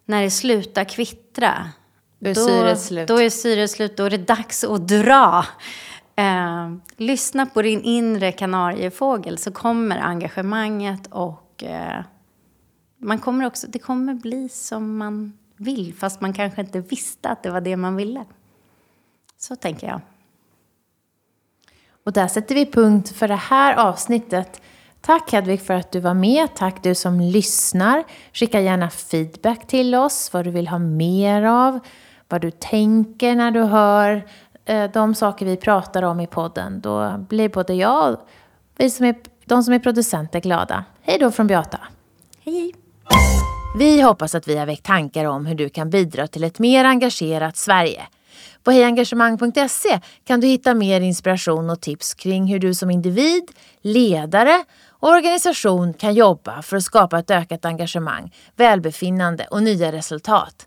När 0.04 0.22
det 0.22 0.30
slutar 0.30 0.84
kvittra, 0.84 1.70
då 2.22 2.30
är 2.30 2.34
syret 2.34 2.80
slut. 2.80 3.08
Då 3.08 3.20
är 3.20 3.30
syret 3.30 3.70
slut, 3.70 3.96
då 3.96 4.04
är 4.04 4.10
det 4.10 4.18
dags 4.18 4.64
att 4.64 4.88
dra. 4.88 5.44
Eh, 6.16 6.72
lyssna 6.96 7.46
på 7.46 7.62
din 7.62 7.82
inre 7.82 8.32
kanariefågel 8.32 9.38
så 9.38 9.52
kommer 9.52 9.98
engagemanget 9.98 11.06
och 11.10 11.64
eh, 11.64 12.04
man 12.98 13.18
kommer 13.18 13.46
också, 13.46 13.66
det 13.70 13.78
kommer 13.78 14.14
bli 14.14 14.48
som 14.48 14.96
man 14.96 15.38
vill 15.56 15.94
fast 15.94 16.20
man 16.20 16.32
kanske 16.32 16.60
inte 16.60 16.80
visste 16.80 17.28
att 17.28 17.42
det 17.42 17.50
var 17.50 17.60
det 17.60 17.76
man 17.76 17.96
ville. 17.96 18.24
Så 19.38 19.56
tänker 19.56 19.86
jag. 19.86 20.00
Och 22.04 22.12
där 22.12 22.28
sätter 22.28 22.54
vi 22.54 22.66
punkt 22.66 23.08
för 23.08 23.28
det 23.28 23.34
här 23.34 23.74
avsnittet. 23.74 24.62
Tack 25.00 25.32
Hedvig 25.32 25.60
för 25.60 25.74
att 25.74 25.92
du 25.92 26.00
var 26.00 26.14
med. 26.14 26.54
Tack 26.54 26.82
du 26.82 26.94
som 26.94 27.20
lyssnar. 27.20 28.04
Skicka 28.32 28.60
gärna 28.60 28.90
feedback 28.90 29.66
till 29.66 29.94
oss, 29.94 30.32
vad 30.32 30.44
du 30.44 30.50
vill 30.50 30.68
ha 30.68 30.78
mer 30.78 31.42
av 31.42 31.80
vad 32.32 32.40
du 32.40 32.50
tänker 32.50 33.34
när 33.34 33.50
du 33.50 33.62
hör 33.62 34.24
eh, 34.64 34.90
de 34.90 35.14
saker 35.14 35.46
vi 35.46 35.56
pratar 35.56 36.02
om 36.02 36.20
i 36.20 36.26
podden. 36.26 36.80
Då 36.80 37.18
blir 37.28 37.48
både 37.48 37.74
jag 37.74 38.12
och 38.12 38.28
vi 38.76 38.90
som 38.90 39.06
är, 39.06 39.14
de 39.44 39.62
som 39.62 39.74
är 39.74 39.78
producenter 39.78 40.40
glada. 40.40 40.84
Hej 41.02 41.18
då 41.18 41.30
från 41.30 41.46
Beata. 41.46 41.80
Hej, 42.44 42.54
hej. 42.54 42.72
Vi 43.78 44.02
hoppas 44.02 44.34
att 44.34 44.48
vi 44.48 44.56
har 44.56 44.66
väckt 44.66 44.86
tankar 44.86 45.24
om 45.24 45.46
hur 45.46 45.54
du 45.54 45.68
kan 45.68 45.90
bidra 45.90 46.26
till 46.26 46.44
ett 46.44 46.58
mer 46.58 46.84
engagerat 46.84 47.56
Sverige. 47.56 48.02
På 48.62 48.70
hejengagemang.se 48.70 50.00
kan 50.24 50.40
du 50.40 50.46
hitta 50.46 50.74
mer 50.74 51.00
inspiration 51.00 51.70
och 51.70 51.80
tips 51.80 52.14
kring 52.14 52.46
hur 52.46 52.58
du 52.58 52.74
som 52.74 52.90
individ, 52.90 53.50
ledare 53.82 54.64
och 54.88 55.08
organisation 55.08 55.94
kan 55.94 56.14
jobba 56.14 56.62
för 56.62 56.76
att 56.76 56.82
skapa 56.82 57.18
ett 57.18 57.30
ökat 57.30 57.64
engagemang, 57.64 58.34
välbefinnande 58.56 59.46
och 59.50 59.62
nya 59.62 59.92
resultat. 59.92 60.66